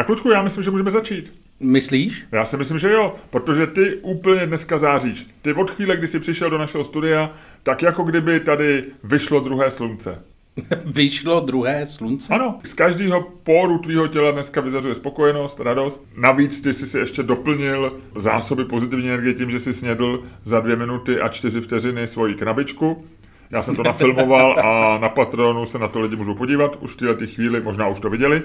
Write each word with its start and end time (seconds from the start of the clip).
Tak 0.00 0.08
Lučku, 0.08 0.30
já 0.30 0.42
myslím, 0.42 0.64
že 0.64 0.70
můžeme 0.70 0.90
začít. 0.90 1.32
Myslíš? 1.60 2.26
Já 2.32 2.44
si 2.44 2.56
myslím, 2.56 2.78
že 2.78 2.90
jo, 2.90 3.14
protože 3.30 3.66
ty 3.66 3.96
úplně 3.96 4.46
dneska 4.46 4.78
záříš. 4.78 5.26
Ty 5.42 5.54
od 5.54 5.70
chvíle, 5.70 5.96
kdy 5.96 6.06
jsi 6.06 6.20
přišel 6.20 6.50
do 6.50 6.58
našeho 6.58 6.84
studia, 6.84 7.32
tak 7.62 7.82
jako 7.82 8.02
kdyby 8.02 8.40
tady 8.40 8.84
vyšlo 9.04 9.40
druhé 9.40 9.70
slunce. 9.70 10.22
Vyšlo 10.84 11.40
druhé 11.40 11.86
slunce? 11.86 12.34
Ano, 12.34 12.58
z 12.64 12.72
každého 12.72 13.20
poru 13.42 13.78
tvýho 13.78 14.06
těla 14.06 14.30
dneska 14.30 14.60
vyzařuje 14.60 14.94
spokojenost, 14.94 15.60
radost. 15.60 16.04
Navíc 16.16 16.60
ty 16.60 16.72
jsi 16.72 16.86
si 16.86 16.98
ještě 16.98 17.22
doplnil 17.22 17.92
zásoby 18.16 18.64
pozitivní 18.64 19.08
energie 19.08 19.34
tím, 19.34 19.50
že 19.50 19.60
jsi 19.60 19.72
snědl 19.72 20.22
za 20.44 20.60
dvě 20.60 20.76
minuty 20.76 21.20
a 21.20 21.28
čtyři 21.28 21.60
vteřiny 21.60 22.06
svoji 22.06 22.34
krabičku. 22.34 23.04
Já 23.50 23.62
jsem 23.62 23.76
to 23.76 23.82
nafilmoval 23.82 24.60
a 24.60 24.98
na 24.98 25.08
Patronu 25.08 25.66
se 25.66 25.78
na 25.78 25.88
to 25.88 26.00
lidi 26.00 26.16
můžou 26.16 26.34
podívat. 26.34 26.76
Už 26.80 26.92
v 26.92 26.96
této 26.96 27.26
chvíli 27.26 27.60
možná 27.60 27.88
už 27.88 28.00
to 28.00 28.10
viděli. 28.10 28.42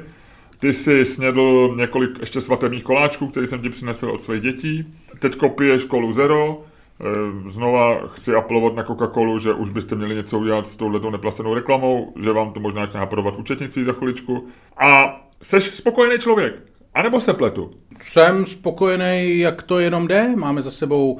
Ty 0.59 0.73
jsi 0.73 1.05
snědl 1.05 1.73
několik 1.77 2.19
ještě 2.19 2.41
svatebních 2.41 2.83
koláčků, 2.83 3.27
který 3.27 3.48
jsem 3.48 3.61
ti 3.61 3.70
přinesl 3.70 4.09
od 4.09 4.21
svých 4.21 4.41
dětí. 4.41 4.85
Teď 5.20 5.38
piješ 5.57 5.81
školu 5.81 6.11
Zero. 6.11 6.63
E, 7.02 7.52
znova 7.52 8.07
chci 8.07 8.35
apelovat 8.35 8.75
na 8.75 8.83
Coca-Colu, 8.83 9.39
že 9.39 9.53
už 9.53 9.70
byste 9.70 9.95
měli 9.95 10.16
něco 10.16 10.39
udělat 10.39 10.67
s 10.67 10.75
touhletou 10.75 11.09
neplacenou 11.09 11.53
reklamou, 11.53 12.13
že 12.23 12.31
vám 12.31 12.53
to 12.53 12.59
možná 12.59 12.81
ještě 12.81 12.97
napadovat 12.97 13.38
účetnictví 13.38 13.83
za 13.83 13.94
chviličku. 13.94 14.47
A 14.77 15.20
jsi 15.44 15.61
spokojený 15.61 16.20
člověk. 16.20 16.63
A 16.94 17.02
nebo 17.02 17.22
se 17.22 17.33
pletu? 17.33 17.72
Jsem 17.99 18.45
spokojený, 18.45 19.39
jak 19.39 19.61
to 19.61 19.80
jenom 19.80 20.08
jde. 20.08 20.35
Máme 20.35 20.61
za 20.61 20.72
sebou 20.72 21.19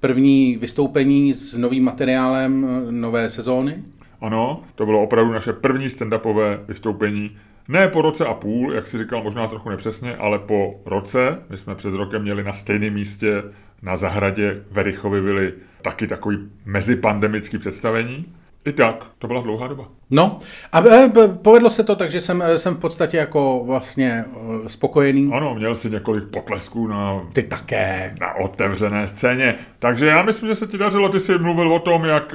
první 0.00 0.56
vystoupení 0.56 1.34
s 1.34 1.56
novým 1.56 1.84
materiálem 1.84 2.66
eh, 2.88 2.92
nové 2.92 3.28
sezóny. 3.28 3.82
Ano, 4.20 4.62
to 4.74 4.86
bylo 4.86 5.02
opravdu 5.02 5.32
naše 5.32 5.52
první 5.52 5.88
stand-upové 5.88 6.60
vystoupení. 6.68 7.38
Ne 7.68 7.88
po 7.88 8.02
roce 8.02 8.26
a 8.26 8.34
půl, 8.34 8.72
jak 8.72 8.88
si 8.88 8.98
říkal, 8.98 9.22
možná 9.22 9.46
trochu 9.46 9.70
nepřesně, 9.70 10.16
ale 10.16 10.38
po 10.38 10.80
roce. 10.84 11.38
My 11.50 11.58
jsme 11.58 11.74
před 11.74 11.94
rokem 11.94 12.22
měli 12.22 12.44
na 12.44 12.52
stejném 12.52 12.94
místě 12.94 13.42
na 13.82 13.96
zahradě 13.96 14.62
Verichovy 14.70 15.22
byli 15.22 15.54
taky 15.82 16.06
takový 16.06 16.38
mezipandemický 16.64 17.58
představení. 17.58 18.34
I 18.66 18.72
tak, 18.72 19.04
to 19.18 19.26
byla 19.26 19.40
dlouhá 19.40 19.68
doba. 19.68 19.88
No, 20.10 20.38
a 20.72 20.80
e, 20.86 21.08
povedlo 21.42 21.70
se 21.70 21.84
to, 21.84 21.96
takže 21.96 22.20
jsem, 22.20 22.44
jsem 22.56 22.74
v 22.74 22.78
podstatě 22.78 23.16
jako 23.16 23.62
vlastně 23.66 24.24
e, 24.64 24.68
spokojený. 24.68 25.30
Ano, 25.32 25.54
měl 25.54 25.74
si 25.74 25.90
několik 25.90 26.24
potlesků 26.24 26.86
na, 26.86 27.22
Ty 27.32 27.42
také. 27.42 28.16
na 28.20 28.34
otevřené 28.34 29.08
scéně. 29.08 29.54
Takže 29.78 30.06
já 30.06 30.22
myslím, 30.22 30.48
že 30.48 30.54
se 30.54 30.66
ti 30.66 30.78
dařilo, 30.78 31.08
ty 31.08 31.20
jsi 31.20 31.38
mluvil 31.38 31.72
o 31.72 31.78
tom, 31.78 32.04
jak 32.04 32.34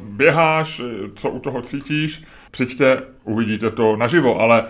běháš, 0.00 0.82
co 1.14 1.30
u 1.30 1.38
toho 1.38 1.62
cítíš. 1.62 2.24
Přijďte, 2.50 3.02
uvidíte 3.24 3.70
to 3.70 3.96
naživo, 3.96 4.40
ale 4.40 4.64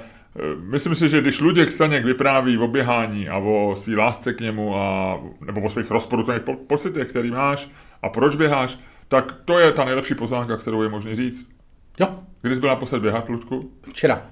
Myslím 0.61 0.95
si, 0.95 1.09
že 1.09 1.21
když 1.21 1.41
Luděk 1.41 1.71
Staněk 1.71 2.05
vypráví 2.05 2.59
o 2.59 2.69
běhání 2.69 3.29
a 3.29 3.39
o 3.39 3.77
svý 3.77 3.97
lásce 3.97 4.33
k 4.33 4.41
němu, 4.41 4.77
a, 4.77 5.19
nebo 5.47 5.61
o 5.61 5.69
svých 5.69 5.91
rozporuplných 5.91 6.43
pocitech, 6.67 7.09
který 7.09 7.31
máš 7.31 7.69
a 8.03 8.09
proč 8.09 8.37
běháš, 8.37 8.79
tak 9.11 9.33
to 9.45 9.59
je 9.59 9.73
ta 9.73 9.85
nejlepší 9.85 10.15
pozvánka, 10.15 10.57
kterou 10.57 10.83
je 10.83 10.89
možné 10.89 11.17
říct. 11.17 11.49
Jo. 12.01 12.09
Kdy 12.43 12.55
jsi 12.55 12.61
byl 12.61 12.69
naposled 12.69 13.03
běhat, 13.03 13.29
Ludku? 13.29 13.73
Včera. 13.89 14.23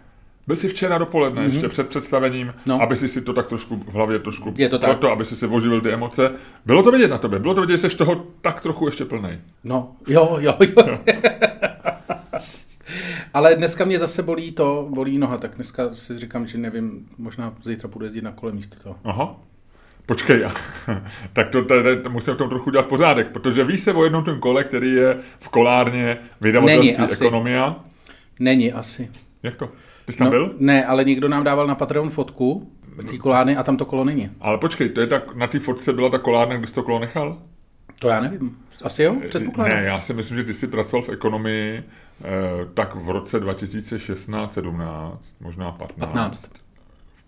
Byl 0.47 0.57
jsi 0.57 0.69
včera 0.69 0.99
dopoledne, 0.99 1.43
mm-hmm. 1.43 1.53
ještě 1.53 1.69
před 1.69 1.89
představením, 1.89 2.55
no. 2.67 2.83
aby 2.83 2.97
si 2.97 3.09
si 3.09 3.21
to 3.21 3.33
tak 3.33 3.47
trošku 3.47 3.77
v 3.77 3.95
hlavě 3.95 4.19
trošku, 4.19 4.55
je 4.57 4.69
to 4.69 4.79
tak. 4.79 4.91
proto, 4.91 5.11
aby 5.11 5.25
si 5.25 5.37
si 5.37 5.47
oživil 5.47 5.81
ty 5.81 5.93
emoce. 5.93 6.33
Bylo 6.67 6.83
to 6.83 6.91
vidět 6.91 7.09
na 7.09 7.19
tobě, 7.19 7.39
bylo 7.39 7.55
to 7.55 7.61
vidět, 7.61 7.79
že 7.79 7.91
jsi 7.91 7.97
toho 7.97 8.27
tak 8.41 8.61
trochu 8.61 8.87
ještě 8.87 9.05
plnej. 9.05 9.39
No, 9.65 9.97
jo, 10.09 10.37
jo, 10.41 10.57
jo. 10.61 10.99
Ale 13.35 13.55
dneska 13.55 13.85
mě 13.85 13.99
zase 13.99 14.23
bolí 14.23 14.53
to, 14.53 14.87
bolí 14.91 15.19
noha, 15.19 15.37
tak 15.37 15.55
dneska 15.55 15.95
si 15.95 16.19
říkám, 16.19 16.47
že 16.47 16.59
nevím, 16.59 17.07
možná 17.19 17.55
zítra 17.65 17.89
budu 17.89 18.05
jezdit 18.05 18.25
na 18.25 18.33
kole 18.33 18.53
místo 18.53 18.77
toho. 18.83 18.97
Aha. 19.05 19.41
Počkej, 20.09 20.45
tak 21.33 21.49
to, 21.49 21.65
to, 21.65 21.75
to, 22.03 22.11
musím 22.11 22.35
v 22.35 22.37
tom 22.37 22.49
trochu 22.49 22.71
dělat 22.71 22.87
pořádek, 22.87 23.29
protože 23.29 23.65
ví 23.65 23.79
se 23.79 23.93
o 23.93 24.05
jednom 24.05 24.25
tom 24.25 24.41
kole, 24.41 24.65
který 24.65 24.93
je 24.93 25.19
v 25.39 25.49
kolárně 25.49 26.19
vydavatelství 26.41 27.05
Ekonomia. 27.13 27.77
Není 28.41 28.73
asi. 28.73 29.11
Jak 29.43 29.57
to? 29.57 29.69
Ty 30.07 30.13
jsi 30.13 30.19
tam 30.19 30.25
no, 30.25 30.31
byl? 30.31 30.55
Ne, 30.59 30.85
ale 30.85 31.05
někdo 31.05 31.29
nám 31.29 31.45
dával 31.45 31.67
na 31.67 31.75
Patreon 31.75 32.11
fotku 32.11 32.73
té 33.11 33.19
kolárny 33.19 33.57
a 33.57 33.63
tam 33.63 33.77
to 33.77 33.85
kolo 33.85 34.05
není. 34.05 34.31
Ale 34.41 34.59
počkej, 34.59 34.89
to 34.89 35.01
je 35.01 35.07
tak, 35.07 35.35
na 35.35 35.47
té 35.47 35.59
fotce 35.59 35.93
byla 35.93 36.09
ta 36.09 36.19
kolárna, 36.19 36.57
kde 36.57 36.67
jsi 36.67 36.75
to 36.75 36.83
kolo 36.83 36.99
nechal? 36.99 37.39
To 37.99 38.09
já 38.09 38.21
nevím. 38.21 38.57
Asi 38.83 39.03
jo, 39.03 39.17
předpokládám. 39.27 39.77
Ne, 39.77 39.85
já 39.85 40.01
si 40.01 40.15
myslím, 40.15 40.37
že 40.37 40.45
ty 40.45 40.55
jsi 40.55 40.67
pracoval 40.67 41.03
v 41.03 41.09
ekonomii 41.09 41.79
eh, 41.79 42.25
tak 42.75 42.95
v 42.95 43.11
roce 43.11 43.41
2016, 43.41 44.53
17, 44.53 45.37
možná 45.41 45.73
15. 45.73 45.99
15. 45.99 46.53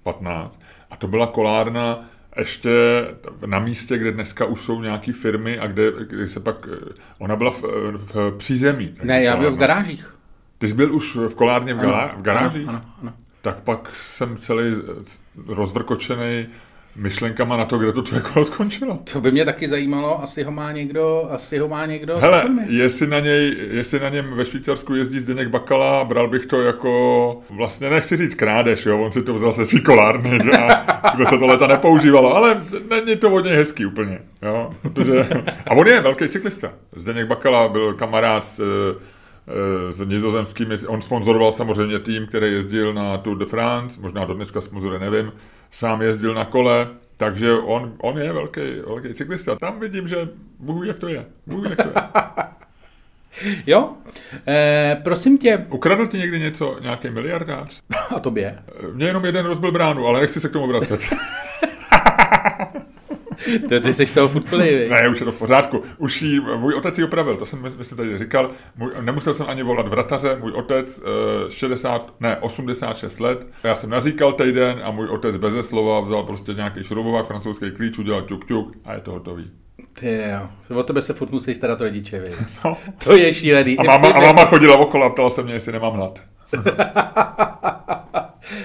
15. 0.03 0.61
A 0.91 0.97
to 0.97 1.07
byla 1.07 1.27
kolárna 1.27 2.09
ještě 2.37 2.71
na 3.47 3.59
místě, 3.59 3.99
kde 3.99 4.13
dneska 4.13 4.45
už 4.45 4.61
jsou 4.61 4.81
nějaké 4.81 5.13
firmy 5.13 5.59
a 5.59 5.67
kde, 5.67 5.93
kde 6.09 6.29
se 6.29 6.41
pak, 6.41 6.69
eh, 6.73 6.93
ona 7.19 7.37
byla 7.37 7.51
v, 7.51 7.63
v 7.95 8.35
přízemí. 8.39 8.95
Ne, 9.03 9.23
já 9.23 9.37
byl 9.37 9.53
v 9.53 9.59
garážích. 9.59 10.15
Ty 10.59 10.69
jsi 10.69 10.75
byl 10.75 10.95
už 10.95 11.17
v 11.17 11.35
kolárně 11.35 11.75
v, 11.75 11.79
galá, 11.79 12.15
v 12.19 12.23
garážích? 12.23 12.69
Ano, 12.69 12.79
ano, 12.79 12.95
ano. 13.03 13.13
Tak 13.43 13.57
pak 13.57 13.91
jsem 13.95 14.37
celý 14.37 14.63
rozvrkočený 15.47 16.47
myšlenkama 16.97 17.57
na 17.57 17.65
to, 17.65 17.79
kde 17.79 17.93
to 17.93 18.03
tvoje 18.03 18.23
kolo 18.23 18.45
skončilo. 18.45 18.99
To 19.13 19.21
by 19.21 19.33
mě 19.33 19.45
taky 19.45 19.69
zajímalo, 19.69 20.23
asi 20.23 20.43
ho 20.43 20.53
má 20.53 20.73
někdo, 20.73 21.29
asi 21.31 21.59
ho 21.59 21.69
má 21.69 21.87
někdo. 21.87 22.19
Hele, 22.19 22.45
jestli 22.67 23.07
na, 23.07 23.21
něj, 23.21 23.57
jestli 23.71 24.01
na 24.01 24.09
něm 24.09 24.37
ve 24.37 24.45
Švýcarsku 24.45 24.95
jezdí 24.95 25.21
Zdeněk 25.21 25.49
Bakala, 25.49 26.05
bral 26.05 26.29
bych 26.29 26.47
to 26.47 26.63
jako, 26.63 27.41
vlastně 27.51 27.91
nechci 27.91 28.17
říct 28.17 28.35
krádež, 28.35 28.87
jo, 28.87 29.01
on 29.01 29.13
si 29.13 29.23
to 29.23 29.35
vzal 29.35 29.53
se 29.53 29.67
svý 29.67 29.81
kolárny 29.81 30.39
a 30.39 31.13
kde 31.17 31.27
se 31.27 31.39
to 31.39 31.47
leta 31.47 31.67
nepoužívalo, 31.67 32.37
ale 32.37 32.63
není 32.91 33.17
to 33.17 33.31
od 33.31 33.45
něj 33.45 33.55
hezký 33.55 33.87
úplně, 33.87 34.19
jo, 34.43 34.71
protože, 34.83 35.29
a 35.67 35.71
on 35.71 35.87
je 35.87 36.01
velký 36.01 36.29
cyklista. 36.29 36.73
Zdeněk 36.97 37.27
Bakala 37.27 37.69
byl 37.69 37.95
kamarád 37.95 38.45
s, 38.45 38.61
eh, 38.61 39.93
s 39.93 40.07
nizozemskými, 40.07 40.79
on 40.87 41.03
sponzoroval 41.03 41.53
samozřejmě 41.53 41.99
tým, 41.99 42.27
který 42.27 42.53
jezdil 42.53 42.95
na 42.95 43.19
Tour 43.19 43.39
de 43.39 43.47
France, 43.47 44.01
možná 44.01 44.25
do 44.25 44.35
dneska 44.35 44.61
sponzoruje, 44.61 45.01
nevím, 45.01 45.33
sám 45.71 46.03
jezdil 46.03 46.35
na 46.35 46.45
kole, 46.45 46.89
takže 47.17 47.53
on, 47.53 47.95
on 47.99 48.19
je 48.19 48.33
velký, 48.33 48.61
velký 48.87 49.15
cyklista. 49.15 49.57
Tam 49.57 49.81
vidím, 49.81 50.09
že 50.09 50.29
Bůh 50.59 50.87
jak 50.87 50.99
to 50.99 51.09
je. 51.09 51.27
Bůh 51.47 51.71
jak 51.71 51.77
to 51.77 51.89
je. 51.89 51.95
Jo, 53.67 53.93
e, 54.49 55.01
prosím 55.05 55.39
tě. 55.39 55.67
Ukradl 55.71 56.07
ti 56.07 56.19
někdy 56.19 56.39
něco, 56.41 56.77
nějaký 56.81 57.11
miliardář? 57.11 57.81
A 58.17 58.21
tobě? 58.21 58.59
Mně 58.93 59.07
jenom 59.07 59.25
jeden 59.25 59.47
rozbil 59.47 59.73
bránu, 59.73 60.07
ale 60.07 60.21
nechci 60.21 60.41
se 60.41 60.49
k 60.49 60.53
tomu 60.53 60.67
vracet. 60.67 61.01
to 63.69 63.81
ty 63.81 63.93
jsi 63.93 64.07
toho 64.07 64.29
furt 64.29 64.51
plný, 64.51 64.89
Ne, 64.89 65.09
už 65.09 65.21
je 65.21 65.25
to 65.25 65.33
v 65.33 65.39
pořádku. 65.39 65.83
Už 65.99 66.23
jí, 66.23 66.41
můj 66.57 66.75
otec 66.75 66.99
ji 66.99 67.05
opravil, 67.05 67.37
to 67.37 67.47
jsem 67.47 67.63
myslím 67.79 67.97
tady 67.97 68.19
říkal. 68.19 68.51
Můj, 68.77 68.91
nemusel 69.01 69.35
jsem 69.35 69.47
ani 69.49 69.63
volat 69.63 69.89
vrataře, 69.89 70.37
můj 70.41 70.53
otec 70.53 71.01
60, 71.49 72.07
eh, 72.09 72.13
ne, 72.21 72.37
86 72.37 73.21
let. 73.21 73.47
Já 73.65 73.75
jsem 73.75 73.91
nazíkal 73.91 74.33
týden 74.33 74.81
a 74.85 74.91
můj 74.91 75.09
otec 75.09 75.37
beze 75.37 75.63
slova 75.63 76.01
vzal 76.01 76.23
prostě 76.23 76.55
nějaký 76.55 76.85
šroubovák, 76.85 77.27
francouzský 77.27 77.71
klíč, 77.71 77.99
udělal 77.99 78.23
ťuk 78.23 78.47
ťuk 78.47 78.77
a 78.85 78.95
je 78.95 79.01
to 79.01 79.13
hotový. 79.13 79.45
Ty 79.93 80.19
jo, 80.71 80.81
o 80.81 80.83
tebe 80.83 81.03
se 81.03 81.15
furt 81.15 81.31
musí 81.31 81.55
starat 81.55 81.81
rodiče. 81.81 82.23
No. 82.65 82.77
To 83.05 83.17
je 83.17 83.35
šílený. 83.35 83.79
A 83.79 83.83
máma, 83.83 84.09
a 84.09 84.21
máma 84.21 84.45
chodila 84.45 84.77
okolo 84.77 85.05
a 85.05 85.11
ptala 85.11 85.31
se 85.31 85.43
mě, 85.43 85.53
jestli 85.53 85.73
nemám 85.73 85.93
hlad. 85.93 86.21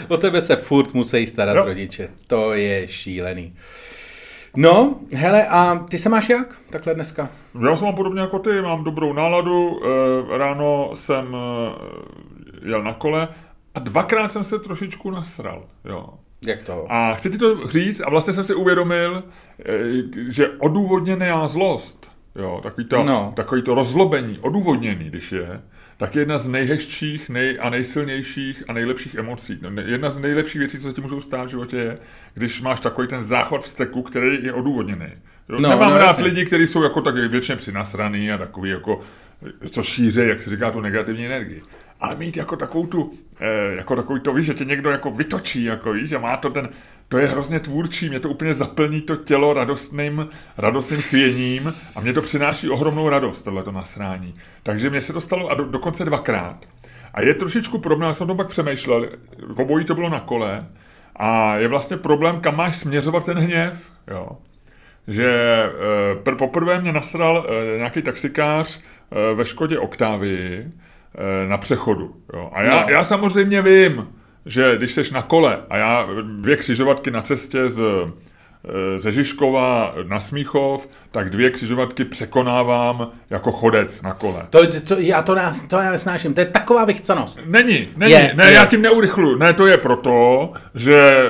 o 0.08 0.18
tebe 0.18 0.42
se 0.42 0.56
furt 0.56 0.94
musí 0.94 1.28
starat 1.28 1.56
jo. 1.56 1.66
rodiče. 1.66 2.10
To 2.28 2.54
je 2.54 2.88
šílený. 2.88 3.56
No, 4.56 4.96
hele, 5.14 5.48
a 5.48 5.86
ty 5.90 6.00
se 6.00 6.10
máš 6.10 6.30
jak 6.30 6.56
takhle 6.70 6.96
dneska? 6.96 7.30
Já 7.70 7.76
jsem 7.76 7.86
mám 7.86 7.96
podobně 7.96 8.22
jako 8.22 8.40
ty, 8.40 8.62
mám 8.62 8.84
dobrou 8.84 9.14
náladu, 9.14 9.80
eh, 9.84 10.38
ráno 10.38 10.92
jsem 10.94 11.36
eh, 11.36 12.70
jel 12.70 12.84
na 12.84 12.94
kole 12.94 13.28
a 13.76 13.80
dvakrát 13.80 14.32
jsem 14.32 14.44
se 14.44 14.60
trošičku 14.60 15.12
nasral, 15.12 15.64
jo. 15.86 16.10
Jak 16.42 16.62
to? 16.62 16.86
A 16.90 17.14
chci 17.14 17.30
ti 17.30 17.38
to 17.38 17.68
říct 17.68 18.02
a 18.06 18.10
vlastně 18.10 18.34
jsem 18.34 18.44
si 18.44 18.56
uvědomil, 18.56 19.24
eh, 19.60 19.74
že 20.30 20.50
odůvodněná 20.50 21.48
zlost, 21.48 22.12
jo, 22.36 22.60
takový 22.64 22.88
to, 22.88 23.04
no. 23.04 23.34
takový 23.36 23.62
to 23.62 23.76
rozlobení, 23.76 24.40
odůvodněný, 24.40 25.06
když 25.06 25.32
je, 25.32 25.62
tak 25.98 26.16
je 26.16 26.22
jedna 26.22 26.38
z 26.38 26.48
nejhezčích 26.48 27.30
nej, 27.30 27.58
a 27.62 27.70
nejsilnějších 27.70 28.64
a 28.68 28.74
nejlepších 28.74 29.16
emocí. 29.16 29.60
No, 29.62 29.82
jedna 29.82 30.10
z 30.10 30.18
nejlepších 30.18 30.60
věcí, 30.60 30.80
co 30.80 30.88
se 30.88 30.94
ti 30.94 31.02
můžou 31.02 31.22
stát 31.22 31.46
v 31.46 31.50
životě, 31.50 31.78
je, 31.78 31.98
když 32.34 32.62
máš 32.62 32.80
takový 32.80 33.08
ten 33.08 33.24
záchod 33.24 33.64
vzteku, 33.64 34.02
který 34.02 34.44
je 34.44 34.54
odůvodněný. 34.54 35.06
Jo? 35.50 35.60
No, 35.60 35.70
Nemám 35.70 35.90
no, 35.90 35.98
rád 35.98 36.06
jasně. 36.08 36.24
lidi, 36.24 36.46
kteří 36.46 36.68
jsou 36.68 36.84
jako 36.84 37.02
tak 37.02 37.16
většině 37.16 37.56
přinasraný 37.56 38.32
a 38.32 38.38
takový 38.38 38.70
jako, 38.70 39.02
co 39.70 39.84
šíří, 39.84 40.22
jak 40.28 40.42
se 40.42 40.50
říká, 40.50 40.72
tu 40.72 40.82
negativní 40.82 41.26
energii. 41.26 41.62
Ale 42.00 42.16
mít 42.16 42.38
jako 42.38 42.56
takovou 42.56 42.86
tu, 42.86 43.14
eh, 43.40 43.76
jako 43.76 43.96
takový 43.96 44.20
to, 44.20 44.34
víš, 44.34 44.46
že 44.46 44.54
tě 44.54 44.66
někdo 44.66 44.90
jako 44.90 45.12
vytočí, 45.12 45.64
jako 45.64 45.94
víš, 45.94 46.12
a 46.12 46.20
má 46.20 46.38
to 46.38 46.50
ten, 46.50 46.70
to 47.10 47.18
je 47.18 47.28
hrozně 47.28 47.60
tvůrčí, 47.60 48.10
mě 48.10 48.20
to 48.20 48.30
úplně 48.30 48.54
zaplní 48.54 49.02
to 49.02 49.16
tělo 49.16 49.54
radostným, 49.54 50.28
radostným 50.58 51.02
chvěním 51.02 51.68
a 51.96 52.02
mě 52.02 52.14
to 52.14 52.22
přináší 52.22 52.70
ohromnou 52.70 53.10
radost, 53.10 53.42
tohleto 53.42 53.72
nasrání. 53.72 54.36
Takže 54.64 54.90
mě 54.90 55.02
se 55.02 55.14
to 55.14 55.22
stalo 55.22 55.50
a 55.50 55.54
do, 55.54 55.66
dokonce 55.66 56.06
dvakrát. 56.06 56.66
A 57.14 57.22
je 57.22 57.34
trošičku 57.34 57.78
podobné, 57.80 58.08
já 58.08 58.14
jsem 58.14 58.28
to 58.28 58.36
pak 58.36 58.48
přemýšlel, 58.48 59.10
obojí 59.56 59.86
to 59.86 59.96
bylo 59.96 60.10
na 60.10 60.20
kole, 60.20 60.66
A 61.16 61.56
je 61.56 61.68
vlastně 61.68 61.98
problém, 61.98 62.42
kam 62.42 62.58
máš 62.58 62.78
směřovat 62.78 63.26
ten 63.26 63.38
hněv. 63.38 63.92
Jo. 64.08 64.30
Že 65.08 65.30
e, 66.28 66.36
poprvé 66.36 66.82
mě 66.82 66.92
nasral 66.92 67.46
e, 67.48 67.78
nějaký 67.78 68.02
taxikář 68.02 68.80
e, 68.80 69.36
ve 69.36 69.46
Škodě 69.46 69.80
Oktávii 69.80 70.60
e, 70.64 71.48
na 71.48 71.58
přechodu. 71.58 72.16
Jo. 72.34 72.50
A 72.54 72.62
já, 72.62 72.82
no. 72.82 72.90
já 72.90 73.04
samozřejmě 73.04 73.62
vím, 73.62 74.08
že 74.46 74.78
když 74.78 74.94
jsi 74.94 75.14
na 75.14 75.22
kole 75.22 75.64
a 75.70 75.78
já 75.78 76.08
dvě 76.22 76.58
křižovatky 76.58 77.12
na 77.12 77.22
cestě 77.22 77.70
z 77.70 77.82
Eh, 78.68 79.00
ze 79.00 79.12
Žižkova 79.12 79.94
na 80.08 80.20
Smíchov, 80.20 80.90
tak 81.12 81.30
dvě 81.30 81.50
křižovatky 81.50 82.06
překonávám 82.06 83.08
jako 83.30 83.52
chodec 83.52 84.02
na 84.02 84.14
kole. 84.14 84.48
To, 84.50 84.68
to, 84.82 84.96
já 84.98 85.22
to, 85.22 85.36
nás, 85.36 85.62
to 85.62 85.78
já 85.78 85.92
nesnáším, 85.92 86.34
to 86.34 86.40
je 86.40 86.46
taková 86.46 86.86
vychcanost. 86.86 87.42
Není, 87.46 87.88
není, 87.98 88.12
je, 88.12 88.32
ne, 88.36 88.48
je. 88.48 88.54
já 88.54 88.66
tím 88.66 88.82
neurychlu. 88.82 89.36
Ne, 89.36 89.54
to 89.54 89.68
je 89.68 89.78
proto, 89.78 90.52
že 90.76 91.28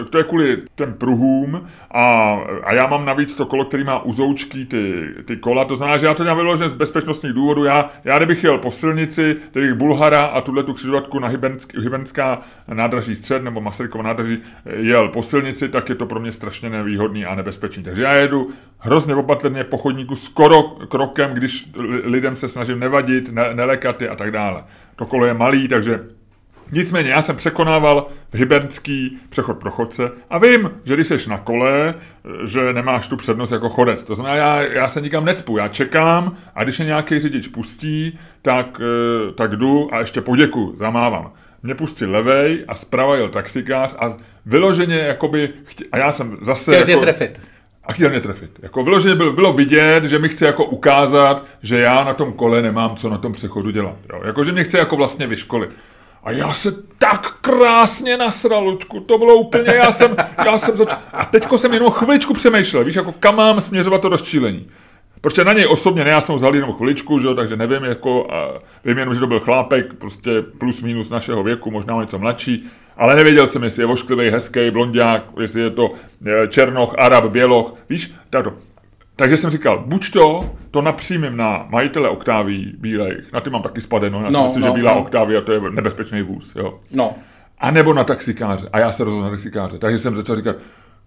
eh, 0.00 0.04
to 0.04 0.18
je 0.18 0.24
kvůli 0.24 0.58
těm 0.74 0.94
pruhům 0.94 1.66
a, 1.90 2.34
a 2.64 2.72
já 2.72 2.86
mám 2.86 3.04
navíc 3.04 3.34
to 3.34 3.46
kolo, 3.46 3.64
který 3.64 3.84
má 3.84 4.04
uzoučky 4.04 4.64
ty, 4.64 5.08
ty 5.24 5.36
kola, 5.36 5.64
to 5.64 5.76
znamená, 5.76 5.98
že 5.98 6.06
já 6.06 6.14
to 6.14 6.22
dělám 6.22 6.38
vyloženě 6.38 6.70
z 6.70 6.74
bezpečnostních 6.74 7.32
důvodů. 7.32 7.64
Já, 7.64 7.90
já 8.04 8.16
kdybych 8.16 8.44
jel 8.44 8.58
po 8.58 8.70
silnici, 8.70 9.36
kdybych 9.52 9.74
Bulhara 9.74 10.24
a 10.24 10.40
tuhle 10.40 10.62
tu 10.62 10.74
křižovatku 10.74 11.18
na 11.18 11.28
Hybensk, 11.28 11.74
Hybenská 11.74 12.40
nádraží 12.68 13.16
střed 13.16 13.42
nebo 13.42 13.60
Masarykovo 13.60 14.04
nádraží 14.04 14.38
jel 14.76 15.08
po 15.08 15.22
silnici, 15.22 15.68
tak 15.68 15.88
je 15.88 15.94
to 15.94 16.06
pro 16.06 16.20
mě 16.20 16.32
strašně 16.32 16.77
nevýhodný 16.78 17.24
a 17.24 17.34
nebezpečný. 17.34 17.82
Takže 17.82 18.02
já 18.02 18.12
jedu 18.12 18.50
hrozně 18.78 19.14
opatrně 19.14 19.64
po 19.64 19.78
chodníku 19.78 20.16
skoro 20.16 20.62
krokem, 20.62 21.30
když 21.30 21.68
lidem 22.04 22.36
se 22.36 22.48
snažím 22.48 22.80
nevadit, 22.80 23.32
ne, 23.32 23.54
nelekat 23.54 24.02
a 24.02 24.16
tak 24.16 24.30
dále. 24.30 24.64
To 24.96 25.06
kolo 25.06 25.26
je 25.26 25.34
malý, 25.34 25.68
takže 25.68 26.00
Nicméně 26.72 27.10
já 27.10 27.22
jsem 27.22 27.36
překonával 27.36 28.06
hybernský 28.32 29.18
přechod 29.28 29.58
pro 29.58 29.70
chodce 29.70 30.10
a 30.30 30.38
vím, 30.38 30.70
že 30.84 30.94
když 30.94 31.06
jsi 31.06 31.30
na 31.30 31.38
kole, 31.38 31.94
že 32.44 32.72
nemáš 32.72 33.08
tu 33.08 33.16
přednost 33.16 33.50
jako 33.50 33.68
chodec. 33.68 34.04
To 34.04 34.14
znamená, 34.14 34.36
já, 34.36 34.62
já 34.62 34.88
se 34.88 35.00
nikam 35.00 35.24
necpu, 35.24 35.58
já 35.58 35.68
čekám 35.68 36.36
a 36.54 36.64
když 36.64 36.78
je 36.78 36.86
nějaký 36.86 37.18
řidič 37.18 37.48
pustí, 37.48 38.18
tak, 38.42 38.80
eh, 38.80 39.32
tak 39.32 39.56
jdu 39.56 39.94
a 39.94 40.00
ještě 40.00 40.20
poděku, 40.20 40.74
zamávám. 40.76 41.32
Mě 41.62 41.74
pustil 41.74 42.10
levej 42.10 42.64
a 42.68 42.74
zprava 42.74 43.16
jel 43.16 43.28
taxikář 43.28 43.94
a 43.98 44.16
vyloženě 44.48 44.98
jakoby, 44.98 45.48
chtě, 45.64 45.84
a 45.92 45.98
já 45.98 46.12
jsem 46.12 46.38
zase... 46.42 46.74
Chtěl 46.74 46.88
jako, 46.88 47.02
trefit. 47.02 47.40
A 47.84 47.92
chtěl 47.92 48.10
mě 48.10 48.20
trefit. 48.20 48.50
Jako 48.62 48.84
vyloženě 48.84 49.14
bylo, 49.14 49.32
bylo 49.32 49.52
vidět, 49.52 50.04
že 50.04 50.18
mi 50.18 50.28
chce 50.28 50.46
jako 50.46 50.64
ukázat, 50.64 51.44
že 51.62 51.78
já 51.78 52.04
na 52.04 52.14
tom 52.14 52.32
kole 52.32 52.62
nemám 52.62 52.96
co 52.96 53.10
na 53.10 53.18
tom 53.18 53.32
přechodu 53.32 53.70
dělat. 53.70 53.96
Jo? 54.12 54.20
Jako, 54.24 54.44
že 54.44 54.52
mě 54.52 54.64
chce 54.64 54.78
jako 54.78 54.96
vlastně 54.96 55.26
vyškolit. 55.26 55.70
A 56.24 56.30
já 56.30 56.52
se 56.52 56.72
tak 56.98 57.34
krásně 57.40 58.16
nasral, 58.16 58.64
Luďku, 58.64 59.00
to 59.00 59.18
bylo 59.18 59.34
úplně, 59.34 59.74
já 59.74 59.92
jsem, 59.92 60.16
já 60.44 60.58
jsem 60.58 60.76
začal, 60.76 60.98
a 61.12 61.24
teďko 61.24 61.58
jsem 61.58 61.72
jenom 61.72 61.90
chviličku 61.90 62.34
přemýšlel, 62.34 62.84
víš, 62.84 62.94
jako 62.94 63.12
kam 63.12 63.36
mám 63.36 63.60
směřovat 63.60 64.00
to 64.00 64.08
rozčílení. 64.08 64.66
Protože 65.20 65.44
na 65.44 65.52
něj 65.52 65.66
osobně, 65.70 66.04
ne, 66.04 66.10
já 66.10 66.20
jsem 66.20 66.32
ho 66.32 66.36
vzal 66.36 66.54
jenom 66.54 66.72
chviličku, 66.72 67.18
že, 67.18 67.34
takže 67.34 67.56
nevím, 67.56 67.84
jako, 67.84 68.26
a 68.32 68.60
vím 68.84 68.98
jenom, 68.98 69.14
že 69.14 69.20
to 69.20 69.26
byl 69.26 69.40
chlápek, 69.40 69.94
prostě 69.94 70.42
plus 70.58 70.80
minus 70.80 71.10
našeho 71.10 71.42
věku, 71.42 71.70
možná 71.70 72.00
něco 72.00 72.18
mladší, 72.18 72.68
ale 72.98 73.16
nevěděl 73.16 73.46
jsem, 73.46 73.64
jestli 73.64 73.82
je 73.82 73.86
vošklivý, 73.86 74.30
hezký, 74.30 74.70
blondák, 74.70 75.24
jestli 75.40 75.60
je 75.60 75.70
to 75.70 75.92
e, 76.26 76.48
černoch, 76.48 76.94
arab, 76.98 77.24
běloch, 77.24 77.74
víš, 77.88 78.12
tato. 78.30 78.52
Takže 79.16 79.36
jsem 79.36 79.50
říkal, 79.50 79.84
buď 79.86 80.10
to, 80.10 80.50
to 80.70 80.82
napřímím 80.82 81.36
na 81.36 81.66
majitele 81.68 82.08
Oktáví 82.08 82.74
bílejch, 82.78 83.32
na 83.32 83.40
ty 83.40 83.50
mám 83.50 83.62
taky 83.62 83.80
spadeno, 83.80 84.22
já 84.22 84.30
no, 84.30 84.40
si 84.40 84.44
myslím, 84.46 84.62
no, 84.62 84.68
že 84.68 84.72
bílá 84.74 84.92
no. 84.94 85.00
Oktávia 85.00 85.40
to 85.40 85.52
je 85.52 85.60
nebezpečný 85.70 86.22
vůz, 86.22 86.54
jo. 86.56 86.80
No. 86.92 87.14
A 87.58 87.70
nebo 87.70 87.94
na 87.94 88.04
taxikáře. 88.04 88.68
A 88.72 88.78
já 88.78 88.92
se 88.92 89.04
rozhodl 89.04 89.24
na 89.24 89.30
taxikáře. 89.30 89.78
Takže 89.78 89.98
jsem 89.98 90.16
začal 90.16 90.36
říkat, 90.36 90.56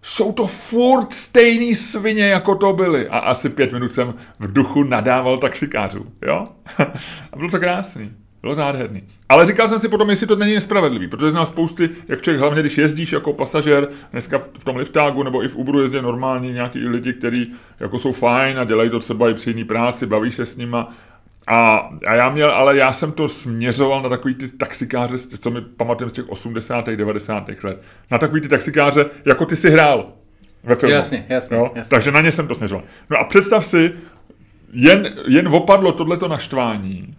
jsou 0.01 0.31
to 0.31 0.47
furt 0.47 1.13
stejný 1.13 1.75
svině, 1.75 2.29
jako 2.29 2.55
to 2.55 2.73
byly. 2.73 3.07
A 3.07 3.19
asi 3.19 3.49
pět 3.49 3.73
minut 3.73 3.93
jsem 3.93 4.13
v 4.39 4.53
duchu 4.53 4.83
nadával 4.83 5.37
taxikářů, 5.37 6.05
jo? 6.27 6.47
A 7.31 7.37
bylo 7.37 7.49
to 7.49 7.59
krásný. 7.59 8.11
Bylo 8.41 8.55
to 8.55 8.61
nádherný. 8.61 9.03
Ale 9.29 9.45
říkal 9.45 9.67
jsem 9.67 9.79
si 9.79 9.87
potom, 9.87 10.09
jestli 10.09 10.27
to 10.27 10.35
není 10.35 10.53
nespravedlivý, 10.53 11.07
protože 11.07 11.31
znám 11.31 11.45
spousty, 11.45 11.89
jak 12.07 12.21
člověk, 12.21 12.41
hlavně 12.41 12.61
když 12.61 12.77
jezdíš 12.77 13.11
jako 13.11 13.33
pasažer, 13.33 13.89
dneska 14.11 14.37
v 14.57 14.63
tom 14.63 14.75
liftágu 14.75 15.23
nebo 15.23 15.43
i 15.43 15.47
v 15.47 15.55
Uberu 15.55 15.81
jezdí 15.81 16.01
normální 16.01 16.53
nějaký 16.53 16.87
lidi, 16.87 17.13
kteří 17.13 17.53
jako 17.79 17.99
jsou 17.99 18.11
fajn 18.11 18.59
a 18.59 18.63
dělají 18.63 18.89
to 18.89 18.99
třeba 18.99 19.29
i 19.29 19.33
při 19.33 19.49
jiný 19.49 19.63
práci, 19.63 20.05
baví 20.05 20.31
se 20.31 20.45
s 20.45 20.57
nima. 20.57 20.93
A, 21.47 21.89
a 22.07 22.13
já 22.13 22.29
měl, 22.29 22.51
ale 22.51 22.77
já 22.77 22.93
jsem 22.93 23.11
to 23.11 23.27
směřoval 23.27 24.01
na 24.01 24.09
takový 24.09 24.35
ty 24.35 24.47
taxikáře, 24.47 25.17
co 25.17 25.51
mi 25.51 25.61
pamatujeme 25.61 26.09
z 26.09 26.13
těch 26.13 26.29
80. 26.29 26.85
90. 26.89 27.49
let. 27.63 27.81
Na 28.11 28.17
takový 28.17 28.41
ty 28.41 28.47
taxikáře, 28.47 29.05
jako 29.25 29.45
ty 29.45 29.55
si 29.55 29.69
hrál 29.69 30.13
ve 30.63 30.75
filmu. 30.75 30.95
Jasně, 30.95 31.25
jasně, 31.29 31.57
jo? 31.57 31.71
jasně. 31.75 31.89
Takže 31.89 32.11
na 32.11 32.21
ně 32.21 32.31
jsem 32.31 32.47
to 32.47 32.55
směřoval. 32.55 32.85
No 33.09 33.17
a 33.17 33.23
představ 33.23 33.65
si, 33.65 33.93
jen, 34.73 35.13
jen 35.27 35.47
opadlo 35.47 35.91
tohleto 35.91 36.27
naštvání, 36.27 37.15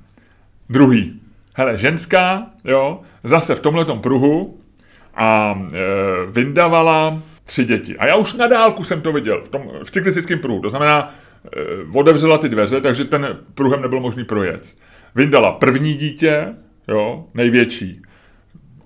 Druhý. 0.73 1.21
Hele, 1.55 1.79
ženská, 1.79 2.47
jo, 2.65 3.01
zase 3.25 3.55
v 3.55 3.61
tomhletom 3.61 4.01
pruhu 4.01 4.61
a 5.15 5.61
e, 5.73 5.79
vyndavala 6.31 7.23
tři 7.45 7.65
děti. 7.65 7.97
A 7.97 8.07
já 8.07 8.17
už 8.17 8.33
na 8.33 8.47
dálku 8.47 8.85
jsem 8.85 9.01
to 9.01 9.13
viděl, 9.13 9.43
v, 9.45 9.49
tom, 9.49 9.63
v 9.85 9.91
cyklistickém 9.91 10.39
pruhu. 10.39 10.61
To 10.61 10.71
znamená, 10.71 11.15
e, 11.57 11.99
otevřela 11.99 12.39
ty 12.39 12.49
dveře, 12.49 12.81
takže 12.81 13.05
ten 13.05 13.39
pruhem 13.55 13.83
nebyl 13.83 14.01
možný 14.01 14.25
projet. 14.25 14.77
Vyndala 15.15 15.53
první 15.53 15.95
dítě, 15.95 16.55
jo, 16.89 17.25
největší. 17.35 18.03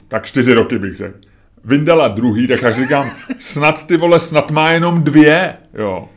Tak 0.08 0.26
čtyři 0.26 0.54
roky 0.54 0.78
bych 0.78 0.96
řekl. 0.96 1.18
Vyndala 1.64 2.08
druhý, 2.08 2.46
tak 2.46 2.62
jak 2.62 2.76
říkám, 2.76 3.10
snad 3.38 3.86
ty 3.86 3.96
vole, 3.96 4.20
snad 4.20 4.50
má 4.50 4.72
jenom 4.72 5.02
dvě, 5.02 5.56
jo. 5.74 6.08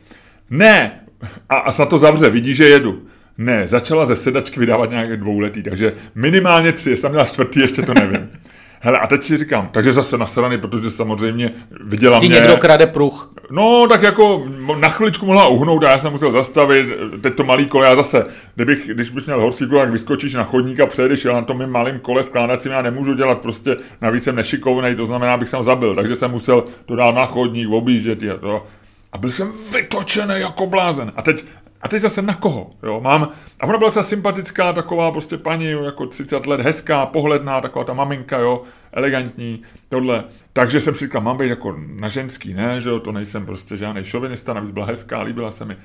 Ne, 0.50 1.00
a, 1.48 1.56
a 1.56 1.72
snad 1.72 1.88
to 1.88 1.98
zavře, 1.98 2.30
vidí, 2.30 2.54
že 2.54 2.68
jedu. 2.68 3.09
Ne, 3.40 3.68
začala 3.68 4.06
ze 4.06 4.16
sedačky 4.16 4.60
vydávat 4.60 4.90
nějaké 4.90 5.16
dvouletý, 5.16 5.62
takže 5.62 5.92
minimálně 6.14 6.72
tři, 6.72 6.90
jestli 6.90 7.02
tam 7.02 7.10
měla 7.10 7.24
čtvrtý, 7.24 7.60
ještě 7.60 7.82
to 7.82 7.94
nevím. 7.94 8.30
Hele, 8.80 8.98
a 8.98 9.06
teď 9.06 9.22
si 9.22 9.36
říkám, 9.36 9.68
takže 9.72 9.92
zase 9.92 10.18
nasraný, 10.18 10.58
protože 10.58 10.90
samozřejmě 10.90 11.50
viděla 11.84 12.20
Ti 12.20 12.28
mě... 12.28 12.34
někdo 12.34 12.56
krade 12.56 12.86
pruh. 12.86 13.34
No, 13.50 13.86
tak 13.88 14.02
jako 14.02 14.46
na 14.80 14.88
chviličku 14.88 15.26
mohla 15.26 15.48
uhnout 15.48 15.84
a 15.84 15.90
já 15.90 15.98
jsem 15.98 16.12
musel 16.12 16.32
zastavit, 16.32 16.86
teď 17.20 17.34
to 17.34 17.44
malý 17.44 17.66
kole, 17.66 17.86
já 17.86 17.96
zase, 17.96 18.24
kdybych, 18.54 18.86
když 18.86 19.10
bys 19.10 19.26
měl 19.26 19.40
horský 19.40 19.68
kole, 19.68 19.82
tak 19.82 19.92
vyskočíš 19.92 20.34
na 20.34 20.44
chodník 20.44 20.80
a 20.80 20.86
přejdeš, 20.86 21.24
já 21.24 21.32
na 21.32 21.42
tom 21.42 21.58
mým 21.58 21.68
malým 21.68 21.98
kole 21.98 22.22
skládacím 22.22 22.72
já 22.72 22.82
nemůžu 22.82 23.14
dělat, 23.14 23.38
prostě 23.38 23.76
navíc 24.00 24.24
jsem 24.24 24.36
nešikovný, 24.36 24.94
to 24.94 25.06
znamená, 25.06 25.34
abych 25.34 25.48
jsem 25.48 25.62
zabil, 25.62 25.94
takže 25.94 26.16
jsem 26.16 26.30
musel 26.30 26.64
to 26.86 26.96
dát 26.96 27.14
na 27.14 27.26
chodník, 27.26 27.68
objíždět 27.70 28.22
a 28.22 28.36
to. 28.36 28.66
A 29.12 29.18
byl 29.18 29.30
jsem 29.30 29.52
vytočený 29.72 30.34
jako 30.36 30.66
blázen. 30.66 31.12
A 31.16 31.22
teď 31.22 31.44
a 31.82 31.88
teď 31.88 32.02
zase 32.02 32.22
na 32.22 32.34
koho, 32.34 32.70
jo, 32.82 33.00
mám, 33.00 33.28
a 33.60 33.66
ona 33.66 33.78
byla 33.78 33.90
zase 33.90 34.08
sympatická, 34.08 34.72
taková 34.72 35.10
prostě 35.10 35.38
paní, 35.38 35.70
jako 35.70 36.06
30 36.06 36.46
let, 36.46 36.60
hezká, 36.60 37.06
pohledná, 37.06 37.60
taková 37.60 37.84
ta 37.84 37.92
maminka, 37.92 38.38
jo, 38.38 38.62
elegantní, 38.92 39.62
tohle. 39.88 40.24
Takže 40.52 40.80
jsem 40.80 40.94
si 40.94 41.04
říkal, 41.04 41.20
mám 41.20 41.36
být 41.36 41.48
jako 41.48 41.76
na 41.86 42.08
ženský, 42.08 42.54
ne, 42.54 42.80
že 42.80 42.88
jo, 42.88 43.00
to 43.00 43.12
nejsem 43.12 43.46
prostě 43.46 43.76
žádný 43.76 44.04
šovinista, 44.04 44.52
navíc 44.52 44.70
byla 44.70 44.86
hezká, 44.86 45.20
líbila 45.20 45.50
se 45.50 45.64
mi. 45.64 45.76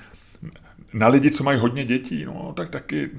Na 0.94 1.08
lidi, 1.08 1.32
co 1.32 1.44
mají 1.44 1.60
hodně 1.60 1.86
dětí, 1.86 2.25
no, 2.25 2.54
tak 2.56 2.70
taky. 2.70 3.10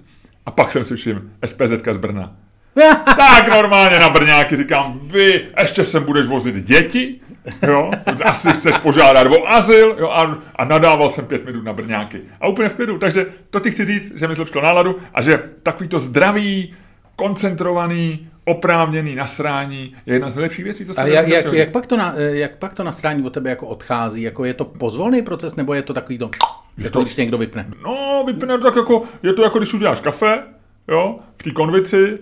A 0.47 0.51
pak 0.51 0.73
jsem 0.73 0.85
si 0.85 0.97
všiml, 0.97 1.21
SPZ 1.45 1.73
z 1.93 1.97
Brna. 1.97 2.37
tak 3.05 3.49
normálně 3.49 3.99
na 3.99 4.11
Brňáky 4.11 4.57
říkám, 4.57 5.01
vy 5.03 5.49
ještě 5.61 5.85
sem 5.85 6.05
budeš 6.05 6.27
vozit 6.27 6.55
děti? 6.55 7.21
Jo, 7.63 7.91
asi 8.25 8.51
chceš 8.51 8.79
požádat 8.79 9.27
o 9.27 9.53
azyl, 9.53 9.97
jo, 9.99 10.11
a, 10.11 10.39
a 10.57 10.65
nadával 10.65 11.11
jsem 11.11 11.27
pět 11.27 11.45
minut 11.47 11.65
na 11.65 11.73
Brňáky. 11.73 12.21
A 12.41 12.49
úplně 12.49 12.69
v 12.69 12.75
klidu, 12.75 12.99
takže 12.99 13.27
to 13.51 13.61
ti 13.61 13.71
chci 13.71 13.87
říct, 13.87 14.19
že 14.19 14.29
mi 14.29 14.35
zlepšilo 14.35 14.65
náladu 14.65 14.97
a 15.15 15.23
že 15.23 15.43
takový 15.63 15.89
to 15.89 16.01
zdravý, 16.01 16.75
koncentrovaný, 17.17 18.29
oprávněný 18.45 19.15
nasrání 19.15 19.95
je 20.07 20.15
jedna 20.15 20.31
z 20.31 20.37
nejlepších 20.37 20.65
věcí, 20.65 20.87
co 20.87 20.95
se 20.95 21.03
A 21.03 21.07
jak, 21.07 21.29
jak, 21.29 21.53
jak, 21.53 21.71
pak 21.71 21.87
to 21.87 21.97
na, 21.97 22.15
jak 22.17 22.57
pak 22.57 22.75
to 22.75 22.85
nasrání 22.85 23.27
od 23.27 23.33
tebe 23.33 23.51
jako 23.51 23.67
odchází? 23.67 24.23
Jako 24.23 24.45
je 24.45 24.55
to 24.55 24.65
pozvolný 24.65 25.23
proces, 25.23 25.57
nebo 25.57 25.75
je 25.75 25.83
to 25.83 25.95
takový 25.95 26.19
to, 26.19 26.31
že 26.79 26.91
to, 26.91 27.03
když 27.03 27.17
někdo 27.17 27.39
vypne? 27.39 27.67
No, 27.85 28.25
vypne 28.27 28.59
to 28.59 28.65
tak 28.65 28.77
jako, 28.77 29.03
je 29.23 29.33
to 29.33 29.43
jako 29.43 29.59
když 29.59 29.75
uděláš 29.75 30.01
kafe, 30.01 30.43
jo, 30.89 31.19
v 31.37 31.43
té 31.43 31.51
konvici, 31.51 32.19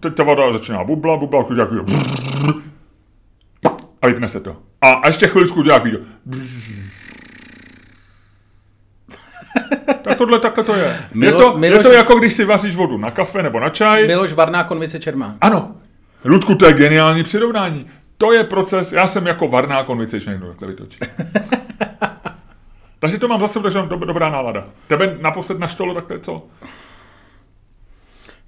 teď 0.00 0.14
ta 0.14 0.22
voda 0.22 0.52
začíná 0.52 0.84
bubla, 0.84 1.16
bubla, 1.16 1.38
jako 1.38 1.84
a 4.04 4.06
vypne 4.06 4.28
se 4.28 4.40
to. 4.40 4.56
A, 4.80 4.90
a 4.90 5.06
ještě 5.06 5.28
chviličku 5.28 5.62
dělá 5.62 5.78
video. 5.78 6.00
Tak 10.02 10.18
tohle 10.18 10.38
takhle 10.38 10.64
to 10.64 10.74
je. 10.74 10.98
Milo, 11.14 11.32
je, 11.32 11.38
to, 11.38 11.58
Miloš, 11.58 11.78
je 11.78 11.82
to 11.82 11.92
jako 11.92 12.18
když 12.18 12.34
si 12.34 12.44
vaříš 12.44 12.76
vodu 12.76 12.98
na 12.98 13.10
kafe 13.10 13.42
nebo 13.42 13.60
na 13.60 13.68
čaj. 13.68 14.06
Miloš 14.06 14.32
Varná 14.32 14.64
konvice 14.64 15.00
Čermák. 15.00 15.36
Ano. 15.40 15.76
Ludku, 16.24 16.54
to 16.54 16.66
je 16.66 16.72
geniální 16.72 17.22
přirovnání. 17.22 17.86
To 18.18 18.32
je 18.32 18.44
proces, 18.44 18.92
já 18.92 19.06
jsem 19.06 19.26
jako 19.26 19.48
varná 19.48 19.82
konvice, 19.82 20.18
někdo 20.18 20.46
takhle 20.46 20.68
vytočí. 20.68 20.98
takže 22.98 23.18
to 23.18 23.28
mám 23.28 23.40
zase, 23.40 23.60
takže 23.60 23.78
mám 23.78 23.88
dobrá 23.88 24.30
nálada. 24.30 24.64
Tebe 24.86 25.16
naposled 25.20 25.58
na 25.58 25.66
štolu, 25.66 25.94
takhle 25.94 26.18
co? 26.18 26.42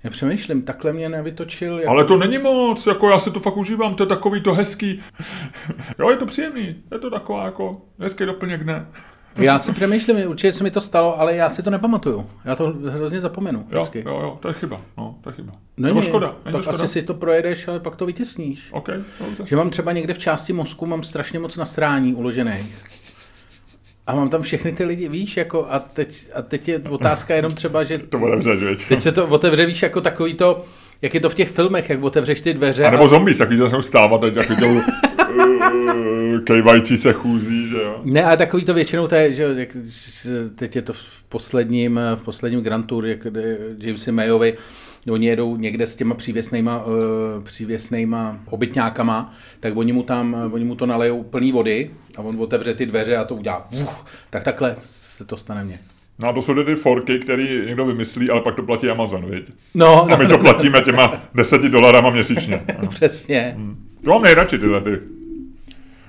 Já 0.07 0.11
přemýšlím, 0.11 0.63
takhle 0.63 0.93
mě 0.93 1.09
nevytočil. 1.09 1.79
Jako... 1.79 1.91
Ale 1.91 2.05
to 2.05 2.17
není 2.17 2.39
moc, 2.39 2.87
jako 2.87 3.11
já 3.11 3.19
si 3.19 3.31
to 3.31 3.41
fakt 3.41 3.57
užívám, 3.57 3.95
to 3.95 4.03
je 4.03 4.07
takový 4.07 4.41
to 4.41 4.55
hezký. 4.55 5.01
jo, 5.99 6.11
je 6.11 6.17
to 6.17 6.27
příjemný, 6.27 6.77
je 6.93 6.99
to 6.99 7.11
taková 7.11 7.45
jako 7.45 7.81
hezký 7.99 8.27
doplněk, 8.27 8.63
ne? 8.63 8.87
Já 9.37 9.59
si 9.59 9.73
přemýšlím, 9.73 10.29
určitě 10.29 10.53
se 10.53 10.65
mi 10.65 10.71
to 10.71 10.81
stalo, 10.81 11.21
ale 11.21 11.37
já 11.37 11.51
si 11.51 11.63
to 11.63 11.71
nepamatuju. 11.71 12.31
Já 12.45 12.55
to 12.55 12.75
hrozně 12.91 13.21
zapomenu. 13.21 13.59
Jo, 13.59 13.81
vždycky. 13.81 14.05
jo, 14.07 14.21
jo, 14.21 14.39
to 14.43 14.49
je 14.49 14.55
chyba. 14.55 14.81
No, 14.99 15.19
to 15.21 15.31
je 15.31 15.35
chyba. 15.35 15.53
No 15.79 15.89
Nebo 15.89 16.03
škoda. 16.03 16.27
Není 16.27 16.43
pak 16.43 16.53
to 16.53 16.63
škoda? 16.63 16.75
asi 16.85 16.89
si 16.89 17.03
to 17.03 17.15
projedeš, 17.15 17.69
ale 17.69 17.81
pak 17.81 17.97
to 17.97 18.07
vytěsníš. 18.07 18.73
Okay, 18.73 19.03
že 19.45 19.57
mám 19.57 19.71
třeba 19.71 19.93
někde 19.93 20.15
v 20.15 20.19
části 20.19 20.53
mozku, 20.53 20.87
mám 20.87 21.03
strašně 21.03 21.39
moc 21.39 21.57
nasrání 21.57 22.15
uložených. 22.15 22.85
A 24.07 24.15
mám 24.15 24.29
tam 24.29 24.43
všechny 24.43 24.73
ty 24.73 24.85
lidi, 24.85 25.09
víš, 25.09 25.37
jako 25.37 25.67
a 25.71 25.79
teď, 25.79 26.31
a 26.35 26.43
teď 26.43 26.69
je 26.69 26.81
otázka 26.89 27.35
jenom 27.35 27.51
třeba, 27.51 27.85
že... 27.85 27.99
to 27.99 28.19
otevře, 28.19 28.77
Teď 28.89 29.01
se 29.01 29.13
to 29.13 29.27
otevře, 29.27 29.67
víš, 29.67 29.83
jako 29.83 30.01
takový 30.01 30.35
to, 30.35 30.65
jak 31.03 31.15
je 31.15 31.21
to 31.21 31.31
v 31.31 31.35
těch 31.35 31.51
filmech, 31.51 31.91
jak 31.91 32.03
otevřeš 32.03 32.41
ty 32.41 32.55
dveře. 32.55 32.85
A 32.85 32.91
nebo 32.91 33.05
a... 33.05 33.07
zombies, 33.07 33.39
takový 33.39 33.59
to 33.59 33.71
jsou 33.71 33.83
stávat, 33.83 34.21
teď 34.21 34.37
jako 34.37 34.55
to 34.55 34.67
kejvající 36.45 36.97
se 36.97 37.13
chůzí, 37.13 37.69
že 37.69 37.77
jo. 37.77 38.01
Ne, 38.05 38.25
ale 38.25 38.37
takový 38.37 38.65
to 38.65 38.75
většinou, 38.75 39.07
to 39.07 39.15
je, 39.15 39.33
že 39.33 39.43
jak, 39.57 39.77
teď 40.55 40.77
je 40.77 40.83
to 40.83 40.93
v 40.93 41.23
posledním, 41.29 42.01
v 42.15 42.23
posledním 42.25 42.61
Grand 42.61 42.87
Tour, 42.87 43.07
jak 43.07 43.27
Jamesy 43.79 44.13
Mayovi, 44.13 44.55
oni 45.11 45.27
jedou 45.27 45.57
někde 45.57 45.87
s 45.87 45.97
těma 45.97 46.15
přívěsnýma, 46.15 46.85
uh, 46.85 46.93
přívěsnýma 47.43 48.41
obytňákama, 48.51 49.33
tak 49.61 49.77
oni 49.77 49.93
mu 49.93 50.03
tam, 50.03 50.37
oni 50.53 50.65
mu 50.65 50.75
to 50.75 50.87
nalejou 50.87 51.23
plný 51.23 51.53
vody 51.53 51.91
a 52.17 52.23
on 52.23 52.41
otevře 52.41 52.75
ty 52.75 52.87
dveře 52.87 53.17
a 53.17 53.25
to 53.25 53.35
udělá, 53.35 53.69
uf, 53.73 54.05
tak 54.31 54.45
takhle 54.45 54.75
se 55.17 55.25
to 55.25 55.37
stane 55.37 55.65
mně. 55.65 55.79
No 56.23 56.29
a 56.29 56.33
to 56.33 56.43
jsou 56.43 56.65
ty 56.65 56.75
forky, 56.75 57.19
který 57.19 57.63
někdo 57.67 57.85
vymyslí, 57.85 58.31
ale 58.31 58.41
pak 58.41 58.57
to 58.57 58.63
platí 58.63 58.91
Amazon, 58.91 59.31
viď? 59.31 59.51
No, 59.75 60.13
a 60.13 60.17
my 60.17 60.25
no, 60.25 60.31
to 60.31 60.39
platíme 60.39 60.81
těma 60.81 61.23
deseti 61.35 61.69
dolarama 61.69 62.11
měsíčně. 62.11 62.63
No. 62.83 62.89
Přesně. 62.89 63.53
Hmm. 63.57 63.77
To 64.05 64.11
mám 64.11 64.23
nejradši 64.23 64.59
tyhle 64.59 64.81
ty. 64.81 64.99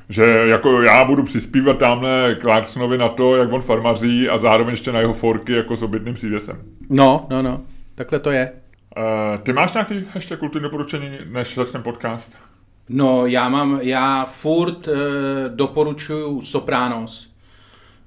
Že 0.09 0.23
jako 0.23 0.81
já 0.81 1.03
budu 1.03 1.23
přispívat 1.23 1.77
tamhle 1.77 2.35
Clarksonovi 2.41 2.97
na 2.97 3.09
to, 3.09 3.35
jak 3.35 3.53
on 3.53 3.61
farmaří 3.61 4.29
a 4.29 4.37
zároveň 4.37 4.71
ještě 4.71 4.91
na 4.91 4.99
jeho 4.99 5.13
forky 5.13 5.53
jako 5.53 5.75
s 5.75 5.83
obytným 5.83 6.13
přívěsem. 6.13 6.61
No, 6.89 7.27
no, 7.29 7.41
no. 7.41 7.61
Takhle 7.95 8.19
to 8.19 8.31
je. 8.31 8.51
Uh, 8.97 9.37
ty 9.43 9.53
máš 9.53 9.73
nějaký 9.73 10.05
ještě 10.15 10.35
kulturní 10.37 10.63
doporučení, 10.63 11.17
než 11.29 11.55
začneme 11.55 11.83
podcast? 11.83 12.33
No, 12.89 13.25
já 13.25 13.50
mám, 13.50 13.79
já 13.82 14.25
furt 14.25 14.88
uh, 14.88 14.94
doporučuju 15.48 16.41
Sopranos. 16.41 17.32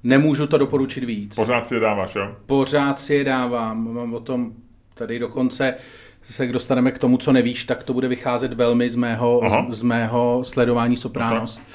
Nemůžu 0.03 0.47
to 0.47 0.57
doporučit 0.57 1.03
víc. 1.03 1.35
Pořád 1.35 1.67
si 1.67 1.73
je 1.73 1.79
dáváš, 1.79 2.15
jo? 2.15 2.35
Pořád 2.45 2.99
si 2.99 3.13
je 3.13 3.23
dávám. 3.23 3.93
Mám 3.93 4.13
o 4.13 4.19
tom 4.19 4.53
tady 4.93 5.19
dokonce 5.19 5.75
se 6.23 6.47
dostaneme 6.47 6.91
k 6.91 6.99
tomu, 6.99 7.17
co 7.17 7.31
nevíš, 7.31 7.65
tak 7.65 7.83
to 7.83 7.93
bude 7.93 8.07
vycházet 8.07 8.53
velmi 8.53 8.89
z 8.89 8.95
mého, 8.95 9.41
z 9.69 9.81
mého 9.81 10.43
sledování 10.43 10.95
Sopranos. 10.95 11.57
Okay. 11.57 11.65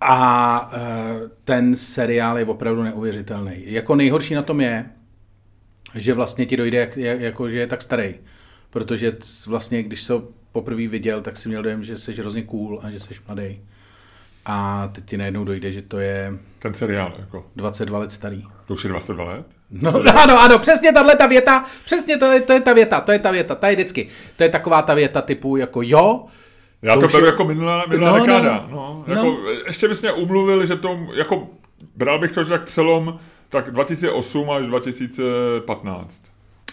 A 0.00 0.70
uh, 0.72 1.28
ten 1.44 1.76
seriál 1.76 2.38
je 2.38 2.44
opravdu 2.44 2.82
neuvěřitelný. 2.82 3.62
Jako 3.64 3.94
nejhorší 3.94 4.34
na 4.34 4.42
tom 4.42 4.60
je, 4.60 4.86
že 5.94 6.14
vlastně 6.14 6.46
ti 6.46 6.56
dojde, 6.56 6.78
jak, 6.78 6.96
jako, 6.96 7.50
že 7.50 7.58
je 7.58 7.66
tak 7.66 7.82
starý. 7.82 8.14
Protože 8.70 9.16
vlastně, 9.46 9.82
když 9.82 10.02
se 10.02 10.14
poprvé 10.56 10.88
viděl, 10.88 11.20
tak 11.20 11.36
si 11.36 11.48
měl 11.48 11.62
dojem, 11.62 11.84
že 11.84 11.96
jsi 11.96 12.12
hrozně 12.12 12.42
cool 12.42 12.80
a 12.82 12.90
že 12.90 13.00
jsi 13.00 13.14
mladý. 13.26 13.60
A 14.46 14.88
teď 14.92 15.04
ti 15.04 15.16
najednou 15.16 15.44
dojde, 15.44 15.72
že 15.72 15.82
to 15.82 15.98
je... 15.98 16.32
Ten 16.58 16.74
seriál, 16.74 17.14
jako. 17.18 17.44
22 17.56 17.98
let 17.98 18.12
starý. 18.12 18.44
To 18.66 18.74
už 18.74 18.84
je 18.84 18.90
22 18.90 19.24
let? 19.24 19.46
No, 19.70 19.90
ano, 20.22 20.40
ano, 20.40 20.58
přesně 20.58 20.92
tahle 20.92 21.16
ta 21.16 21.26
věta, 21.26 21.64
přesně 21.84 22.16
to 22.16 22.32
je, 22.32 22.40
to 22.40 22.52
je 22.52 22.60
ta 22.60 22.72
věta, 22.72 23.00
to 23.00 23.12
je 23.12 23.18
ta 23.18 23.30
věta, 23.30 23.54
ta 23.54 23.68
je 23.68 23.74
vždycky. 23.74 24.08
To 24.36 24.42
je 24.42 24.48
taková 24.48 24.82
ta 24.82 24.94
věta 24.94 25.22
typu 25.22 25.56
jako 25.56 25.82
jo, 25.82 26.26
já 26.82 26.94
to, 26.94 27.00
to 27.00 27.06
beru 27.06 27.24
je... 27.24 27.30
jako 27.30 27.44
minulá, 27.44 27.84
minulá 27.88 28.18
no, 28.18 28.26
dekáda. 28.26 28.66
No, 28.70 29.04
no, 29.06 29.14
jako, 29.14 29.24
no. 29.24 29.50
Ještě 29.66 29.88
bys 29.88 30.02
mě 30.02 30.12
umluvil, 30.12 30.66
že 30.66 30.76
to, 30.76 30.98
jako, 31.14 31.48
bral 31.96 32.18
bych 32.18 32.32
to, 32.32 32.44
že 32.44 32.50
tak 32.50 32.64
přelom, 32.64 33.18
tak 33.48 33.70
2008 33.70 34.50
až 34.50 34.66
2015. 34.66 36.22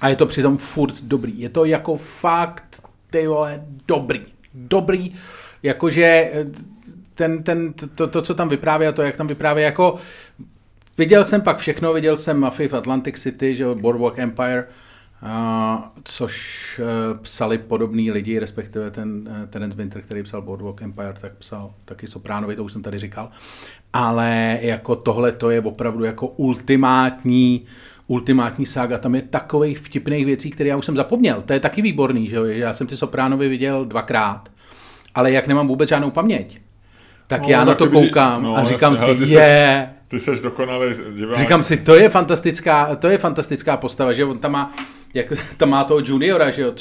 A 0.01 0.09
je 0.09 0.15
to 0.15 0.25
přitom 0.25 0.57
furt 0.57 1.01
dobrý. 1.01 1.39
Je 1.39 1.49
to 1.49 1.65
jako 1.65 1.95
fakt, 1.95 2.83
ty 3.13 3.27
vole, 3.27 3.63
dobrý. 3.87 4.19
Dobrý, 4.53 5.15
jakože 5.63 6.31
ten, 7.13 7.43
ten, 7.43 7.73
to, 7.73 8.07
to, 8.07 8.21
co 8.21 8.33
tam 8.33 8.49
vypráví 8.49 8.85
a 8.85 8.91
to, 8.91 9.01
jak 9.01 9.15
tam 9.15 9.27
vypráví, 9.27 9.61
jako 9.61 9.95
viděl 10.97 11.23
jsem 11.23 11.41
pak 11.41 11.57
všechno, 11.57 11.93
viděl 11.93 12.17
jsem 12.17 12.39
Mafii 12.39 12.69
v 12.69 12.73
Atlantic 12.73 13.19
City, 13.19 13.55
že 13.55 13.65
Boardwalk 13.81 14.19
Empire, 14.19 14.67
a, 15.21 15.93
což 16.03 16.81
uh, 16.83 17.17
psali 17.17 17.57
podobní 17.57 18.11
lidi, 18.11 18.39
respektive 18.39 18.91
ten 18.91 19.29
uh, 19.29 19.49
Terence 19.49 19.77
Winter, 19.77 20.01
který 20.01 20.23
psal 20.23 20.41
Boardwalk 20.41 20.81
Empire, 20.81 21.13
tak 21.21 21.33
psal 21.33 21.73
taky 21.85 22.07
Sopránovi, 22.07 22.55
to 22.55 22.63
už 22.63 22.71
jsem 22.71 22.81
tady 22.81 22.99
říkal. 22.99 23.29
Ale 23.93 24.59
jako 24.61 24.95
tohle 24.95 25.31
to 25.31 25.49
je 25.49 25.61
opravdu 25.61 26.03
jako 26.03 26.27
ultimátní 26.27 27.65
ultimátní 28.13 28.65
sága, 28.65 28.97
tam 28.97 29.15
je 29.15 29.21
takových 29.21 29.77
vtipných 29.77 30.25
věcí, 30.25 30.51
které 30.51 30.69
já 30.69 30.77
už 30.77 30.85
jsem 30.85 30.95
zapomněl. 30.95 31.41
To 31.41 31.53
je 31.53 31.59
taky 31.59 31.81
výborný, 31.81 32.27
že 32.27 32.37
Já 32.45 32.73
jsem 32.73 32.87
ty 32.87 32.97
Sopránovi 32.97 33.49
viděl 33.49 33.85
dvakrát, 33.85 34.49
ale 35.15 35.31
jak 35.31 35.47
nemám 35.47 35.67
vůbec 35.67 35.89
žádnou 35.89 36.11
paměť, 36.11 36.57
tak 37.27 37.41
no, 37.41 37.49
já 37.49 37.65
na 37.65 37.75
to 37.75 37.89
koukám 37.89 38.43
no, 38.43 38.57
a 38.57 38.63
říkám 38.63 38.93
jasně, 38.93 39.15
si, 39.15 39.23
je. 39.23 39.39
Yeah. 39.39 39.89
Ty 40.07 40.19
jsi 40.19 40.31
dokonalý 40.41 40.95
divák. 41.15 41.37
Říkám 41.37 41.63
si, 41.63 41.77
to 41.77 41.95
je 41.95 42.09
fantastická, 42.09 42.95
to 42.95 43.07
je 43.07 43.17
fantastická 43.17 43.77
postava, 43.77 44.13
že 44.13 44.25
on 44.25 44.37
tam 44.37 44.51
má, 44.51 44.71
jak, 45.13 45.33
tam 45.57 45.69
má 45.69 45.83
toho 45.83 45.99
juniora, 46.05 46.51
že 46.51 46.61
jo, 46.61 46.73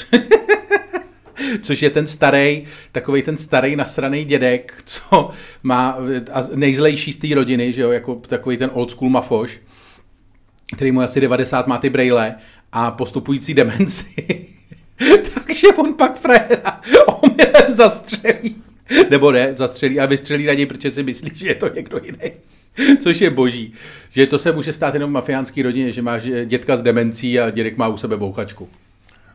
což 1.62 1.82
je 1.82 1.90
ten 1.90 2.06
starý, 2.06 2.64
takový 2.92 3.22
ten 3.22 3.36
starý 3.36 3.76
nasraný 3.76 4.24
dědek, 4.24 4.74
co 4.84 5.30
má 5.62 5.96
a 6.32 6.42
nejzlejší 6.54 7.12
z 7.12 7.18
té 7.18 7.34
rodiny, 7.34 7.72
že 7.72 7.82
jo, 7.82 7.90
jako 7.90 8.14
takový 8.14 8.56
ten 8.56 8.70
old 8.72 8.90
school 8.90 9.10
mafoš, 9.10 9.60
který 10.72 10.92
mu 10.92 11.00
asi 11.00 11.20
90 11.20 11.66
má 11.66 11.78
ty 11.78 11.90
brejle 11.90 12.34
a 12.72 12.90
postupující 12.90 13.54
demenci. 13.54 14.46
Takže 15.34 15.68
on 15.68 15.94
pak 15.94 16.18
frajera 16.18 16.80
omylem 17.06 17.72
zastřelí. 17.72 18.56
Nebo 19.10 19.32
ne, 19.32 19.54
zastřelí 19.54 20.00
a 20.00 20.06
vystřelí 20.06 20.46
na 20.46 20.54
něj, 20.54 20.66
protože 20.66 20.90
si 20.90 21.02
myslí, 21.02 21.30
že 21.34 21.46
je 21.46 21.54
to 21.54 21.68
někdo 21.68 22.00
jiný. 22.04 22.32
Což 23.02 23.20
je 23.20 23.30
boží. 23.30 23.72
Že 24.10 24.26
to 24.26 24.38
se 24.38 24.52
může 24.52 24.72
stát 24.72 24.94
jenom 24.94 25.10
v 25.10 25.12
mafiánské 25.12 25.62
rodině, 25.62 25.92
že 25.92 26.02
máš 26.02 26.22
dětka 26.44 26.76
s 26.76 26.82
demencí 26.82 27.40
a 27.40 27.50
dědek 27.50 27.76
má 27.76 27.88
u 27.88 27.96
sebe 27.96 28.16
bouchačku. 28.16 28.68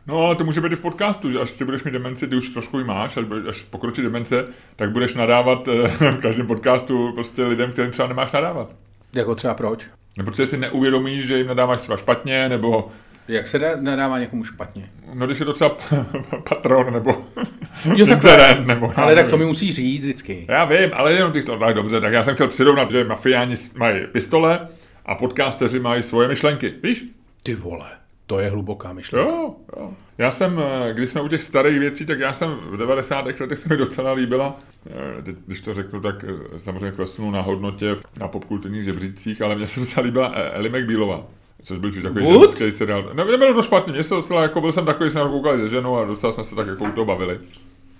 No, 0.06 0.24
ale 0.24 0.36
to 0.36 0.44
může 0.44 0.60
být 0.60 0.72
i 0.72 0.76
v 0.76 0.80
podcastu, 0.80 1.30
že 1.30 1.38
až 1.38 1.50
ty 1.50 1.64
budeš 1.64 1.84
mít 1.84 1.90
demenci, 1.90 2.26
ty 2.26 2.36
už 2.36 2.48
trošku 2.48 2.78
ji 2.78 2.84
máš, 2.84 3.16
až, 3.16 3.24
až 3.48 3.62
pokročí 3.62 4.02
demence, 4.02 4.44
tak 4.76 4.90
budeš 4.90 5.14
nadávat 5.14 5.68
eh, 5.68 5.88
v 6.10 6.20
každém 6.20 6.46
podcastu 6.46 7.12
prostě 7.14 7.44
lidem, 7.44 7.72
kterým 7.72 7.90
třeba 7.90 8.08
nemáš 8.08 8.32
nadávat. 8.32 8.74
Jako 9.12 9.34
třeba 9.34 9.54
proč? 9.54 9.86
Nebo 10.18 10.30
protože 10.30 10.46
si 10.46 10.56
neuvědomíš, 10.56 11.26
že 11.26 11.38
jim 11.38 11.46
nadáváš 11.46 11.80
třeba 11.80 11.96
špatně, 11.96 12.48
nebo 12.48 12.90
jak 13.28 13.48
se 13.48 13.76
nadává 13.80 14.18
někomu 14.18 14.44
špatně? 14.44 14.90
No, 15.14 15.26
když 15.26 15.38
je 15.38 15.46
to 15.46 15.52
třeba 15.52 15.76
patron, 16.48 16.92
nebo 16.92 17.26
jo, 17.94 18.06
tak, 18.06 18.66
nebo... 18.66 18.92
Ale 18.96 19.14
tak 19.14 19.28
to 19.28 19.38
mi 19.38 19.44
musí 19.44 19.72
říct 19.72 20.04
vždycky. 20.04 20.46
Já 20.48 20.64
vím, 20.64 20.90
ale 20.92 21.12
jenom 21.12 21.32
těch 21.32 21.44
to 21.44 21.58
tak 21.58 21.74
dobře, 21.74 22.00
tak 22.00 22.12
já 22.12 22.22
jsem 22.22 22.34
chtěl 22.34 22.48
přirovnat, 22.48 22.90
že 22.90 23.04
mafiáni 23.04 23.56
mají 23.76 24.06
pistole 24.12 24.68
a 25.06 25.14
podcasteři 25.14 25.80
mají 25.80 26.02
svoje 26.02 26.28
myšlenky, 26.28 26.74
víš? 26.82 27.04
Ty 27.42 27.54
vole, 27.54 27.90
to 28.28 28.38
je 28.38 28.50
hluboká 28.50 28.92
myšlenka. 28.92 29.32
Jo, 29.32 29.54
jo. 29.76 29.90
Já 30.18 30.30
jsem, 30.30 30.60
eh, 30.60 30.94
když 30.94 31.10
jsme 31.10 31.20
u 31.20 31.28
těch 31.28 31.42
starých 31.42 31.78
věcí, 31.78 32.06
tak 32.06 32.20
já 32.20 32.32
jsem 32.32 32.50
v 32.50 32.76
90. 32.76 33.40
letech 33.40 33.58
se 33.58 33.68
mi 33.68 33.76
docela 33.76 34.12
líbila, 34.12 34.56
eh, 34.86 35.34
když 35.46 35.60
to 35.60 35.74
řeknu, 35.74 36.00
tak 36.00 36.24
eh, 36.24 36.58
samozřejmě 36.58 36.90
klesnu 36.90 37.30
na 37.30 37.40
hodnotě 37.40 37.96
na 38.20 38.28
popkulturních 38.28 38.84
žebřících, 38.84 39.42
ale 39.42 39.54
mně 39.54 39.68
se 39.68 39.80
docela 39.80 40.04
líbila 40.04 40.32
Ellie 40.34 40.80
McBealová. 40.80 41.26
Což 41.62 41.78
byl 41.78 41.92
takový 42.02 42.32
ženský 42.32 42.72
seriál. 42.72 43.10
Ne, 43.14 43.24
nebylo 43.24 43.54
to 43.54 43.62
špatně, 43.62 43.92
mě 43.92 44.02
se 44.02 44.14
docela, 44.14 44.42
jako 44.42 44.60
byl 44.60 44.72
jsem 44.72 44.86
takový, 44.86 45.10
jsem 45.10 45.28
koukal 45.28 45.58
se 45.58 45.68
ženou 45.68 45.96
a 45.96 46.04
docela 46.04 46.32
jsme 46.32 46.44
se 46.44 46.54
tak 46.54 46.66
jako 46.66 46.84
u 46.84 46.90
toho 46.90 47.04
bavili. 47.04 47.38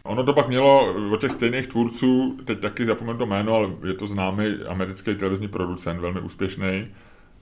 Ono 0.04 0.24
to 0.24 0.32
pak 0.32 0.48
mělo 0.48 0.94
od 1.12 1.20
těch 1.20 1.32
stejných 1.32 1.66
tvůrců, 1.66 2.38
teď 2.44 2.58
taky 2.60 2.86
zapomenu 2.86 3.18
to 3.18 3.26
jméno, 3.26 3.54
ale 3.54 3.68
je 3.86 3.94
to 3.94 4.06
známý 4.06 4.46
americký 4.68 5.14
televizní 5.14 5.48
producent, 5.48 6.00
velmi 6.00 6.20
úspěšný, 6.20 6.86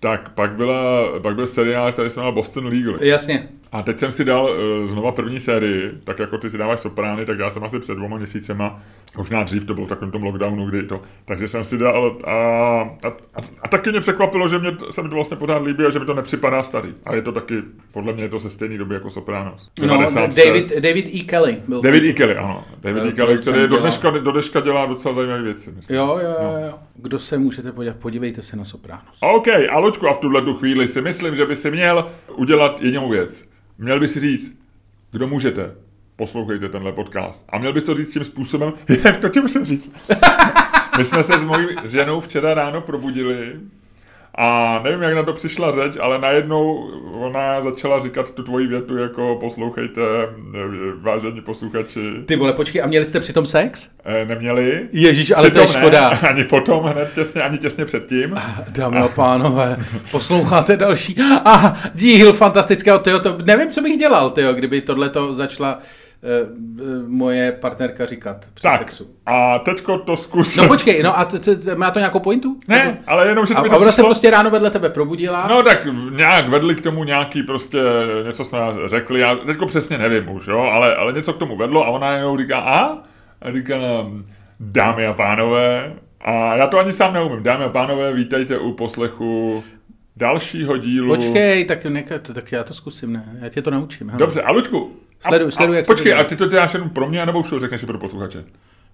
tak 0.01 0.29
pak, 0.29 0.53
byla, 0.53 1.09
pak 1.23 1.35
byl 1.35 1.47
seriál, 1.47 1.93
který 1.93 2.11
se 2.11 2.21
jmenoval 2.21 2.35
Boston 2.35 2.67
Legal. 2.67 2.97
Jasně. 3.01 3.49
A 3.73 3.83
teď 3.83 3.99
jsem 3.99 4.13
si 4.13 4.25
dal 4.25 4.45
uh, 4.45 4.91
znova 4.91 5.13
první 5.13 5.41
sérii, 5.41 5.93
tak 6.05 6.19
jako 6.19 6.39
ty 6.39 6.51
si 6.51 6.59
dáváš 6.59 6.81
Soprány, 6.81 7.27
tak 7.27 7.39
já 7.39 7.51
jsem 7.51 7.65
asi 7.65 7.79
před 7.79 7.95
dvoma 7.95 8.17
měsícema, 8.17 8.83
možná 9.17 9.43
dřív 9.43 9.65
to 9.65 9.75
bylo 9.75 9.87
v 9.87 9.89
takovém 9.89 10.11
tom 10.11 10.23
lockdownu, 10.23 10.67
kdy 10.67 10.83
to, 10.83 11.01
takže 11.25 11.49
jsem 11.49 11.65
si 11.65 11.79
dal 11.79 12.19
a, 12.25 12.31
a, 12.33 13.09
a, 13.09 13.41
a 13.63 13.69
taky 13.69 13.91
mě 13.91 14.01
překvapilo, 14.01 14.49
že 14.49 14.59
mě, 14.59 14.77
se 14.91 15.03
mi 15.03 15.09
to 15.09 15.15
vlastně 15.15 15.37
pořád 15.37 15.63
líbí 15.63 15.85
a 15.85 15.91
že 15.91 15.99
mi 15.99 16.07
to 16.07 16.15
nepřipadá 16.15 16.63
starý. 16.63 16.95
A 17.07 17.15
je 17.15 17.23
to 17.23 17.33
taky, 17.33 17.63
podle 17.93 18.13
mě 18.13 18.23
je 18.23 18.29
to 18.29 18.41
se 18.41 18.51
stejný 18.51 18.79
doby 18.79 18.95
jako 18.95 19.11
Sopranos. 19.11 19.71
No, 19.81 20.07
David, 20.37 20.79
David 20.79 21.15
E. 21.15 21.25
Kelly 21.25 21.63
byl 21.69 21.83
David 21.83 22.05
E. 22.05 22.13
Kelly, 22.13 22.37
ano. 22.37 22.65
David 22.81 23.05
E. 23.05 23.13
Kelly, 23.13 23.39
který 23.39 23.69
do 23.69 23.79
dneška, 23.79 24.11
do 24.11 24.33
dneška 24.33 24.61
dělá 24.61 24.87
docela 24.87 25.15
zajímavé 25.15 25.43
věci. 25.43 25.73
Myslím. 25.77 25.97
Jo, 25.97 26.19
jo, 26.23 26.37
jo, 26.43 26.67
jo. 26.67 26.79
Kdo 26.95 27.19
se 27.19 27.39
můžete 27.39 27.73
podívat, 27.73 27.97
podívejte 27.97 28.43
se 28.43 28.57
na 28.57 28.65
Sopranos. 28.65 29.19
OK, 29.21 29.49
a 29.49 29.79
Luďku, 29.79 30.09
a 30.09 30.13
v 30.13 30.19
tuhle 30.19 30.43
chvíli 30.59 30.89
si 30.89 31.03
myslím, 31.03 31.37
že 31.37 31.47
by 31.47 31.57
si 31.57 31.71
měl 31.71 32.07
udělat 32.37 32.81
jedinou 32.81 33.09
věc 33.09 33.49
měl 33.79 34.01
by 34.01 34.09
si 34.09 34.21
říct, 34.21 34.59
kdo 35.13 35.29
můžete, 35.29 35.75
poslouchejte 36.17 36.69
tenhle 36.69 36.93
podcast. 36.93 37.45
A 37.49 37.59
měl 37.59 37.73
bys 37.73 37.85
to 37.85 37.95
říct 37.95 38.13
tím 38.13 38.25
způsobem, 38.25 38.73
jak 39.05 39.17
to 39.17 39.29
ti 39.29 39.41
musím 39.41 39.65
říct. 39.65 39.93
My 40.99 41.05
jsme 41.05 41.25
se 41.25 41.39
s 41.39 41.43
mojí 41.43 41.67
ženou 41.85 42.21
včera 42.21 42.55
ráno 42.55 42.81
probudili 42.81 43.61
a 44.39 44.81
nevím, 44.85 45.03
jak 45.03 45.15
na 45.15 45.23
to 45.23 45.33
přišla 45.33 45.73
řeč, 45.73 45.97
ale 46.01 46.19
najednou 46.19 46.91
ona 47.13 47.63
začala 47.63 48.01
říkat 48.01 48.31
tu 48.31 48.43
tvoji 48.43 48.67
větu 48.67 48.97
jako 48.97 49.37
poslouchejte, 49.41 50.01
vážení 51.01 51.41
posluchači. 51.41 52.01
Ty 52.27 52.37
vole, 52.37 52.53
počkej, 52.53 52.83
a 52.83 52.87
měli 52.87 53.05
jste 53.05 53.21
přitom 53.21 53.47
sex? 53.47 53.91
E, 54.05 54.25
neměli. 54.25 54.89
Ježíš, 54.93 55.33
ale 55.37 55.51
přitom 55.51 55.67
to 55.67 55.73
je 55.73 55.79
škoda. 55.79 56.11
Ne, 56.11 56.19
ani 56.29 56.45
potom, 56.45 56.85
hned 56.85 57.15
těsně, 57.15 57.43
ani 57.43 57.59
těsně 57.59 57.85
předtím. 57.85 58.37
Dámy 58.69 58.99
a 58.99 59.09
pánové, 59.09 59.77
posloucháte 60.11 60.77
další. 60.77 61.17
A 61.45 61.77
díl 61.95 62.33
fantastického, 62.33 62.99
tyjo, 62.99 63.19
to, 63.19 63.39
nevím, 63.45 63.69
co 63.69 63.83
bych 63.83 63.99
dělal, 63.99 64.31
tyjo, 64.31 64.55
kdyby 64.55 64.81
tohle 64.81 65.09
to 65.09 65.35
začala 65.35 65.79
moje 67.07 67.53
partnerka 67.53 68.07
říkat 68.07 68.47
při 68.55 68.63
tak, 68.63 68.79
sexu. 68.79 69.07
a 69.27 69.59
teďko 69.59 69.99
to 69.99 70.17
zkus. 70.17 70.57
No 70.57 70.67
počkej, 70.69 71.03
no 71.03 71.19
a 71.19 71.25
t- 71.25 71.39
t- 71.39 71.75
má 71.75 71.91
to 71.91 71.99
nějakou 71.99 72.21
pointu? 72.21 72.57
Ne, 72.69 72.85
Nebo? 72.85 72.99
ale 73.07 73.29
jenom, 73.29 73.47
že 73.47 73.55
to 73.55 73.61
A 73.73 73.77
ona 73.77 73.93
se 73.93 74.03
prostě 74.03 74.31
ráno 74.31 74.51
vedle 74.51 74.71
tebe 74.71 74.91
probudila? 74.91 75.47
No 75.49 75.63
tak 75.63 75.87
nějak 76.11 76.49
vedli 76.49 76.75
k 76.75 76.81
tomu 76.81 77.05
nějaký 77.05 77.43
prostě, 77.43 77.79
něco 78.27 78.45
jsme 78.45 78.59
řekli, 78.87 79.21
já 79.21 79.35
teďko 79.37 79.67
přesně 79.67 79.99
nevím 79.99 80.29
už, 80.31 80.47
jo, 80.47 80.59
ale, 80.59 80.97
ale 80.97 81.13
něco 81.13 81.33
k 81.33 81.39
tomu 81.39 81.57
vedlo 81.57 81.85
a 81.85 81.89
ona 81.89 82.13
jenom 82.17 82.39
říká, 82.39 82.59
a? 82.59 82.99
A 83.43 83.53
říká 83.53 83.79
nám, 83.79 84.25
dámy 84.61 85.07
a 85.07 85.13
pánové, 85.13 85.93
a 86.21 86.57
já 86.57 86.67
to 86.67 86.79
ani 86.79 86.93
sám 86.93 87.15
neumím, 87.15 87.43
dámy 87.43 87.65
a 87.65 87.69
pánové, 87.69 88.13
vítejte 88.13 88.59
u 88.59 88.73
poslechu 88.73 89.65
dalšího 90.17 90.77
dílu. 90.77 91.17
Počkej, 91.17 91.65
tak, 91.65 91.85
neka, 91.85 92.19
tak 92.19 92.53
já 92.53 92.65
to 92.65 92.75
zkusím, 92.75 93.13
ne? 93.13 93.39
Já 93.41 93.49
tě 93.49 93.63
to 93.63 93.71
naučím. 93.71 94.09
Hele. 94.09 94.19
Dobře, 94.19 94.43
a 94.43 94.53
Luďku, 94.53 94.93
Sleduj, 95.21 95.53
sleduj, 95.53 95.77
jak 95.77 95.87
Počkej, 95.87 96.15
a 96.15 96.25
ty 96.25 96.37
to 96.37 96.47
děláš 96.47 96.75
jenom 96.75 96.91
pro 96.91 97.09
mě, 97.09 97.27
nebo 97.27 97.41
už 97.41 97.51
to 97.51 97.61
řekneš 97.61 97.83
i 97.83 97.87
pro 97.87 97.99
posluchače? 97.99 98.45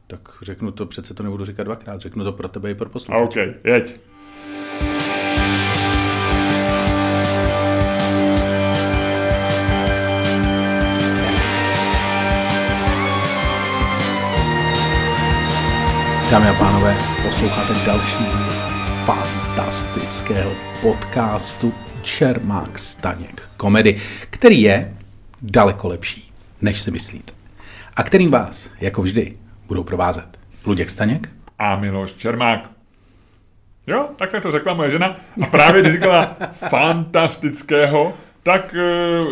Tak 0.07 0.21
řeknu 0.43 0.71
to, 0.71 0.87
přece 0.87 1.14
to 1.14 1.23
nebudu 1.23 1.45
říkat 1.45 1.62
dvakrát, 1.62 2.00
řeknu 2.00 2.25
to 2.25 2.33
pro 2.33 2.49
tebe 2.49 2.71
i 2.71 2.75
pro 2.75 2.88
posluchače. 2.88 3.23
OK, 3.25 3.64
jeď. 3.64 4.00
Dámy 16.31 16.49
a 16.49 16.55
pánové, 16.55 16.99
posloucháte 17.23 17.87
další 17.87 18.25
fantastického 19.05 20.52
podcastu 20.83 21.75
Čermák 22.02 22.79
Staněk 22.79 23.43
komedy, 23.57 24.00
který 24.31 24.62
je 24.62 24.97
daleko 25.43 25.89
lepší, 25.89 26.33
než 26.61 26.81
si 26.81 26.91
myslíte. 26.91 27.33
A 27.97 28.03
kterým 28.03 28.31
vás, 28.31 28.71
jako 28.81 29.03
vždy, 29.03 29.35
budou 29.67 29.85
provázet 29.85 30.39
Luděk 30.67 30.91
Staněk 30.91 31.29
a 31.59 31.77
Miloš 31.77 32.15
Čermák. 32.15 32.71
Jo, 33.87 34.09
takhle 34.17 34.41
to 34.41 34.51
řekla 34.51 34.75
moje 34.75 34.91
žena. 34.91 35.17
A 35.43 35.47
právě 35.47 35.83
když 35.83 35.93
říkala 35.93 36.37
fantastického, 36.53 38.15
tak 38.43 38.75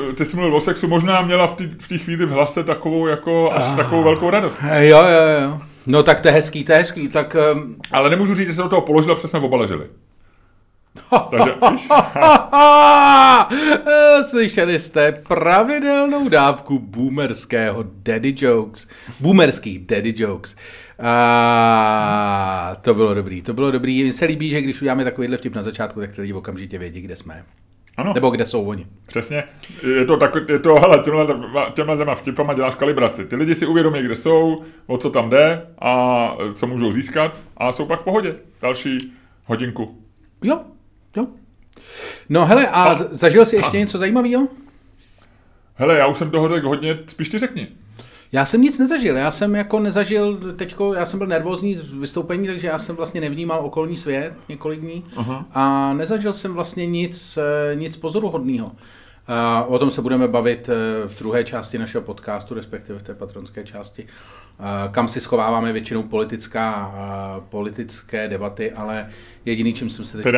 uh, 0.09 0.15
ty 0.15 0.25
jsi 0.25 0.37
mluvil 0.37 0.57
o 0.57 0.61
sexu, 0.61 0.89
možná 0.89 1.23
měla 1.23 1.47
v 1.47 1.55
té 1.55 1.65
v 1.97 1.99
chvíli 1.99 2.27
v 2.27 2.31
hlase 2.31 2.65
takovou 2.65 3.07
jako 3.07 3.53
až 3.53 3.63
uh, 3.71 3.77
takovou 3.77 4.03
velkou 4.03 4.31
radost. 4.31 4.61
Jo, 4.79 4.99
jo, 4.99 5.43
jo. 5.43 5.61
No 5.87 6.03
tak 6.03 6.21
to 6.21 6.29
je 6.29 6.35
hezký, 6.35 6.65
to 6.65 6.73
je 6.73 6.79
hezký, 6.79 7.09
tak... 7.09 7.37
Um... 7.55 7.77
Ale 7.93 8.11
nemůžu 8.11 8.35
říct, 8.35 8.49
že 8.49 8.55
se 8.55 8.63
do 8.63 8.69
toho 8.69 8.83
položila, 8.83 9.15
protože 9.15 9.29
jsme 9.29 9.39
obaležili. 9.39 9.87
Takže, 11.31 11.55
Slyšeli 14.31 14.79
jste 14.79 15.13
pravidelnou 15.13 16.29
dávku 16.29 16.79
boomerského 16.79 17.85
daddy 18.03 18.35
jokes. 18.39 18.89
Boomerských 19.21 19.87
daddy 19.87 20.15
jokes. 20.17 20.57
A 21.03 22.77
to 22.83 22.95
bylo 22.95 23.15
dobrý, 23.15 23.43
to 23.43 23.55
bylo 23.55 23.71
dobrý. 23.71 24.03
Mně 24.03 24.13
se 24.13 24.25
líbí, 24.25 24.51
že 24.51 24.61
když 24.61 24.83
uděláme 24.83 25.05
takovýhle 25.05 25.37
vtip 25.37 25.55
na 25.55 25.63
začátku, 25.63 26.01
tak 26.01 26.13
ty 26.13 26.21
lidi 26.21 26.33
okamžitě 26.33 26.79
vědí, 26.79 27.01
kde 27.01 27.17
jsme. 27.17 27.45
Ano. 27.97 28.13
Nebo 28.15 28.31
kde 28.31 28.47
jsou 28.47 28.65
oni. 28.65 28.87
Přesně. 29.07 29.45
Je 29.99 30.05
to, 30.05 30.17
tak, 30.17 30.37
je 30.49 30.59
to 30.59 30.75
hele, 30.75 30.99
těmhle, 30.99 31.27
těmhle 31.75 31.97
těma 31.97 32.15
vtipama 32.15 32.55
děláš 32.55 32.75
kalibraci. 32.75 33.27
Ty 33.27 33.37
lidi 33.37 33.55
si 33.55 33.67
uvědomí, 33.67 34.03
kde 34.03 34.17
jsou, 34.17 34.65
o 34.87 34.99
co 34.99 35.11
tam 35.11 35.31
jde 35.31 35.67
a 35.79 36.37
co 36.55 36.67
můžou 36.67 36.93
získat 36.93 37.37
a 37.57 37.73
jsou 37.73 37.87
pak 37.87 38.01
v 38.01 38.05
pohodě. 38.05 38.35
Další 38.63 39.13
hodinku. 39.45 39.99
Jo, 40.45 40.61
Jo. 41.17 41.27
No 42.29 42.47
hele, 42.47 42.69
a, 42.69 42.83
a 42.83 42.95
zažil 42.95 43.45
jsi 43.45 43.57
ještě 43.57 43.77
a. 43.77 43.81
něco 43.81 43.99
zajímavého? 43.99 44.49
Hele, 45.75 45.99
já 45.99 46.07
už 46.07 46.19
jsem 46.19 46.31
toho 46.31 46.49
řekl 46.49 46.69
hodně, 46.69 46.99
spíš 47.07 47.29
ty 47.29 47.39
řekni. 47.39 47.69
Já 48.33 48.45
jsem 48.45 48.61
nic 48.63 48.79
nezažil, 48.79 49.17
já 49.17 49.31
jsem 49.31 49.55
jako 49.55 49.81
nezažil, 49.81 50.55
teďko, 50.57 50.95
já 50.95 51.07
jsem 51.07 51.19
byl 51.19 51.27
nervózní 51.27 51.75
z 51.75 51.93
vystoupení, 51.95 52.47
takže 52.47 52.67
já 52.67 52.79
jsem 52.79 52.97
vlastně 52.97 53.21
nevnímal 53.21 53.65
okolní 53.67 53.97
svět 53.97 54.35
několik 54.49 54.81
dní 54.81 55.05
Aha. 55.17 55.47
a 55.53 55.93
nezažil 55.93 56.33
jsem 56.33 56.55
vlastně 56.55 56.87
nic, 56.87 57.39
eh, 57.39 57.75
nic 57.75 57.97
pozoruhodného. 57.97 58.73
O 59.67 59.79
tom 59.79 59.91
se 59.91 60.03
budeme 60.03 60.29
bavit 60.29 60.69
eh, 60.69 61.09
v 61.09 61.19
druhé 61.19 61.45
části 61.45 61.79
našeho 61.79 62.03
podcastu, 62.03 62.55
respektive 62.55 62.99
v 62.99 63.03
té 63.03 63.15
patronské 63.15 63.65
části, 63.65 64.07
kam 64.91 65.09
si 65.09 65.21
schováváme 65.21 65.73
většinou 65.73 66.03
politická, 66.03 66.95
politické 67.49 68.29
debaty, 68.29 68.73
ale 68.73 69.07
jediný, 69.45 69.73
čím 69.75 69.91
jsem 69.91 70.05
se 70.05 70.23
teď 70.23 70.35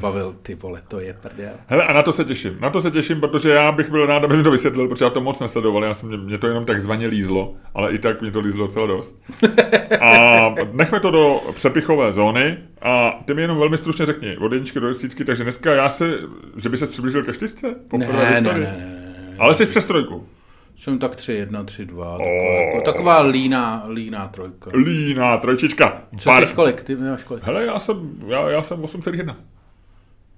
bavil, 0.00 0.36
ty 0.42 0.54
vole, 0.54 0.82
to 0.88 1.00
je 1.00 1.14
prdel. 1.14 1.52
Hele, 1.66 1.84
a 1.84 1.92
na 1.92 2.02
to 2.02 2.12
se 2.12 2.24
těším. 2.24 2.56
Na 2.60 2.70
to 2.70 2.80
se 2.80 2.90
těším, 2.90 3.20
protože 3.20 3.50
já 3.50 3.72
bych 3.72 3.90
byl 3.90 4.06
rád, 4.06 4.24
aby 4.24 4.42
to 4.42 4.50
vysvětlil, 4.50 4.88
protože 4.88 5.04
já 5.04 5.10
to 5.10 5.20
moc 5.20 5.40
nesledoval, 5.40 5.84
já 5.84 5.94
jsem, 5.94 6.08
mě, 6.08 6.18
mě 6.18 6.38
to 6.38 6.46
jenom 6.46 6.64
takzvaně 6.64 7.06
lízlo, 7.06 7.54
ale 7.74 7.92
i 7.92 7.98
tak 7.98 8.20
mě 8.20 8.30
to 8.30 8.40
lízlo 8.40 8.66
docela 8.66 8.86
dost. 8.86 9.22
A 10.00 10.54
nechme 10.72 11.00
to 11.00 11.10
do 11.10 11.40
přepichové 11.54 12.12
zóny 12.12 12.58
a 12.82 13.22
ty 13.24 13.34
mi 13.34 13.42
jenom 13.42 13.58
velmi 13.58 13.78
stručně 13.78 14.06
řekni, 14.06 14.36
od 14.36 14.52
jedničky 14.52 14.80
do 14.80 14.88
desítky, 14.88 15.24
takže 15.24 15.42
dneska 15.42 15.74
já 15.74 15.88
se, 15.88 16.18
že 16.56 16.68
by 16.68 16.76
se 16.76 16.86
přiblížil 16.86 17.24
ke 17.24 17.32
čtyřce? 17.32 17.74
Ne, 17.98 18.08
ne, 18.12 18.40
ne, 18.40 18.52
ne, 18.52 18.58
ne, 18.58 19.36
Ale 19.38 19.54
jsi 19.54 19.66
v 19.66 19.70
přestrojku. 19.70 20.26
Jsem 20.76 20.98
tak 20.98 21.16
3, 21.16 21.32
1, 21.32 21.64
3, 21.64 21.86
2. 21.86 22.04
Taková, 22.04 22.28
oh. 22.28 22.66
jako, 22.66 22.80
taková 22.84 23.20
líná, 23.20 23.84
líná 23.88 24.28
trojka. 24.28 24.70
Líná 24.74 25.36
trojčička. 25.36 26.02
Co 26.18 26.30
Bar... 26.30 26.46
jsi 26.46 26.54
kolik? 26.54 26.82
Ty 26.82 26.96
máš 26.96 27.22
kolik? 27.22 27.44
Hele, 27.44 27.64
já 27.64 27.78
jsem, 27.78 28.10
já, 28.26 28.50
já 28.50 28.62
jsem 28.62 28.82
8,1. 28.82 29.34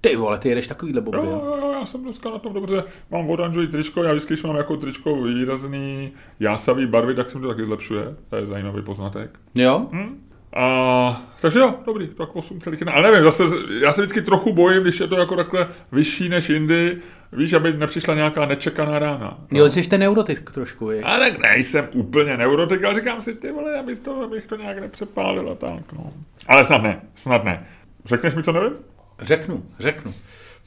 Ty 0.01 0.15
vole, 0.15 0.39
ty 0.39 0.49
jedeš 0.49 0.67
takovýhle 0.67 1.01
bobě. 1.01 1.19
Jo, 1.19 1.41
jo, 1.45 1.57
jo, 1.61 1.71
já 1.71 1.85
jsem 1.85 2.03
dneska 2.03 2.29
na 2.29 2.39
tom 2.39 2.53
dobře. 2.53 2.83
Mám 3.11 3.29
oranžový 3.29 3.67
tričko, 3.67 4.03
já 4.03 4.11
vždycky, 4.11 4.33
když 4.33 4.43
mám 4.43 4.55
jako 4.55 4.77
tričko 4.77 5.21
výrazný 5.23 6.11
jásavý 6.39 6.85
barvy, 6.85 7.15
tak 7.15 7.31
se 7.31 7.37
mi 7.37 7.41
to 7.41 7.47
taky 7.47 7.63
zlepšuje. 7.63 8.15
To 8.29 8.35
je 8.35 8.45
zajímavý 8.45 8.81
poznatek. 8.81 9.39
Jo? 9.55 9.87
Hm? 9.91 10.21
A, 10.55 11.21
takže 11.41 11.59
jo, 11.59 11.75
dobrý, 11.85 12.07
tak 12.07 12.29
8,1. 12.29 12.91
Ale 12.93 13.11
nevím, 13.11 13.23
zase 13.23 13.43
já 13.81 13.93
se 13.93 14.01
vždycky 14.01 14.21
trochu 14.21 14.53
bojím, 14.53 14.83
když 14.83 14.99
je 14.99 15.07
to 15.07 15.15
jako 15.15 15.35
takhle 15.35 15.67
vyšší 15.91 16.29
než 16.29 16.49
jindy, 16.49 16.97
víš, 17.31 17.53
aby 17.53 17.73
nepřišla 17.73 18.15
nějaká 18.15 18.45
nečekaná 18.45 18.99
rána. 18.99 19.37
No. 19.51 19.59
Jo, 19.59 19.69
jsi 19.69 19.89
ten 19.89 19.99
neurotik 19.99 20.51
trošku, 20.51 20.91
je. 20.91 21.01
A 21.03 21.19
tak 21.19 21.37
nejsem 21.37 21.87
úplně 21.93 22.37
neurotik, 22.37 22.83
ale 22.83 22.95
říkám 22.95 23.21
si, 23.21 23.35
ty 23.35 23.51
vole, 23.51 23.79
abych 23.79 23.99
to, 23.99 24.21
abych 24.21 24.47
to 24.47 24.55
nějak 24.55 24.79
nepřepálil 24.79 25.49
a 25.49 25.55
tak, 25.55 25.93
no. 25.93 26.13
Ale 26.47 26.65
snad 26.65 26.83
ne, 26.83 27.01
snad 27.15 27.43
ne. 27.43 27.65
Řekneš 28.05 28.35
mi, 28.35 28.43
co 28.43 28.51
nevím? 28.51 28.73
Řeknu, 29.19 29.65
řeknu. 29.79 30.13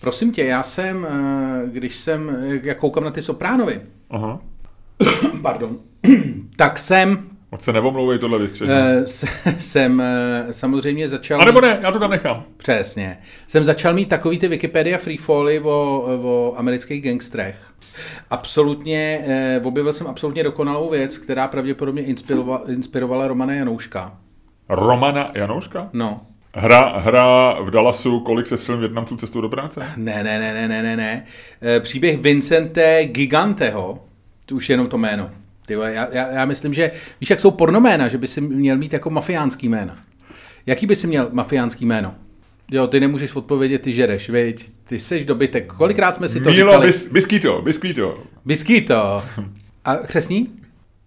Prosím 0.00 0.32
tě, 0.32 0.44
já 0.44 0.62
jsem, 0.62 1.06
eh, 1.10 1.66
když 1.66 1.96
jsem, 1.96 2.36
jak 2.62 2.78
koukám 2.78 3.04
na 3.04 3.10
ty 3.10 3.22
Sopránovi, 3.22 3.80
Aha. 4.10 4.40
pardon, 5.42 5.78
tak 6.56 6.78
jsem 6.78 7.37
Moc 7.52 7.62
se 7.62 7.72
nevomlouvej 7.72 8.18
tohle 8.18 8.38
vystřihnout. 8.38 8.76
Uh, 8.76 9.52
jsem 9.58 9.98
uh, 10.46 10.52
samozřejmě 10.52 11.08
začal... 11.08 11.42
A 11.42 11.44
nebo 11.44 11.60
ne, 11.60 11.78
já 11.82 11.92
to 11.92 11.98
tam 11.98 12.10
nechám. 12.10 12.44
Přesně. 12.56 13.18
Jsem 13.46 13.64
začal 13.64 13.94
mít 13.94 14.08
takový 14.08 14.38
ty 14.38 14.48
Wikipedia 14.48 14.98
freefally 14.98 15.60
o, 15.60 15.70
o 16.22 16.54
amerických 16.56 17.02
gangstrech. 17.02 17.56
Absolutně, 18.30 19.24
uh, 19.60 19.66
objevil 19.66 19.92
jsem 19.92 20.06
absolutně 20.06 20.44
dokonalou 20.44 20.90
věc, 20.90 21.18
která 21.18 21.48
pravděpodobně 21.48 22.02
inspirovala, 22.02 22.62
inspirovala 22.68 23.28
Romana 23.28 23.54
Janouška. 23.54 24.18
Romana 24.68 25.32
Janouška? 25.34 25.90
No. 25.92 26.20
Hra, 26.54 26.98
hra 26.98 27.60
v 27.60 27.70
Dallasu, 27.70 28.20
kolik 28.20 28.46
se 28.46 28.56
silím 28.56 28.80
Větnamců 28.80 29.16
cestou 29.16 29.40
do 29.40 29.48
práce? 29.48 29.86
Ne, 29.96 30.24
ne, 30.24 30.38
ne, 30.38 30.54
ne, 30.54 30.68
ne, 30.68 30.82
ne, 30.82 30.96
ne. 30.96 31.24
Příběh 31.80 32.18
Vincente 32.18 33.06
Giganteho, 33.06 34.04
to 34.46 34.54
už 34.54 34.68
je 34.68 34.72
jenom 34.72 34.86
to 34.86 34.98
jméno. 34.98 35.30
Ty, 35.68 35.74
já, 35.74 35.88
já, 35.90 36.28
já, 36.32 36.44
myslím, 36.44 36.74
že 36.74 36.90
víš, 37.20 37.30
jak 37.30 37.40
jsou 37.40 37.50
pornoména, 37.50 38.08
že 38.08 38.18
by 38.18 38.26
si 38.26 38.40
měl 38.40 38.76
mít 38.76 38.92
jako 38.92 39.10
mafiánský 39.10 39.68
jméno. 39.68 39.92
Jaký 40.66 40.86
by 40.86 40.96
si 40.96 41.06
měl 41.06 41.28
mafiánský 41.32 41.86
jméno? 41.86 42.14
Jo, 42.70 42.86
ty 42.86 43.00
nemůžeš 43.00 43.36
odpovědět, 43.36 43.82
ty 43.82 43.92
žereš, 43.92 44.30
viď? 44.30 44.70
Ty 44.84 44.98
seš 44.98 45.24
dobytek. 45.24 45.72
Kolikrát 45.72 46.16
jsme 46.16 46.28
si 46.28 46.40
to 46.40 46.50
Milo 46.50 46.72
říkali? 46.72 46.86
Bis, 46.86 47.08
biskito, 47.12 47.62
biskito. 47.62 48.22
Biskito. 48.44 49.22
A 49.84 49.96
křesní? 49.96 50.48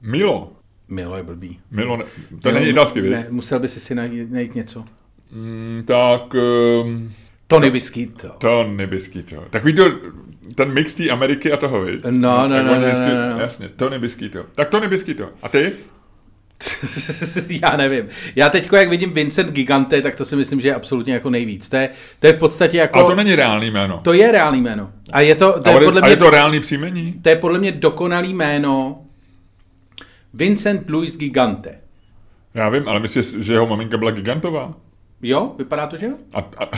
Milo. 0.01 0.51
Milo 0.89 1.17
je 1.17 1.23
blbý. 1.23 1.59
Milo, 1.71 1.97
ne, 1.97 2.03
to 2.29 2.49
Milo, 2.49 2.59
není 2.59 2.71
italský, 2.71 3.01
Ne, 3.01 3.27
musel 3.29 3.59
by 3.59 3.67
si 3.67 3.79
si 3.79 3.95
najít, 3.95 4.31
najít 4.31 4.55
něco. 4.55 4.85
Mm, 5.31 5.83
tak... 5.85 6.33
Um, 6.33 7.11
Tony 7.47 7.71
Biskito. 7.71 8.29
Tony 8.29 8.87
Biskito. 8.87 9.45
Takový 9.49 9.73
to 9.73 9.83
ten 10.55 10.73
mix 10.73 10.95
té 10.95 11.09
Ameriky 11.09 11.51
a 11.51 11.57
toho, 11.57 11.85
víš? 11.85 12.01
No, 12.09 12.47
no, 12.47 12.47
no, 12.47 12.63
no, 12.63 12.79
vždycky, 12.81 13.09
no, 13.09 13.27
no, 13.27 13.33
no. 13.33 13.39
Jasně, 13.39 13.69
Tony 13.69 13.99
Biscuito. 13.99 14.45
Tak 14.55 14.69
Tony 14.69 14.87
Biscuito. 14.87 15.29
A 15.41 15.49
ty? 15.49 15.71
Já 17.49 17.77
nevím. 17.77 18.07
Já 18.35 18.49
teď, 18.49 18.69
jak 18.73 18.89
vidím 18.89 19.13
Vincent 19.13 19.51
Gigante, 19.51 20.01
tak 20.01 20.15
to 20.15 20.25
si 20.25 20.35
myslím, 20.35 20.59
že 20.61 20.67
je 20.67 20.75
absolutně 20.75 21.13
jako 21.13 21.29
nejvíc. 21.29 21.69
To 21.69 21.75
je, 21.75 21.89
to 22.19 22.27
je 22.27 22.33
v 22.33 22.37
podstatě 22.37 22.77
jako... 22.77 22.99
A 22.99 23.03
to 23.03 23.15
není 23.15 23.35
reálný 23.35 23.71
jméno. 23.71 23.99
To 24.03 24.13
je 24.13 24.31
reálný 24.31 24.61
jméno. 24.61 24.91
A 25.13 25.21
je 25.21 25.35
to, 25.35 25.59
to 25.59 25.69
je, 25.69 25.79
podle 25.79 26.01
mě, 26.01 26.07
a 26.07 26.11
je 26.11 26.17
to 26.17 26.29
reálný 26.29 26.59
příjmení? 26.59 27.13
To 27.21 27.29
je 27.29 27.35
podle 27.35 27.59
mě 27.59 27.71
dokonalý 27.71 28.33
jméno 28.33 29.01
Vincent 30.33 30.89
Louis 30.89 31.17
Gigante. 31.17 31.79
Já 32.53 32.69
vím, 32.69 32.87
ale 32.87 32.99
myslíš, 32.99 33.25
že 33.25 33.53
jeho 33.53 33.67
maminka 33.67 33.97
byla 33.97 34.11
gigantová? 34.11 34.73
Jo, 35.23 35.55
vypadá 35.57 35.87
to, 35.87 35.97
že 35.97 36.05
jo? 36.05 36.13
A, 36.33 36.39
a, 36.39 36.63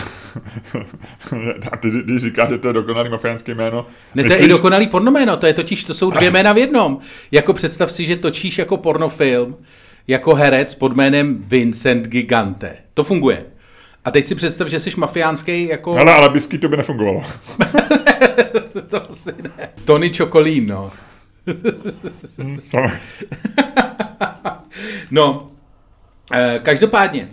a 1.72 1.78
ty, 1.78 1.90
když 1.90 2.22
říkáš, 2.22 2.50
že 2.50 2.58
to 2.58 2.68
je 2.68 2.74
dokonalý 2.74 3.10
mafiánský 3.10 3.54
jméno... 3.54 3.86
Ne, 4.16 4.24
myslíš... 4.24 4.38
to 4.38 4.44
je 4.44 4.48
i 4.48 4.50
dokonalý 4.50 4.88
pornoméno, 4.88 5.38
to 5.38 5.46
je 5.46 5.54
totiž, 5.54 5.84
to 5.84 5.94
jsou 5.94 6.12
dvě 6.12 6.32
jména 6.32 6.54
v 6.54 6.58
jednom. 6.58 7.00
Jako 7.32 7.54
představ 7.54 7.92
si, 7.92 8.06
že 8.06 8.16
točíš 8.16 8.58
jako 8.58 8.78
pornofilm, 8.78 9.56
jako 10.08 10.36
herec 10.36 10.76
pod 10.76 10.96
jménem 10.96 11.44
Vincent 11.48 12.08
Gigante. 12.08 12.78
To 12.94 13.04
funguje. 13.04 13.46
A 14.06 14.12
teď 14.12 14.26
si 14.26 14.36
představ, 14.36 14.68
že 14.68 14.80
jsi 14.80 14.92
mafiánský 14.98 15.68
jako... 15.68 15.98
Ale 15.98 16.14
arabisky 16.14 16.58
to 16.58 16.70
by 16.70 16.78
nefungovalo. 16.78 17.24
to 18.90 19.10
asi 19.10 19.32
ne. 19.42 19.70
Tony 19.86 20.14
Chocolín, 20.14 20.68
no. 20.68 20.92
no, 25.12 25.52
eh, 26.34 26.60
každopádně, 26.64 27.28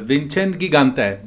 Vincent 0.00 0.56
Gigante 0.56 1.20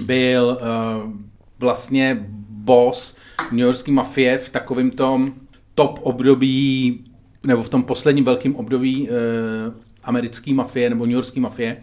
byl 0.00 0.58
uh, 0.60 1.12
vlastně 1.58 2.26
boss 2.48 3.16
New 3.50 3.60
Yorkské 3.60 3.92
mafie 3.92 4.38
v 4.38 4.50
takovém 4.50 4.90
tom 4.90 5.34
top 5.74 5.98
období, 6.02 7.04
nebo 7.46 7.62
v 7.62 7.68
tom 7.68 7.82
posledním 7.82 8.24
velkém 8.24 8.56
období 8.56 9.08
uh, 9.08 9.16
americké 10.04 10.54
mafie 10.54 10.90
nebo 10.90 11.06
New 11.06 11.14
Yorkské 11.14 11.40
mafie, 11.40 11.76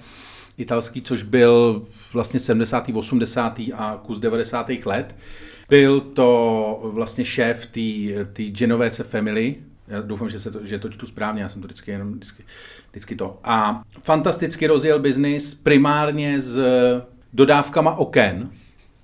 italský, 0.58 1.02
což 1.02 1.24
byl 1.24 1.84
vlastně 2.14 2.40
70. 2.40 2.90
80. 2.94 3.60
a 3.74 4.02
kus 4.06 4.20
90. 4.20 4.72
let. 4.86 5.16
Byl 5.70 6.02
to 6.02 6.90
vlastně 6.94 7.26
šéf 7.26 7.66
té 8.34 8.44
Genovese 8.44 9.04
Family, 9.04 9.56
já 9.88 10.02
doufám, 10.02 10.30
že, 10.30 10.40
se 10.40 10.52
to, 10.52 10.66
že 10.66 10.80
to 10.80 10.90
čtu 10.90 11.06
správně, 11.06 11.42
já 11.42 11.50
jsem 11.50 11.62
to 11.62 11.68
vždycky 11.68 11.92
jenom 11.92 12.14
vždycky, 12.14 12.44
vždycky 12.92 13.16
to. 13.16 13.40
A 13.44 13.84
fantasticky 14.04 14.68
rozjel 14.68 15.00
biznis 15.00 15.54
primárně 15.54 16.42
s 16.42 16.60
dodávkama 17.34 17.96
oken. 17.96 18.50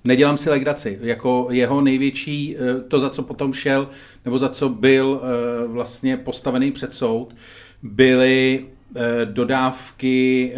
Nedělám 0.04 0.36
si 0.36 0.50
legraci. 0.50 0.98
Jako 1.02 1.48
jeho 1.50 1.80
největší, 1.80 2.56
eh, 2.56 2.80
to, 2.80 3.00
za 3.00 3.10
co 3.10 3.22
potom 3.22 3.52
šel, 3.52 3.88
nebo 4.24 4.38
za 4.38 4.48
co 4.48 4.68
byl 4.68 5.20
eh, 5.22 5.66
vlastně 5.66 6.16
postavený 6.16 6.72
před 6.72 6.94
soud, 6.94 7.34
byly 7.82 8.66
eh, 8.96 9.00
dodávky, 9.24 10.52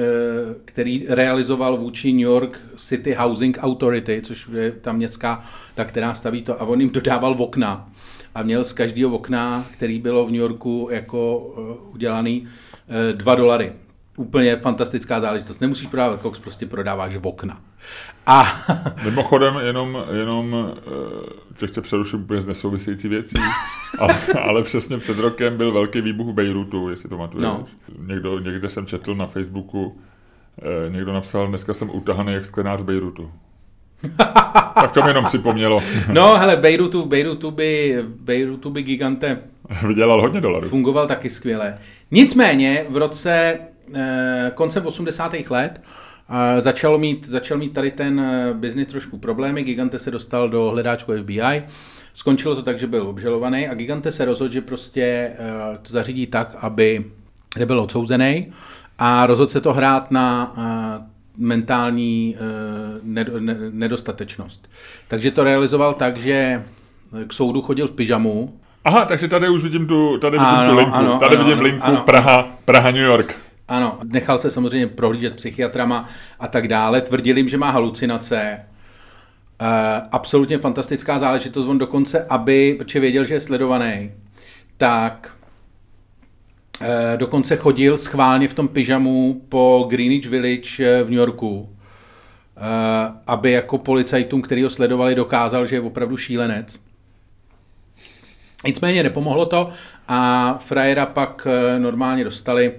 který 0.64 1.06
realizoval 1.08 1.76
vůči 1.76 2.12
New 2.12 2.20
York 2.20 2.60
City 2.76 3.14
Housing 3.14 3.58
Authority, 3.60 4.22
což 4.24 4.48
je 4.54 4.72
ta 4.72 4.92
městská, 4.92 5.44
ta, 5.74 5.84
která 5.84 6.14
staví 6.14 6.42
to, 6.42 6.62
a 6.62 6.64
on 6.64 6.80
jim 6.80 6.90
dodával 6.90 7.37
okna 7.38 7.90
a 8.34 8.42
měl 8.42 8.64
z 8.64 8.72
každého 8.72 9.14
okna, 9.14 9.64
který 9.72 9.98
bylo 9.98 10.26
v 10.26 10.30
New 10.30 10.40
Yorku 10.40 10.88
jako 10.90 11.38
uh, 11.38 11.94
udělaný, 11.94 12.40
uh, 12.40 13.18
dva 13.18 13.34
dolary. 13.34 13.72
Úplně 14.16 14.56
fantastická 14.56 15.20
záležitost. 15.20 15.60
Nemusíš 15.60 15.88
prodávat 15.88 16.20
koks, 16.20 16.38
prostě 16.38 16.66
prodáváš 16.66 17.16
v 17.16 17.26
okna. 17.26 17.60
A... 18.26 18.46
Mimochodem, 19.04 19.54
jenom, 19.56 20.04
jenom 20.12 20.52
uh, 20.52 20.72
tě 21.56 21.66
chci 21.66 21.80
přerušit 21.80 22.16
úplně 22.16 22.40
z 22.40 22.46
nesouvisející 22.46 23.08
věcí, 23.08 23.36
ale, 23.98 24.14
ale 24.42 24.62
přesně 24.62 24.98
před 24.98 25.18
rokem 25.18 25.56
byl 25.56 25.72
velký 25.72 26.00
výbuch 26.00 26.26
v 26.26 26.32
Bejrutu, 26.32 26.88
jestli 26.88 27.08
to 27.08 27.18
matuješ. 27.18 27.44
No. 27.44 27.66
Někdo, 27.98 28.38
někde 28.38 28.68
jsem 28.68 28.86
četl 28.86 29.14
na 29.14 29.26
Facebooku, 29.26 29.98
někdo 30.88 31.12
napsal, 31.12 31.48
dneska 31.48 31.74
jsem 31.74 31.90
utahaný 31.90 32.32
jak 32.32 32.44
sklenář 32.44 32.82
Bejrutu 32.82 33.30
tak 34.74 34.92
to 34.92 35.02
mi 35.02 35.10
jenom 35.10 35.24
připomnělo. 35.24 35.80
no, 36.12 36.38
hele, 36.38 36.56
Bejrutu, 36.56 37.02
v 37.02 37.06
Bejrutu 37.06 37.50
by, 37.50 37.98
v 38.02 38.20
Bejrutu 38.20 38.70
by 38.70 38.82
gigante 38.82 39.38
vydělal 39.86 40.20
hodně 40.20 40.40
dolarů. 40.40 40.68
Fungoval 40.68 41.06
taky 41.06 41.30
skvěle. 41.30 41.78
Nicméně 42.10 42.86
v 42.88 42.96
roce 42.96 43.58
eh, 43.94 44.52
koncem 44.54 44.86
80. 44.86 45.34
let 45.50 45.82
eh, 46.30 46.60
začal, 46.60 46.98
mít, 46.98 47.28
začal 47.28 47.58
mít 47.58 47.72
tady 47.72 47.90
ten 47.90 48.20
eh, 48.20 48.54
biznis 48.54 48.88
trošku 48.88 49.18
problémy. 49.18 49.62
Gigante 49.62 49.98
se 49.98 50.10
dostal 50.10 50.48
do 50.48 50.70
hledáčku 50.70 51.12
FBI. 51.22 51.62
Skončilo 52.14 52.54
to 52.54 52.62
tak, 52.62 52.78
že 52.78 52.86
byl 52.86 53.08
obžalovaný 53.08 53.68
a 53.68 53.74
Gigante 53.74 54.10
se 54.10 54.24
rozhodl, 54.24 54.52
že 54.52 54.60
prostě 54.60 55.02
eh, 55.02 55.38
to 55.82 55.92
zařídí 55.92 56.26
tak, 56.26 56.56
aby 56.60 57.04
nebyl 57.58 57.80
odsouzený 57.80 58.52
a 58.98 59.26
rozhodl 59.26 59.50
se 59.50 59.60
to 59.60 59.72
hrát 59.72 60.10
na 60.10 60.54
eh, 60.58 61.13
mentální 61.36 62.36
uh, 63.04 63.40
nedostatečnost. 63.70 64.68
Takže 65.08 65.30
to 65.30 65.44
realizoval 65.44 65.94
tak, 65.94 66.16
že 66.16 66.64
k 67.26 67.32
soudu 67.32 67.62
chodil 67.62 67.88
v 67.88 67.92
pyžamu. 67.92 68.60
Aha, 68.84 69.04
takže 69.04 69.28
tady 69.28 69.48
už 69.48 69.62
vidím 69.62 69.86
tu, 69.86 70.18
tady 70.18 70.38
vidím 70.38 70.54
ano, 70.54 70.70
tu 70.70 70.78
linku. 70.78 70.94
Ano, 70.94 71.18
tady 71.18 71.36
ano, 71.36 71.44
vidím 71.44 71.58
ano, 71.58 71.62
linku 71.62 71.86
ano, 71.86 72.02
Praha, 72.06 72.48
Praha, 72.64 72.90
New 72.90 73.02
York. 73.02 73.36
Ano, 73.68 73.98
nechal 74.04 74.38
se 74.38 74.50
samozřejmě 74.50 74.86
prohlížet 74.86 75.36
psychiatrama 75.36 76.08
a 76.40 76.48
tak 76.48 76.68
dále. 76.68 77.00
Tvrdil 77.00 77.36
jim, 77.36 77.48
že 77.48 77.58
má 77.58 77.70
halucinace. 77.70 78.60
Uh, 79.60 79.68
absolutně 80.12 80.58
fantastická 80.58 81.18
záležitost. 81.18 81.68
On 81.68 81.78
dokonce, 81.78 82.26
aby, 82.28 82.74
protože 82.78 83.00
věděl, 83.00 83.24
že 83.24 83.34
je 83.34 83.40
sledovaný, 83.40 84.12
tak 84.76 85.34
Eh, 85.43 85.43
dokonce 87.16 87.56
chodil 87.56 87.96
schválně 87.96 88.48
v 88.48 88.54
tom 88.54 88.68
pyžamu 88.68 89.42
po 89.48 89.87
Greenwich 89.90 90.26
Village 90.26 90.84
eh, 90.84 91.04
v 91.04 91.10
New 91.10 91.18
Yorku, 91.18 91.76
eh, 92.56 92.60
aby 93.26 93.52
jako 93.52 93.78
policajtům, 93.78 94.42
který 94.42 94.62
ho 94.62 94.70
sledovali, 94.70 95.14
dokázal, 95.14 95.66
že 95.66 95.76
je 95.76 95.80
opravdu 95.80 96.16
šílenec. 96.16 96.80
Nicméně 98.66 99.02
nepomohlo 99.02 99.46
to 99.46 99.70
a 100.08 100.54
frajera 100.58 101.06
pak 101.06 101.46
normálně 101.78 102.24
dostali 102.24 102.72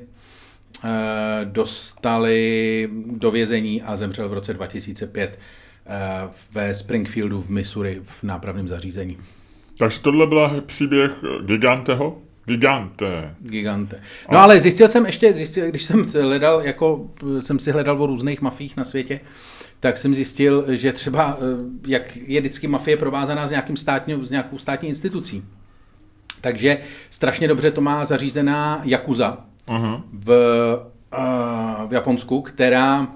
dostali 1.43 2.89
do 3.05 3.31
vězení 3.31 3.81
a 3.81 3.95
zemřel 3.95 4.29
v 4.29 4.33
roce 4.33 4.53
2005 4.53 5.39
ve 6.53 6.73
Springfieldu 6.73 7.41
v 7.41 7.49
Missouri 7.49 8.01
v 8.03 8.23
nápravném 8.23 8.67
zařízení. 8.67 9.17
Takže 9.77 9.99
tohle 9.99 10.27
byla 10.27 10.61
příběh 10.65 11.11
Giganteho? 11.45 12.21
Gigante. 12.45 13.35
Gigante. 13.41 14.01
No 14.31 14.37
a... 14.37 14.43
ale 14.43 14.59
zjistil 14.59 14.87
jsem 14.87 15.05
ještě, 15.05 15.33
zjistil, 15.33 15.67
když 15.67 15.83
jsem 15.83 16.07
hledal, 16.21 16.61
jako 16.61 17.09
jsem 17.39 17.59
si 17.59 17.71
hledal 17.71 18.03
o 18.03 18.05
různých 18.05 18.41
mafích 18.41 18.77
na 18.77 18.83
světě, 18.83 19.19
tak 19.79 19.97
jsem 19.97 20.15
zjistil, 20.15 20.65
že 20.67 20.93
třeba, 20.93 21.37
eh, 21.37 21.43
jak 21.87 22.15
je 22.15 22.39
vždycky 22.39 22.67
mafie 22.67 22.97
provázaná 22.97 23.47
s, 23.47 23.49
nějakým 23.49 23.77
státní, 23.77 24.25
s 24.25 24.29
nějakou 24.29 24.57
státní 24.57 24.89
institucí. 24.89 25.43
Takže 26.41 26.77
strašně 27.09 27.47
dobře 27.47 27.71
to 27.71 27.81
má 27.81 28.05
zařízená 28.05 28.81
Yakuza 28.83 29.37
uh-huh. 29.67 30.03
v, 30.13 30.29
uh, 31.13 31.89
v 31.89 31.93
Japonsku, 31.93 32.41
která 32.41 33.07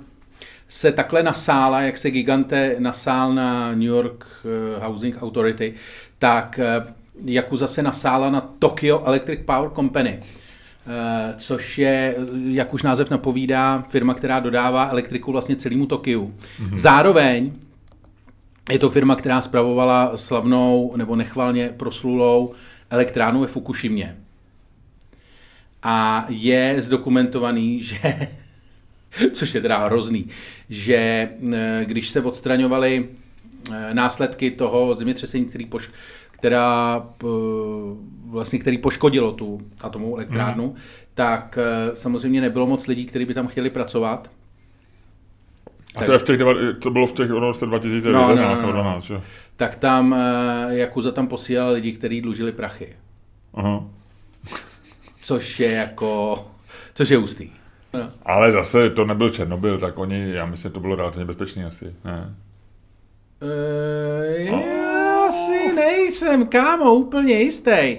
se 0.68 0.92
takhle 0.92 1.24
nasála, 1.24 1.82
jak 1.82 1.98
se 1.98 2.12
Gigante 2.12 2.76
nasál 2.80 3.34
na 3.34 3.70
New 3.70 3.82
York 3.82 4.26
eh, 4.46 4.86
Housing 4.86 5.24
Authority, 5.24 5.74
tak 6.20 6.60
Yakuza 7.26 7.68
se 7.68 7.84
nasála 7.84 8.30
na 8.30 8.42
Tokyo 8.60 9.04
Electric 9.06 9.40
Power 9.46 9.70
Company, 9.70 10.20
eh, 10.20 11.34
což 11.38 11.78
je, 11.78 12.16
jak 12.48 12.74
už 12.74 12.84
název 12.84 13.10
napovídá, 13.10 13.82
firma, 13.90 14.14
která 14.14 14.40
dodává 14.40 14.90
elektriku 14.90 15.32
vlastně 15.32 15.56
celému 15.56 15.86
Tokiu. 15.86 16.34
Mm-hmm. 16.62 16.78
Zároveň 16.78 17.52
je 18.72 18.80
to 18.80 18.90
firma, 18.90 19.16
která 19.16 19.42
spravovala 19.42 20.18
slavnou 20.18 20.94
nebo 20.96 21.16
nechvalně 21.16 21.74
proslulou 21.78 22.54
elektránu 22.90 23.42
ve 23.42 23.48
Fukushimě. 23.48 24.18
A 25.84 26.26
je 26.30 26.76
zdokumentovaný, 26.80 27.84
že, 27.84 28.28
což 29.32 29.56
je 29.56 29.62
teda 29.62 29.78
hrozný, 29.78 30.28
že 30.70 30.96
eh, 31.54 31.86
když 31.86 32.10
se 32.10 32.22
odstraňovaly 32.22 33.10
eh, 33.72 33.94
následky 33.94 34.52
toho 34.52 34.96
zemětřesení, 34.96 35.46
který 35.46 35.66
poš, 35.66 35.90
která 36.40 37.04
vlastně, 38.26 38.60
který 38.60 38.78
poškodilo 38.78 39.32
tu 39.32 39.62
atomovou 39.82 40.16
elektrárnu, 40.16 40.68
mm. 40.68 40.76
tak 41.14 41.58
e, 41.58 41.96
samozřejmě 41.96 42.42
nebylo 42.42 42.68
moc 42.68 42.88
lidí, 42.88 43.06
kteří 43.06 43.26
by 43.26 43.34
tam 43.34 43.48
chtěli 43.48 43.70
pracovat. 43.70 44.32
A 45.96 46.04
to, 46.04 46.12
je 46.12 46.20
v 46.20 46.24
těch, 46.24 46.40
to 46.82 46.90
bylo 46.90 47.08
v 47.08 47.14
těch 47.14 47.30
roce 47.30 47.66
2011 47.66 48.28
no, 48.28 48.36
no, 48.36 48.56
no, 48.56 48.62
no. 48.62 48.72
12, 48.72 49.04
že? 49.04 49.22
Tak 49.56 49.76
tam 49.76 50.14
e, 50.14 50.68
Jakuza 50.70 51.12
tam 51.12 51.28
posílala 51.28 51.72
lidi, 51.72 51.92
kteří 51.92 52.22
dlužili 52.22 52.52
prachy. 52.52 52.96
Aha. 53.54 53.84
Což 55.22 55.60
je 55.60 55.72
jako, 55.72 56.46
což 56.94 57.10
je 57.10 57.18
ústý. 57.18 57.50
No. 57.94 58.10
Ale 58.26 58.52
zase 58.52 58.90
to 58.90 59.06
nebyl 59.06 59.30
Černobyl, 59.30 59.78
tak 59.78 59.98
oni, 59.98 60.32
já 60.32 60.46
myslím, 60.46 60.70
že 60.70 60.74
to 60.74 60.80
bylo 60.80 60.96
relativně 60.96 61.26
bezpečné 61.26 61.66
asi, 61.66 61.96
ne? 62.06 62.36
Uh, 63.42 64.42
yeah 64.42 64.89
si 65.32 65.74
nejsem, 65.74 66.48
kámo, 66.48 66.94
úplně 66.94 67.40
jistý. 67.40 67.98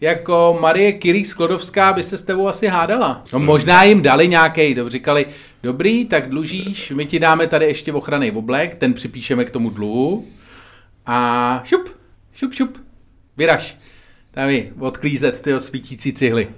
Jako 0.00 0.58
Marie 0.60 0.98
Curie 0.98 1.24
Sklodovská 1.24 1.92
by 1.92 2.02
se 2.02 2.18
s 2.18 2.22
tebou 2.22 2.48
asi 2.48 2.66
hádala. 2.66 3.24
No, 3.32 3.38
možná 3.38 3.82
jim 3.82 4.02
dali 4.02 4.28
nějaký, 4.28 4.76
říkali, 4.86 5.26
dobrý, 5.62 6.04
tak 6.04 6.28
dlužíš, 6.28 6.90
my 6.90 7.06
ti 7.06 7.18
dáme 7.18 7.46
tady 7.46 7.66
ještě 7.66 7.92
ochranný 7.92 8.30
oblek, 8.30 8.74
ten 8.74 8.94
připíšeme 8.94 9.44
k 9.44 9.50
tomu 9.50 9.70
dluhu 9.70 10.26
a 11.06 11.60
šup, 11.64 11.96
šup, 12.34 12.54
šup, 12.54 12.78
vyraž. 13.36 13.76
Tam 14.30 14.48
je 14.48 14.72
odklízet 14.78 15.40
ty 15.42 15.60
svítící 15.60 16.12
cihly. 16.12 16.48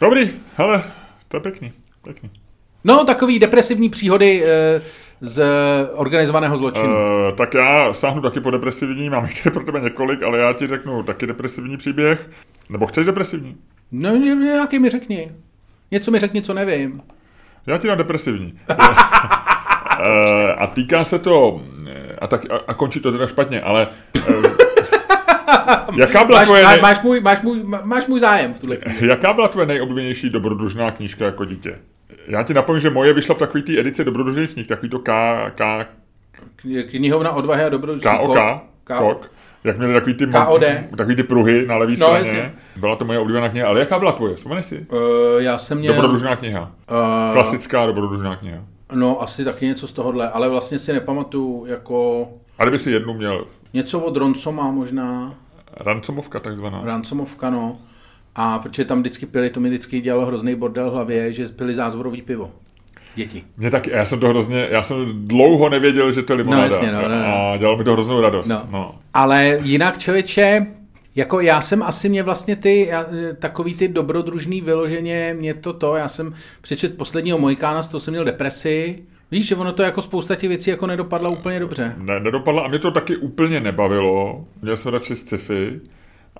Dobrý, 0.00 0.30
hele, 0.56 0.92
to 1.28 1.36
je 1.36 1.40
pěkný, 1.40 1.72
pěkný. 2.04 2.30
No, 2.84 3.04
takový 3.04 3.38
depresivní 3.38 3.90
příhody 3.90 4.44
e, 4.44 4.82
z 5.20 5.44
organizovaného 5.94 6.56
zločinu. 6.56 6.96
E, 7.28 7.32
tak 7.32 7.54
já 7.54 7.92
sáhnu 7.92 8.22
taky 8.22 8.40
po 8.40 8.50
depresivní, 8.50 9.10
mám 9.10 9.24
jich 9.24 9.42
pro 9.52 9.64
tebe 9.64 9.80
několik, 9.80 10.22
ale 10.22 10.38
já 10.38 10.52
ti 10.52 10.66
řeknu 10.66 11.02
taky 11.02 11.26
depresivní 11.26 11.76
příběh. 11.76 12.30
Nebo 12.70 12.86
chceš 12.86 13.06
depresivní? 13.06 13.56
No, 13.92 14.10
nějaký 14.16 14.78
mi 14.78 14.90
řekni. 14.90 15.32
Něco 15.90 16.10
mi 16.10 16.18
řekni, 16.18 16.42
co 16.42 16.54
nevím. 16.54 17.02
Já 17.66 17.78
ti 17.78 17.88
dám 17.88 17.98
depresivní. 17.98 18.58
e, 20.00 20.52
a 20.52 20.66
týká 20.66 21.04
se 21.04 21.18
to, 21.18 21.62
a, 22.18 22.26
tak, 22.26 22.50
a, 22.50 22.56
a 22.68 22.74
končí 22.74 23.00
to 23.00 23.12
teda 23.12 23.26
špatně, 23.26 23.60
ale... 23.60 23.88
Jaká 25.96 26.24
byla 26.24 26.38
máš, 26.38 26.46
tvoje 26.46 26.64
nej... 26.64 26.80
máš, 26.80 27.02
můj, 27.02 27.20
máš, 27.20 27.42
můj, 27.42 27.62
máš 27.82 28.06
můj 28.06 28.20
zájem 28.20 28.54
v 28.54 28.60
tuhle. 28.60 28.76
Jaká 29.00 29.32
byla 29.32 29.48
tvoje 29.48 29.66
nejoblíbenější 29.66 30.30
dobrodružná 30.30 30.90
knížka 30.90 31.24
jako 31.24 31.44
dítě? 31.44 31.78
Já 32.28 32.42
ti 32.42 32.54
napomínám, 32.54 32.80
že 32.80 32.90
moje 32.90 33.12
vyšla 33.12 33.34
v 33.34 33.38
takový 33.38 33.62
té 33.62 33.78
edici 33.78 34.04
dobrodružných 34.04 34.50
knih, 34.50 34.66
takový 34.66 34.88
to 34.88 34.98
K... 34.98 35.50
K... 35.54 35.86
Knihovna 36.90 37.30
odvahy 37.30 37.64
a 37.64 37.68
dobrodružství. 37.68 38.18
KOK. 38.18 38.38
Kok. 38.84 39.30
Jak 39.64 39.78
měli 39.78 39.94
takový 39.94 40.14
ty, 40.14 40.26
KOD. 40.26 40.62
takový 40.96 41.16
ty 41.16 41.22
pruhy 41.22 41.66
na 41.66 41.76
levé 41.76 41.92
no, 41.92 41.96
straně. 41.96 42.18
Jasně. 42.18 42.52
Byla 42.76 42.96
to 42.96 43.04
moje 43.04 43.18
oblíbená 43.18 43.48
kniha, 43.48 43.68
ale 43.68 43.80
jaká 43.80 43.98
byla 43.98 44.12
tvoje? 44.12 44.34
Vzpomeneš 44.36 44.66
si? 44.66 44.86
Uh, 44.92 44.98
já 45.38 45.58
jsem 45.58 45.78
měl... 45.78 45.94
Dobrodružná 45.94 46.36
kniha. 46.36 46.72
Uh, 46.90 47.32
Klasická 47.32 47.86
dobrodružná 47.86 48.36
kniha. 48.36 48.58
No, 48.92 49.22
asi 49.22 49.44
taky 49.44 49.66
něco 49.66 49.86
z 49.86 49.92
tohohle, 49.92 50.30
ale 50.30 50.48
vlastně 50.48 50.78
si 50.78 50.92
nepamatuju 50.92 51.66
jako... 51.66 52.28
A 52.58 52.64
kdyby 52.64 52.78
si 52.78 52.90
jednu 52.90 53.14
měl? 53.14 53.44
Něco 53.74 54.00
od 54.00 54.16
Ronsoma 54.16 54.70
možná. 54.70 55.34
Rancomovka 55.76 56.40
takzvaná. 56.40 56.80
Rancomovka, 56.84 57.50
no. 57.50 57.78
A 58.40 58.58
protože 58.58 58.84
tam 58.84 59.00
vždycky 59.00 59.26
pili, 59.26 59.50
to 59.50 59.60
mi 59.60 59.68
vždycky 59.68 60.00
dělalo 60.00 60.26
hrozný 60.26 60.54
bordel 60.54 60.90
v 60.90 60.92
hlavě, 60.92 61.32
že 61.32 61.46
pili 61.46 61.74
zázvorový 61.74 62.22
pivo. 62.22 62.50
Děti. 63.14 63.44
Mě 63.56 63.70
taky, 63.70 63.90
já 63.90 64.04
jsem 64.04 64.20
to 64.20 64.28
hrozně, 64.28 64.68
já 64.70 64.82
jsem 64.82 65.26
dlouho 65.26 65.68
nevěděl, 65.68 66.12
že 66.12 66.22
to 66.22 66.32
je 66.32 66.36
limonáda. 66.36 66.68
No, 66.68 66.72
jasně, 66.72 66.92
no, 66.92 67.02
no, 67.02 67.08
no. 67.08 67.26
A 67.26 67.56
dělalo 67.56 67.78
mi 67.78 67.84
to 67.84 67.92
hroznou 67.92 68.20
radost. 68.20 68.46
No. 68.46 68.62
No. 68.70 68.94
Ale 69.14 69.58
jinak 69.62 69.98
člověče, 69.98 70.66
jako 71.16 71.40
já 71.40 71.60
jsem 71.60 71.82
asi 71.82 72.08
mě 72.08 72.22
vlastně 72.22 72.56
ty, 72.56 72.86
já, 72.86 73.06
takový 73.38 73.74
ty 73.74 73.88
dobrodružný 73.88 74.60
vyloženě, 74.60 75.34
mě 75.38 75.54
to 75.54 75.72
to, 75.72 75.96
já 75.96 76.08
jsem 76.08 76.34
přečet 76.60 76.96
posledního 76.96 77.38
Mojikána, 77.38 77.82
z 77.82 77.88
toho 77.88 78.00
jsem 78.00 78.12
měl 78.12 78.24
depresi, 78.24 78.98
Víš, 79.30 79.46
že 79.46 79.56
ono 79.56 79.72
to 79.72 79.82
jako 79.82 80.02
spousta 80.02 80.34
těch 80.34 80.48
věcí 80.48 80.70
jako 80.70 80.86
nedopadla 80.86 81.28
úplně 81.30 81.60
dobře. 81.60 81.94
Ne, 81.98 82.20
nedopadla 82.20 82.62
a 82.62 82.68
mě 82.68 82.78
to 82.78 82.90
taky 82.90 83.16
úplně 83.16 83.60
nebavilo. 83.60 84.44
Měl 84.62 84.76
jsem 84.76 84.92
radši 84.92 85.16
sci-fi 85.16 85.80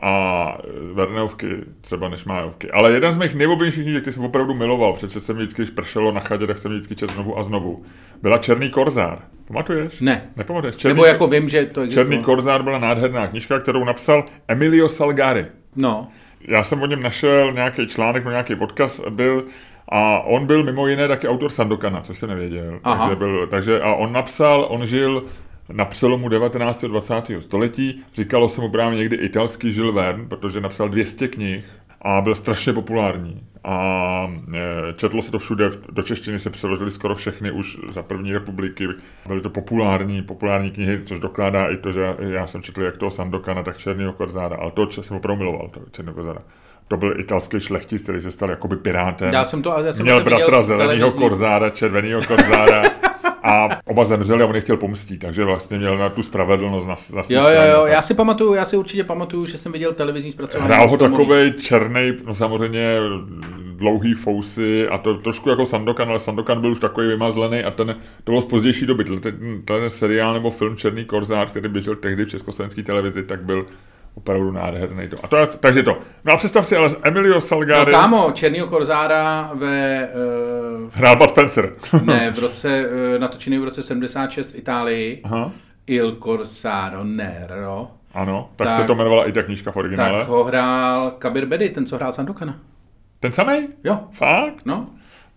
a 0.00 0.58
Verneovky, 0.92 1.48
třeba 1.80 2.08
než 2.08 2.24
Májovky. 2.24 2.70
Ale 2.70 2.92
jeden 2.92 3.12
z 3.12 3.16
mých 3.16 3.34
nejoblíbenějších 3.34 3.84
knížek, 3.84 4.02
který 4.02 4.14
jsem 4.14 4.24
opravdu 4.24 4.54
miloval, 4.54 4.92
přece 4.92 5.20
jsem 5.20 5.36
vždycky, 5.36 5.62
když 5.62 5.70
pršelo 5.70 6.12
na 6.12 6.20
chadě, 6.20 6.46
tak 6.46 6.58
jsem 6.58 6.72
vždycky 6.72 6.96
četl 6.96 7.14
znovu 7.14 7.38
a 7.38 7.42
znovu, 7.42 7.82
byla 8.22 8.38
Černý 8.38 8.70
korzár. 8.70 9.18
Pamatuješ? 9.46 10.00
Ne. 10.00 10.30
Nepamatuješ? 10.36 10.76
Černý, 10.76 10.94
Nebo 10.94 11.06
jako 11.06 11.26
vím, 11.26 11.48
že 11.48 11.66
to 11.66 11.80
existuje. 11.80 12.04
Černý 12.04 12.24
korzár 12.24 12.62
byla 12.62 12.78
nádherná 12.78 13.26
knižka, 13.26 13.58
kterou 13.58 13.84
napsal 13.84 14.24
Emilio 14.48 14.88
Salgari. 14.88 15.46
No. 15.76 16.08
Já 16.40 16.62
jsem 16.62 16.82
o 16.82 16.86
něm 16.86 17.02
našel 17.02 17.52
nějaký 17.52 17.86
článek, 17.86 18.24
no 18.24 18.30
nějaký 18.30 18.56
podcast 18.56 19.08
byl, 19.08 19.44
a 19.88 20.20
on 20.20 20.46
byl 20.46 20.64
mimo 20.64 20.86
jiné 20.86 21.08
taky 21.08 21.28
autor 21.28 21.50
Sandokana, 21.50 22.00
což 22.00 22.18
jsem 22.18 22.28
nevěděl. 22.28 22.80
Aha. 22.84 22.98
Takže 23.06 23.16
byl, 23.16 23.46
takže, 23.46 23.80
a 23.80 23.94
on 23.94 24.12
napsal, 24.12 24.66
on 24.68 24.86
žil 24.86 25.24
na 25.72 25.84
přelomu 25.84 26.28
19. 26.28 26.84
a 26.84 26.86
20. 26.86 27.14
století. 27.40 28.00
Říkalo 28.14 28.48
se 28.48 28.60
mu 28.60 28.70
právě 28.70 28.98
někdy 28.98 29.16
italský 29.16 29.76
Jules 29.76 29.94
Verne, 29.94 30.26
protože 30.28 30.60
napsal 30.60 30.88
200 30.88 31.28
knih 31.28 31.64
a 32.02 32.20
byl 32.20 32.34
strašně 32.34 32.72
populární. 32.72 33.40
A 33.64 34.32
e, 34.54 34.92
četlo 34.92 35.22
se 35.22 35.30
to 35.30 35.38
všude, 35.38 35.70
do 35.92 36.02
češtiny 36.02 36.38
se 36.38 36.50
přeložily 36.50 36.90
skoro 36.90 37.14
všechny 37.14 37.50
už 37.50 37.78
za 37.92 38.02
první 38.02 38.32
republiky. 38.32 38.88
Byly 39.26 39.40
to 39.40 39.50
populární, 39.50 40.22
populární 40.22 40.70
knihy, 40.70 41.00
což 41.04 41.18
dokládá 41.18 41.68
i 41.68 41.76
to, 41.76 41.92
že 41.92 42.16
já 42.18 42.46
jsem 42.46 42.62
četl 42.62 42.82
jak 42.82 42.96
toho 42.96 43.10
Sandokana, 43.10 43.62
tak 43.62 43.78
Černýho 43.78 44.12
Korzáda, 44.12 44.56
ale 44.56 44.70
to 44.70 44.90
jsem 44.90 45.16
opravdu 45.16 45.44
miloval, 45.44 45.68
to 45.68 45.80
Černýho 45.90 46.14
Korzáda 46.14 46.40
to 46.88 46.96
byl 46.96 47.20
italský 47.20 47.60
šlechtic, 47.60 48.02
který 48.02 48.20
se 48.20 48.30
stal 48.30 48.50
jakoby 48.50 48.76
pirátem. 48.76 49.32
Já 49.32 49.44
jsem 49.44 49.62
to, 49.62 49.74
já 49.84 49.92
jsem 49.92 50.06
Měl 50.06 50.24
bratra 50.24 50.62
zeleného 50.62 51.12
korzára, 51.12 51.70
červeného 51.70 52.22
korzára 52.24 52.82
a 53.48 53.80
oba 53.84 54.04
zemřeli 54.04 54.42
a 54.42 54.46
on 54.46 54.54
je 54.54 54.60
chtěl 54.60 54.76
pomstít, 54.76 55.18
takže 55.18 55.44
vlastně 55.44 55.78
měl 55.78 55.98
na 55.98 56.08
tu 56.08 56.22
spravedlnost 56.22 56.88
na, 56.88 56.96
na 57.14 57.22
Jo, 57.28 57.48
jo, 57.48 57.62
jo, 57.72 57.86
já 57.86 58.02
si 58.02 58.14
pamatuju, 58.14 58.54
já 58.54 58.64
si 58.64 58.76
určitě 58.76 59.04
pamatuju, 59.04 59.46
že 59.46 59.58
jsem 59.58 59.72
viděl 59.72 59.92
televizní 59.92 60.32
zpracování. 60.32 60.66
Hrál 60.66 60.88
ho 60.88 60.96
takový 60.96 61.52
černý, 61.52 62.12
no 62.26 62.34
samozřejmě 62.34 62.98
dlouhý 63.76 64.14
fousy 64.14 64.88
a 64.88 64.98
to 64.98 65.14
trošku 65.14 65.50
jako 65.50 65.66
Sandokan, 65.66 66.08
ale 66.08 66.18
Sandokan 66.18 66.60
byl 66.60 66.70
už 66.70 66.78
takový 66.78 67.08
vymazlený 67.08 67.64
a 67.64 67.70
ten, 67.70 67.94
to 68.24 68.32
bylo 68.32 68.40
z 68.40 68.44
pozdější 68.44 68.86
doby. 68.86 69.04
Ten, 69.04 69.62
ten 69.64 69.90
seriál 69.90 70.34
nebo 70.34 70.50
film 70.50 70.76
Černý 70.76 71.04
korzár, 71.04 71.48
který 71.48 71.68
běžel 71.68 71.96
tehdy 71.96 72.24
v 72.24 72.28
československé 72.28 72.82
televizi, 72.82 73.22
tak 73.22 73.42
byl 73.42 73.66
opravdu 74.18 74.52
nádherný 74.52 75.08
to. 75.08 75.16
A 75.22 75.28
to 75.28 75.36
je, 75.36 75.46
takže 75.46 75.82
to. 75.82 75.98
No 76.24 76.32
a 76.32 76.36
představ 76.36 76.66
si 76.66 76.76
ale 76.76 76.96
Emilio 77.02 77.40
Salgari. 77.40 77.92
No 77.92 77.98
kámo, 77.98 78.32
Černýho 78.32 78.66
Korzára 78.66 79.50
ve... 79.54 80.08
Uh, 80.84 80.90
Hrál 80.92 81.16
Bud 81.16 81.30
Spencer. 81.30 81.72
ne, 82.04 82.30
v 82.30 82.38
roce, 82.44 82.84
uh, 82.86 83.20
natočený 83.20 83.58
v 83.58 83.64
roce 83.64 83.82
76 83.82 84.52
v 84.52 84.58
Itálii. 84.58 85.20
Aha. 85.24 85.52
Il 85.86 86.16
Corsaro 86.16 87.04
Nero. 87.04 87.90
Ano, 88.14 88.50
tak, 88.56 88.68
tak, 88.68 88.76
se 88.76 88.84
to 88.84 88.92
jmenovala 88.92 89.28
i 89.28 89.32
ta 89.32 89.42
knížka 89.42 89.70
v 89.70 89.76
originále. 89.76 90.18
Tak 90.18 90.28
ho 90.28 90.44
hrál 90.44 91.10
Kabir 91.10 91.46
Bedi, 91.46 91.68
ten, 91.68 91.86
co 91.86 91.96
hrál 91.96 92.12
Sandokana. 92.12 92.58
Ten 93.20 93.32
samý? 93.32 93.68
Jo. 93.84 93.98
Fakt? 94.12 94.66
No. 94.66 94.86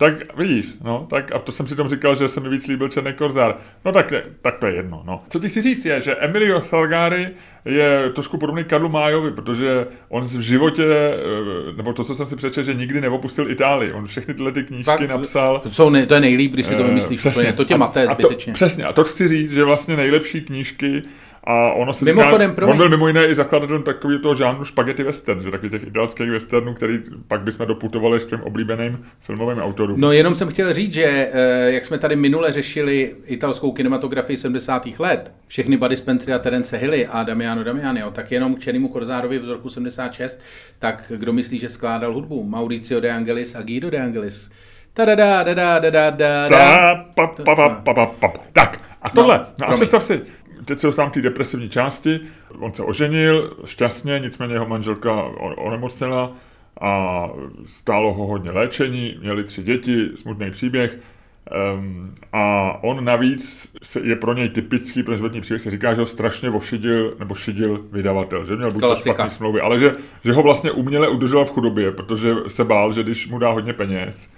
Tak 0.02 0.38
vidíš, 0.38 0.66
no, 0.84 1.08
tak 1.10 1.32
a 1.32 1.40
to 1.40 1.52
jsem 1.52 1.68
si 1.68 1.76
tom 1.76 1.90
říkal, 1.90 2.16
že 2.16 2.28
se 2.28 2.40
mi 2.40 2.50
víc 2.50 2.68
líbil 2.68 2.90
Černý 2.90 3.14
korzár. 3.14 3.58
No 3.86 3.92
tak, 3.92 4.14
tak 4.42 4.58
to 4.58 4.68
je 4.68 4.76
jedno, 4.76 5.04
no. 5.06 5.24
Co 5.30 5.40
ti 5.40 5.50
chci 5.50 5.62
říct 5.62 5.86
je, 5.86 6.02
že 6.02 6.16
Emilio 6.16 6.62
Salgari 6.62 7.28
je 7.66 8.10
trošku 8.16 8.38
podobný 8.38 8.64
Karlu 8.64 8.90
Májovi, 8.90 9.32
protože 9.32 9.88
on 10.10 10.24
v 10.24 10.40
životě, 10.40 10.86
eh, 10.86 11.78
nebo 11.78 11.94
to, 11.94 12.04
co 12.04 12.16
jsem 12.16 12.28
si 12.28 12.36
přečetl, 12.36 12.66
že 12.66 12.74
nikdy 12.74 13.02
neopustil 13.02 13.52
Itálii. 13.52 13.92
On 13.94 14.08
všechny 14.08 14.34
tyhle 14.34 14.52
ty 14.52 14.64
knížky 14.64 14.84
Fakt, 14.84 15.10
napsal. 15.10 15.60
To, 15.60 15.70
jsou 15.70 15.90
nej, 15.90 16.06
to 16.06 16.14
je 16.14 16.22
nejlíp, 16.22 16.54
když 16.54 16.66
si 16.66 16.76
to 16.76 16.84
eh, 16.84 16.88
vymyslíš. 16.88 17.20
Přesně. 17.20 17.54
To 17.54 17.66
tě 17.66 17.78
maté 17.78 18.08
zbytečně. 18.08 18.52
A 18.52 18.54
to, 18.54 18.58
přesně, 18.58 18.84
a 18.84 18.94
to 18.94 19.04
chci 19.04 19.28
říct, 19.28 19.52
že 19.52 19.64
vlastně 19.64 19.96
nejlepší 19.96 20.42
knížky 20.42 21.04
a 21.44 21.72
ono 21.72 21.94
se 21.94 22.06
Mimochodem, 22.06 22.52
říká, 22.52 22.68
on 22.68 22.78
byl 22.78 22.90
mimo 22.90 23.08
jiné 23.08 23.28
i 23.28 23.36
zakladatelem 23.36 23.84
takového 23.84 24.22
toho 24.22 24.36
žánru 24.36 24.66
spaghetti 24.66 25.04
western, 25.04 25.44
že 25.44 25.52
takových 25.52 25.72
těch 25.72 25.88
italských 25.88 26.32
westernů, 26.32 26.74
který 26.74 27.00
pak 27.28 27.42
bychom 27.42 27.68
doputovali 27.68 28.20
s 28.20 28.26
těm 28.26 28.42
oblíbeným 28.42 29.06
filmovým 29.20 29.60
autorům. 29.60 30.02
No 30.02 30.12
jenom 30.12 30.36
jsem 30.36 30.50
chtěl 30.50 30.74
říct, 30.74 30.94
že 30.94 31.30
eh, 31.34 31.72
jak 31.72 31.86
jsme 31.86 31.98
tady 31.98 32.16
minule 32.16 32.52
řešili 32.52 33.16
italskou 33.26 33.72
kinematografii 33.72 34.38
70. 34.38 34.88
let, 35.00 35.34
všechny 35.48 35.78
Buddy 35.78 35.98
Spencer 35.98 36.34
a 36.34 36.40
Terence 36.40 36.78
Hilly 36.78 37.08
a 37.08 37.24
Damiano 37.24 37.64
Damiano, 37.64 38.12
tak 38.12 38.32
jenom 38.32 38.56
k 38.56 38.60
Černému 38.60 38.88
Korzárovi 38.88 39.40
v 39.40 39.52
roku 39.52 39.70
76, 39.70 40.42
tak 40.80 41.12
kdo 41.16 41.34
myslí, 41.34 41.60
že 41.60 41.70
skládal 41.70 42.14
hudbu? 42.14 42.44
Mauricio 42.44 43.00
de 43.00 43.12
Angelis 43.12 43.56
a 43.56 43.62
Guido 43.62 43.90
de 43.90 44.02
Angelis. 44.02 44.52
Tak, 48.54 48.80
a 49.02 49.10
tohle, 49.10 49.46
no, 49.60 49.70
a 49.70 49.74
představ 49.74 50.04
si, 50.04 50.22
teď 50.66 50.80
se 50.80 50.88
dostávám 50.88 51.12
k 51.12 51.14
té 51.14 51.22
depresivní 51.22 51.70
části. 51.70 52.20
On 52.60 52.74
se 52.74 52.84
oženil 52.84 53.58
šťastně, 53.66 54.20
nicméně 54.20 54.54
jeho 54.54 54.68
manželka 54.68 55.24
onemocněla 55.58 56.32
a 56.82 57.28
stálo 57.66 58.14
ho 58.14 58.28
hodně 58.28 58.52
léčení, 58.52 59.18
měli 59.22 59.44
tři 59.44 59.64
děti, 59.64 60.10
smutný 60.16 60.52
příběh. 60.52 61.00
Um, 61.76 62.16
a 62.34 62.74
on 62.84 63.06
navíc 63.06 63.74
se, 63.84 64.00
je 64.00 64.16
pro 64.16 64.34
něj 64.34 64.50
typický 64.50 65.04
pro 65.04 65.16
životní 65.16 65.42
příběh, 65.42 65.62
se 65.62 65.72
říká, 65.72 65.94
že 65.94 66.00
ho 66.00 66.06
strašně 66.06 66.50
vošidil, 66.50 67.16
nebo 67.20 67.36
šidil 67.36 67.86
vydavatel, 67.92 68.46
že 68.46 68.56
měl 68.56 68.72
buď 68.72 68.82
to 68.82 68.96
špatný 68.96 69.30
smlouvy, 69.30 69.62
ale 69.62 69.80
že, 69.80 69.96
že 70.24 70.34
ho 70.34 70.44
vlastně 70.44 70.72
uměle 70.72 71.08
udržel 71.08 71.46
v 71.46 71.52
chudobě, 71.52 71.92
protože 71.92 72.34
se 72.48 72.64
bál, 72.64 72.94
že 72.94 73.04
když 73.04 73.28
mu 73.28 73.40
dá 73.40 73.52
hodně 73.52 73.74
peněz, 73.74 74.30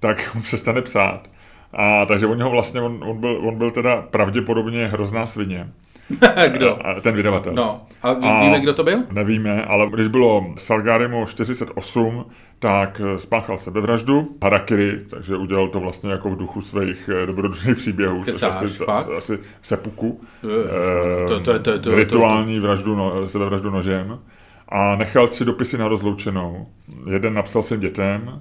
tak 0.00 0.34
mu 0.34 0.42
přestane 0.42 0.82
psát. 0.82 1.30
A 1.72 2.06
takže 2.06 2.26
on 2.26 2.42
ho 2.42 2.50
vlastně, 2.50 2.80
on, 2.80 3.04
on, 3.06 3.20
byl, 3.20 3.40
on 3.48 3.54
byl 3.58 3.70
teda 3.70 4.02
pravděpodobně 4.10 4.86
hrozná 4.86 5.26
svině. 5.26 5.68
kdo? 6.48 6.78
Ten 7.00 7.14
vydavatel. 7.14 7.52
No, 7.52 7.80
a 8.02 8.12
víme, 8.12 8.56
a 8.56 8.58
kdo 8.58 8.74
to 8.74 8.84
byl? 8.84 8.98
Nevíme, 9.12 9.64
ale 9.64 9.90
když 9.94 10.08
bylo 10.08 10.46
Salgarimu 10.58 11.26
48, 11.26 12.24
tak 12.58 13.00
eh, 13.04 13.18
spáchal 13.18 13.58
sebevraždu, 13.58 14.36
harakiri, 14.42 15.00
takže 15.10 15.36
udělal 15.36 15.68
to 15.68 15.80
vlastně 15.80 16.10
jako 16.10 16.30
v 16.30 16.36
duchu 16.36 16.60
svých 16.60 17.10
eh, 17.22 17.26
dobrodružných 17.26 17.76
příběhů, 17.76 18.22
Kecáš, 18.22 18.56
asi, 18.56 18.84
asi 19.18 19.38
sepuku, 19.62 20.20
to, 21.28 21.40
to, 21.40 21.58
to, 21.58 21.78
to, 21.78 21.94
rituální 21.94 22.60
vraždu, 22.60 22.96
no, 22.96 23.28
sebevraždu 23.28 23.70
nožem 23.70 24.18
a 24.68 24.96
nechal 24.96 25.28
tři 25.28 25.44
dopisy 25.44 25.78
na 25.78 25.88
rozloučenou. 25.88 26.66
Jeden 27.10 27.34
napsal 27.34 27.62
svým 27.62 27.80
dětem, 27.80 28.40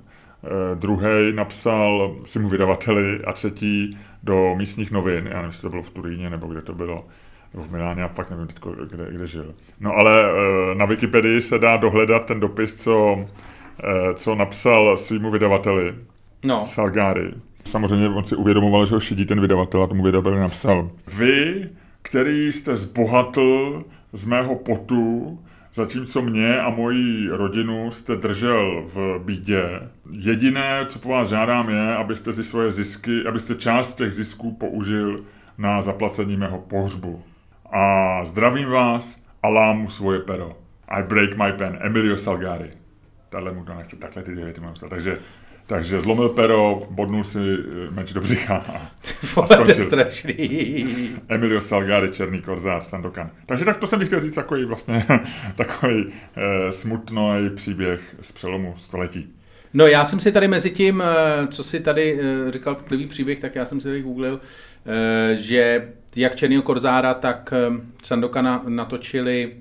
druhý 0.75 1.33
napsal 1.33 2.15
svému 2.25 2.49
vydavateli 2.49 3.19
a 3.25 3.33
třetí 3.33 3.97
do 4.23 4.55
místních 4.57 4.91
novin, 4.91 5.27
já 5.27 5.35
nevím, 5.35 5.49
jestli 5.49 5.61
to 5.61 5.69
bylo 5.69 5.83
v 5.83 5.89
Turíně 5.89 6.29
nebo 6.29 6.47
kde 6.47 6.61
to 6.61 6.73
bylo, 6.73 7.05
v 7.53 7.71
Miláně, 7.71 8.01
já 8.01 8.07
fakt 8.07 8.29
nevím, 8.29 8.47
kde, 8.89 9.07
kde 9.11 9.27
žil. 9.27 9.53
No 9.79 9.95
ale 9.95 10.23
na 10.73 10.85
Wikipedii 10.85 11.41
se 11.41 11.59
dá 11.59 11.77
dohledat 11.77 12.25
ten 12.25 12.39
dopis, 12.39 12.75
co 12.75 13.25
Eh, 13.83 14.13
co 14.13 14.35
napsal 14.35 14.97
svýmu 14.97 15.31
vydavateli, 15.31 15.95
no. 16.43 16.65
Salgari. 16.65 17.33
Samozřejmě 17.65 18.09
on 18.09 18.23
si 18.23 18.35
uvědomoval, 18.35 18.85
že 18.85 18.95
ho 18.95 18.99
šidí 18.99 19.25
ten 19.25 19.41
vydavatel 19.41 19.83
a 19.83 19.87
tomu 19.87 20.03
vydavateli 20.03 20.39
napsal. 20.39 20.89
Vy, 21.17 21.69
který 22.01 22.53
jste 22.53 22.75
zbohatl 22.75 23.83
z 24.13 24.25
mého 24.25 24.55
potu, 24.55 25.39
zatímco 25.73 26.21
mě 26.21 26.61
a 26.61 26.69
moji 26.69 27.29
rodinu 27.29 27.91
jste 27.91 28.15
držel 28.15 28.83
v 28.93 29.19
bídě. 29.25 29.79
Jediné, 30.11 30.85
co 30.87 30.99
po 30.99 31.09
vás 31.09 31.29
žádám, 31.29 31.69
je, 31.69 31.95
abyste 31.95 32.33
ty 32.33 32.43
svoje 32.43 32.71
zisky, 32.71 33.25
abyste 33.27 33.55
část 33.55 33.93
těch 33.93 34.13
zisků 34.13 34.51
použil 34.51 35.23
na 35.57 35.81
zaplacení 35.81 36.37
mého 36.37 36.59
pohřbu. 36.59 37.23
A 37.71 38.25
zdravím 38.25 38.69
vás 38.69 39.23
a 39.43 39.49
lámu 39.49 39.89
svoje 39.89 40.19
pero. 40.19 40.57
I 40.87 41.03
break 41.03 41.37
my 41.37 41.53
pen. 41.57 41.77
Emilio 41.81 42.17
Salgari 42.17 42.71
tahle 43.31 43.51
mu 43.51 43.65
to 43.65 43.73
nechce, 43.73 43.95
takhle 43.95 44.23
ty 44.23 44.31
dvě 44.31 44.45
věty 44.45 44.61
mám 44.61 44.73
Takže, 44.89 45.17
takže 45.71 46.01
zlomil 46.01 46.29
pero, 46.29 46.87
bodnul 46.89 47.23
si 47.23 47.39
eh, 47.39 47.91
meč 47.91 48.13
do 48.13 48.21
břicha 48.21 48.55
a 48.55 48.91
to 49.63 49.71
je 49.71 49.83
strašný. 49.83 50.35
Emilio 51.27 51.61
Salgari, 51.61 52.11
Černý 52.11 52.41
korzár, 52.41 52.83
Sandokan. 52.83 53.29
Takže 53.45 53.65
tak 53.65 53.77
to 53.77 53.87
jsem 53.87 54.05
chtěl 54.05 54.21
říct 54.21 54.33
takový 54.33 54.65
vlastně 54.65 55.05
takový 55.55 56.05
eh, 56.35 56.71
smutný 56.71 57.49
příběh 57.55 58.15
z 58.21 58.31
přelomu 58.31 58.73
století. 58.77 59.33
No 59.73 59.87
já 59.87 60.05
jsem 60.05 60.19
si 60.19 60.31
tady 60.31 60.47
mezi 60.47 60.71
tím, 60.71 61.03
eh, 61.05 61.47
co 61.47 61.63
si 61.63 61.79
tady 61.79 62.19
eh, 62.21 62.51
říkal 62.51 62.75
klivý 62.75 63.07
příběh, 63.07 63.39
tak 63.39 63.55
já 63.55 63.65
jsem 63.65 63.81
si 63.81 63.87
tady 63.87 64.01
googlil, 64.01 64.39
že 65.35 65.89
jak 66.15 66.35
Černýho 66.35 66.61
Korzára, 66.61 67.13
tak 67.13 67.53
Sandokana 68.03 68.63
natočili 68.67 69.53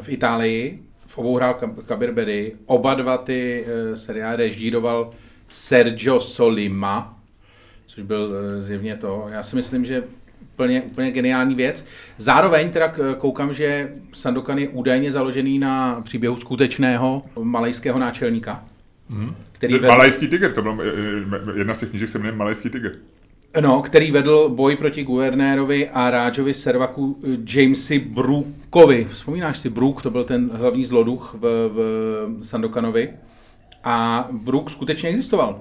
v 0.00 0.08
Itálii 0.08 0.82
v 1.06 1.18
obou 1.18 1.36
hrál 1.36 1.54
Kabir 1.86 2.12
Bedi. 2.12 2.52
Oba 2.66 2.94
dva 2.94 3.18
ty 3.18 3.66
seriály 3.94 4.36
režíroval 4.36 5.10
Sergio 5.50 6.20
Solima, 6.20 7.18
což 7.86 8.02
byl 8.02 8.30
uh, 8.30 8.62
zjevně 8.62 8.96
to. 8.96 9.26
Já 9.30 9.42
si 9.42 9.56
myslím, 9.56 9.84
že 9.84 10.04
úplně, 10.54 10.82
úplně 10.82 11.10
geniální 11.10 11.54
věc. 11.54 11.84
Zároveň 12.16 12.70
teda 12.70 12.94
koukám, 13.18 13.54
že 13.54 13.92
Sandokan 14.12 14.58
je 14.58 14.68
údajně 14.68 15.12
založený 15.12 15.58
na 15.58 16.00
příběhu 16.00 16.36
skutečného 16.36 17.22
malajského 17.42 17.98
náčelníka. 17.98 18.64
Mm-hmm. 19.10 19.34
Který 19.52 19.74
vedl... 19.74 19.86
Malajský 19.86 20.28
tiger, 20.28 20.52
to 20.52 20.62
byl 20.62 20.78
jedna 21.56 21.74
z 21.74 21.80
těch 21.80 21.88
knížek 21.90 22.08
se 22.08 22.18
jmenuje 22.18 22.36
Malajský 22.36 22.70
tiger. 22.70 22.92
No, 23.60 23.82
který 23.82 24.10
vedl 24.10 24.48
boj 24.48 24.76
proti 24.76 25.04
guvernérovi 25.04 25.90
a 25.90 26.10
Rážovi 26.10 26.54
Servaku 26.54 27.18
eh, 27.24 27.58
Jamesi 27.58 27.98
Brookovi. 27.98 29.04
Vzpomínáš 29.04 29.58
si, 29.58 29.70
Brook, 29.70 30.02
to 30.02 30.10
byl 30.10 30.24
ten 30.24 30.50
hlavní 30.52 30.84
zloduch 30.84 31.34
v, 31.34 31.68
v 31.68 32.38
Sandokanovi. 32.42 33.08
A 33.84 34.28
Brook 34.32 34.70
skutečně 34.70 35.08
existoval. 35.08 35.60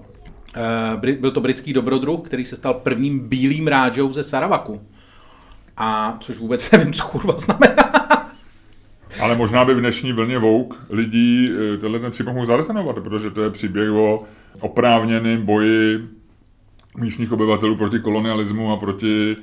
Eh, 0.56 1.16
byl 1.16 1.32
to 1.32 1.42
britský 1.42 1.74
dobrodruh, 1.74 2.22
který 2.22 2.46
se 2.46 2.56
stal 2.56 2.74
prvním 2.74 3.20
bílým 3.20 3.68
Rážou 3.68 4.12
ze 4.12 4.24
Saravaku. 4.24 4.82
A 5.78 6.18
což 6.20 6.38
vůbec 6.38 6.72
nevím, 6.72 6.94
co 6.94 7.08
kurva 7.08 7.38
znamená. 7.38 7.92
Ale 9.22 9.36
možná 9.36 9.66
by 9.66 9.74
v 9.74 9.80
dnešní 9.80 10.14
vlně 10.14 10.40
vouk 10.40 10.86
lidí 10.90 11.50
eh, 11.52 11.78
tenhle 11.78 12.00
ten 12.00 12.12
příběh 12.12 12.36
mohl 12.36 12.46
zarezonovat, 12.46 12.96
protože 12.96 13.32
to 13.32 13.44
je 13.44 13.50
příběh 13.50 13.92
o 13.92 14.24
oprávněném 14.60 15.46
boji 15.46 16.10
místních 16.98 17.32
obyvatelů 17.32 17.76
proti 17.76 18.00
kolonialismu 18.00 18.72
a 18.72 18.78
proti 18.78 19.36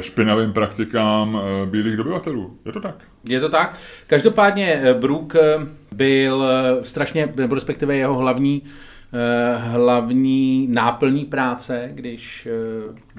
špinavým 0.00 0.52
praktikám 0.52 1.40
eh, 1.42 1.66
bílých 1.66 1.96
dobyvatelů. 1.96 2.58
Je 2.64 2.72
to 2.72 2.80
tak? 2.80 2.94
Je 3.24 3.40
to 3.40 3.48
tak. 3.48 3.78
Každopádně 4.06 4.66
eh, 4.66 4.94
Brook 4.94 5.36
byl 5.92 6.44
strašně, 6.82 7.32
nebo 7.36 7.54
respektive 7.54 7.96
jeho 7.96 8.14
hlavní, 8.14 8.62
hlavní 9.56 10.68
náplní 10.70 11.24
práce, 11.24 11.90
když 11.92 12.48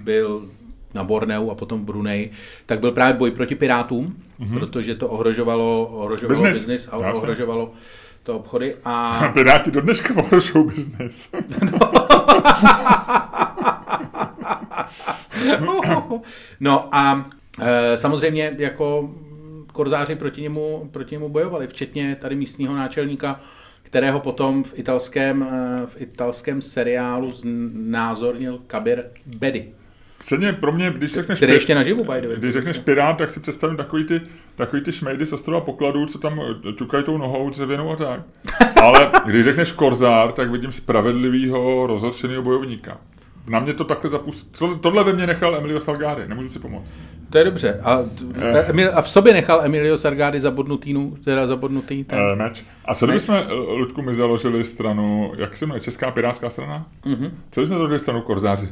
byl 0.03 0.45
na 0.93 1.03
Borneu 1.03 1.49
a 1.49 1.55
potom 1.55 1.81
v 1.81 1.83
Brunei, 1.83 2.31
tak 2.65 2.79
byl 2.79 2.91
právě 2.91 3.13
boj 3.13 3.31
proti 3.31 3.55
pirátům, 3.55 4.15
mm-hmm. 4.39 4.59
protože 4.59 4.95
to 4.95 5.09
ohrožovalo, 5.09 5.85
ohrožovalo 5.85 6.41
business, 6.41 6.57
business 6.57 6.89
a 6.91 6.97
ohrožovalo 6.97 7.71
to 8.23 8.35
obchody. 8.35 8.75
A... 8.85 9.23
Piráti 9.33 9.71
do 9.71 9.81
dneška 9.81 10.13
ohrožují 10.17 10.65
business. 10.65 11.29
no 11.71 11.79
a 16.91 17.29
e, 17.61 17.97
samozřejmě 17.97 18.55
jako 18.57 19.15
korzáři 19.73 20.15
proti 20.15 20.41
němu, 20.41 20.89
proti 20.91 21.15
němu 21.15 21.29
bojovali, 21.29 21.67
včetně 21.67 22.15
tady 22.15 22.35
místního 22.35 22.75
náčelníka, 22.75 23.39
kterého 23.83 24.19
potom 24.19 24.63
v 24.63 24.79
italském, 24.79 25.43
e, 25.43 25.87
v 25.87 26.01
italském 26.01 26.61
seriálu 26.61 27.31
znázornil 27.31 28.59
Kabir 28.67 29.03
Bedi. 29.25 29.73
Předně 30.23 30.53
pro 30.53 30.71
mě, 30.71 30.91
když 30.91 31.13
řekneš... 31.13 31.39
Který 31.39 31.53
ještě 31.53 31.75
naživu, 31.75 32.03
by. 32.03 32.35
Když 32.37 32.53
řekneš 32.53 32.79
pirát, 32.79 33.17
tak 33.17 33.29
si 33.31 33.39
představím 33.39 33.77
takový 33.77 34.03
ty, 34.03 34.21
takový 34.55 34.81
ty 34.81 34.91
šmejdy 34.91 35.25
z 35.25 35.33
ostrova 35.33 35.61
pokladů, 35.61 36.05
co 36.05 36.19
tam 36.19 36.41
čukají 36.77 37.03
tou 37.03 37.17
nohou 37.17 37.49
dřevěnou 37.49 37.91
a 37.91 37.95
tak. 37.95 38.21
Ale 38.81 39.11
když 39.25 39.43
řekneš 39.43 39.71
korzár, 39.71 40.31
tak 40.31 40.51
vidím 40.51 40.71
spravedlivého, 40.71 41.87
rozhořčeného 41.87 42.41
bojovníka. 42.41 42.97
Na 43.47 43.59
mě 43.59 43.73
to 43.73 43.83
takhle 43.83 44.09
zapustilo. 44.09 44.75
Tohle 44.75 45.03
ve 45.03 45.13
mě 45.13 45.27
nechal 45.27 45.55
Emilio 45.55 45.79
Salgari, 45.79 46.27
nemůžu 46.27 46.49
si 46.49 46.59
pomoct. 46.59 46.95
To 47.29 47.37
je 47.37 47.43
dobře. 47.43 47.79
A, 47.83 47.99
eh. 48.35 48.65
Emil, 48.69 48.91
a 48.93 49.01
v 49.01 49.09
sobě 49.09 49.33
nechal 49.33 49.61
Emilio 49.65 49.97
Salgari 49.97 50.39
zabodnutý, 50.39 50.95
teda 51.23 51.47
zabodnutý 51.47 52.03
ten... 52.03 52.19
Eh, 52.19 52.35
meč. 52.35 52.65
A 52.85 52.95
co 52.95 53.05
kdybychom, 53.05 53.35
eh, 53.35 53.53
Ludku, 53.53 54.01
my 54.01 54.15
založili 54.15 54.63
stranu, 54.63 55.33
jak 55.37 55.57
se 55.57 55.65
jmenuje, 55.65 55.81
Česká 55.81 56.11
pirátská 56.11 56.49
strana? 56.49 56.87
Mm-hmm. 57.05 57.31
Co 57.51 57.61
kdybychom 57.61 57.77
založili 57.77 57.99
stranu 57.99 58.21
Korzáři? 58.21 58.69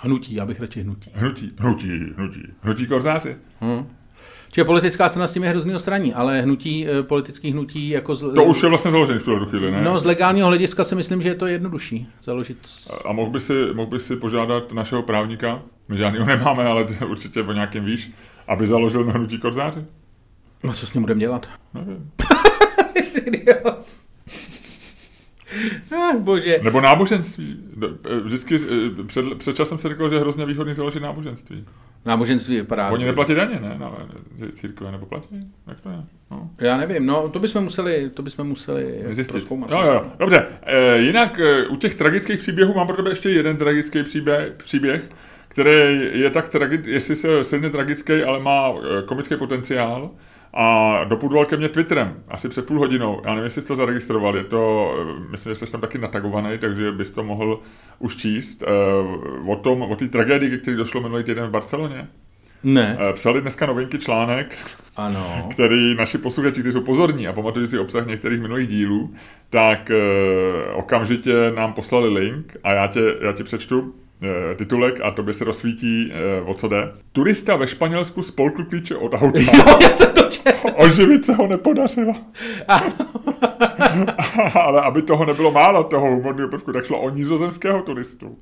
Hnutí, 0.00 0.34
já 0.34 0.46
bych 0.46 0.60
radši 0.60 0.82
hnutí. 0.82 1.10
Hnutí, 1.14 1.52
hnutí, 1.58 1.88
hnutí. 2.16 2.42
Hnutí 2.62 2.86
Korzáři. 2.86 3.36
Hmm. 3.60 3.86
Čiže 4.52 4.64
politická 4.64 5.08
strana 5.08 5.26
s 5.26 5.32
tím 5.32 5.42
je 5.42 5.48
hrozný 5.48 5.78
straní, 5.78 6.14
ale 6.14 6.40
hnutí, 6.40 6.86
eh, 6.88 7.02
politický 7.02 7.50
hnutí 7.52 7.88
jako... 7.88 8.14
Z... 8.14 8.34
To 8.34 8.44
už 8.44 8.62
je 8.62 8.68
vlastně 8.68 8.90
založený 8.90 9.18
v 9.18 9.24
tuhle 9.24 9.46
chvíli, 9.46 9.70
ne? 9.70 9.82
No, 9.82 9.98
z 9.98 10.04
legálního 10.04 10.48
hlediska 10.48 10.84
si 10.84 10.94
myslím, 10.94 11.22
že 11.22 11.28
je 11.28 11.34
to 11.34 11.46
jednodušší 11.46 12.08
založit. 12.22 12.58
A 13.04 13.12
mohl 13.12 13.30
by 13.30 13.40
si, 13.40 13.52
mohl 13.72 13.90
by 13.90 14.00
si 14.00 14.16
požádat 14.16 14.72
našeho 14.72 15.02
právníka, 15.02 15.62
my 15.88 15.96
žádného 15.96 16.26
nemáme, 16.36 16.64
ale 16.64 16.86
určitě 17.08 17.42
o 17.42 17.52
nějakém 17.52 17.84
víš, 17.84 18.10
aby 18.48 18.66
založil 18.66 19.04
na 19.04 19.12
hnutí 19.12 19.38
korzáři? 19.38 19.84
No 20.64 20.72
co 20.72 20.86
s 20.86 20.94
ním 20.94 21.02
budeme 21.02 21.20
dělat? 21.20 21.48
Nevím. 21.74 22.10
Ach, 25.96 26.20
bože. 26.20 26.60
Nebo 26.62 26.80
náboženství. 26.80 27.56
Vždycky 28.22 28.54
eh, 28.54 29.04
před, 29.06 29.24
před 29.38 29.56
časem 29.56 29.78
se 29.78 29.88
řekl, 29.88 30.08
že 30.08 30.14
je 30.14 30.20
hrozně 30.20 30.46
výhodný 30.46 30.74
založit 30.74 31.00
náboženství. 31.00 31.64
Náboženství 32.04 32.54
je 32.54 32.64
paráda. 32.64 32.92
Oni 32.92 33.04
neplatí 33.04 33.34
daně, 33.34 33.60
ne? 33.60 33.76
Na, 33.78 33.92
církve 34.52 34.92
nebo 34.92 35.06
platí? 35.06 35.46
Jak 35.66 35.80
to 35.80 35.88
je? 35.90 35.96
No. 36.30 36.50
Já 36.60 36.76
nevím, 36.76 37.06
no 37.06 37.28
to 37.28 37.38
bychom 37.38 37.62
museli, 37.62 38.10
to 38.14 38.22
bychom 38.22 38.46
museli 38.46 38.94
zjistit. 39.06 39.50
Jo, 39.50 39.82
jo, 39.82 40.06
dobře. 40.18 40.46
E, 40.62 40.98
jinak 40.98 41.40
e, 41.40 41.66
u 41.66 41.76
těch 41.76 41.94
tragických 41.94 42.38
příběhů 42.38 42.74
mám 42.74 42.86
pro 42.86 42.96
tebe 42.96 43.10
ještě 43.10 43.30
jeden 43.30 43.56
tragický 43.56 44.02
příběh, 44.02 44.52
příběh 44.56 45.08
který 45.48 46.10
je 46.20 46.30
tak 46.30 46.48
tragický, 46.48 46.90
jestli 46.90 47.16
se 47.16 47.44
silně 47.44 47.70
tragický, 47.70 48.22
ale 48.22 48.40
má 48.40 48.72
komický 49.06 49.36
potenciál 49.36 50.10
a 50.54 51.04
dopudoval 51.04 51.44
ke 51.44 51.56
mně 51.56 51.68
Twitterem, 51.68 52.22
asi 52.28 52.48
před 52.48 52.66
půl 52.66 52.78
hodinou. 52.78 53.20
Já 53.24 53.30
nevím, 53.30 53.44
jestli 53.44 53.60
jsi 53.60 53.68
to 53.68 53.76
zaregistroval, 53.76 54.36
je 54.36 54.44
to, 54.44 54.94
myslím, 55.30 55.50
že 55.50 55.54
jsi 55.54 55.72
tam 55.72 55.80
taky 55.80 55.98
natagovaný, 55.98 56.58
takže 56.58 56.92
bys 56.92 57.10
to 57.10 57.22
mohl 57.22 57.60
už 57.98 58.16
číst. 58.16 58.62
Uh, 58.62 59.50
o 59.50 59.56
tom, 59.56 59.82
o 59.82 59.96
té 59.96 60.08
tragédii, 60.08 60.58
který 60.58 60.76
došlo 60.76 61.00
minulý 61.00 61.24
týden 61.24 61.46
v 61.46 61.50
Barceloně. 61.50 62.08
Ne. 62.64 62.98
Uh, 63.00 63.14
psali 63.14 63.40
dneska 63.40 63.66
novinky 63.66 63.98
článek, 63.98 64.58
ano. 64.96 65.48
který 65.50 65.94
naši 65.94 66.18
posluchači, 66.18 66.60
kteří 66.60 66.72
jsou 66.72 66.80
pozorní 66.80 67.28
a 67.28 67.32
pamatují 67.32 67.66
si 67.66 67.78
obsah 67.78 68.06
některých 68.06 68.40
minulých 68.40 68.68
dílů, 68.68 69.14
tak 69.50 69.90
okamžitě 70.74 71.34
nám 71.56 71.72
poslali 71.72 72.08
link 72.08 72.56
a 72.64 72.72
já 72.72 72.86
tě, 72.86 73.14
já 73.20 73.32
tě 73.32 73.44
přečtu. 73.44 73.94
E, 74.22 74.54
titulek 74.54 75.00
a 75.02 75.10
to 75.10 75.22
by 75.22 75.34
se 75.34 75.44
rozsvítí, 75.44 76.12
e, 76.12 76.42
o 76.42 76.54
co 76.54 76.68
jde. 76.68 76.92
Turista 77.12 77.56
ve 77.56 77.66
Španělsku 77.66 78.22
spolkl 78.22 78.64
klíče 78.64 78.96
od 78.96 79.14
auta. 79.14 79.38
Jo, 79.56 79.78
já 79.80 79.96
se 79.96 80.06
to 80.06 80.22
Oživit 80.76 81.24
se 81.24 81.34
ho 81.34 81.46
nepodařilo. 81.46 82.12
Ale 84.54 84.80
aby 84.80 85.02
toho 85.02 85.24
nebylo 85.24 85.50
málo, 85.50 85.84
toho 85.84 86.10
humorního 86.10 86.48
prvku, 86.48 86.72
tak 86.72 86.84
šlo 86.84 87.00
o 87.00 87.10
nizozemského 87.10 87.82
turistu, 87.82 88.38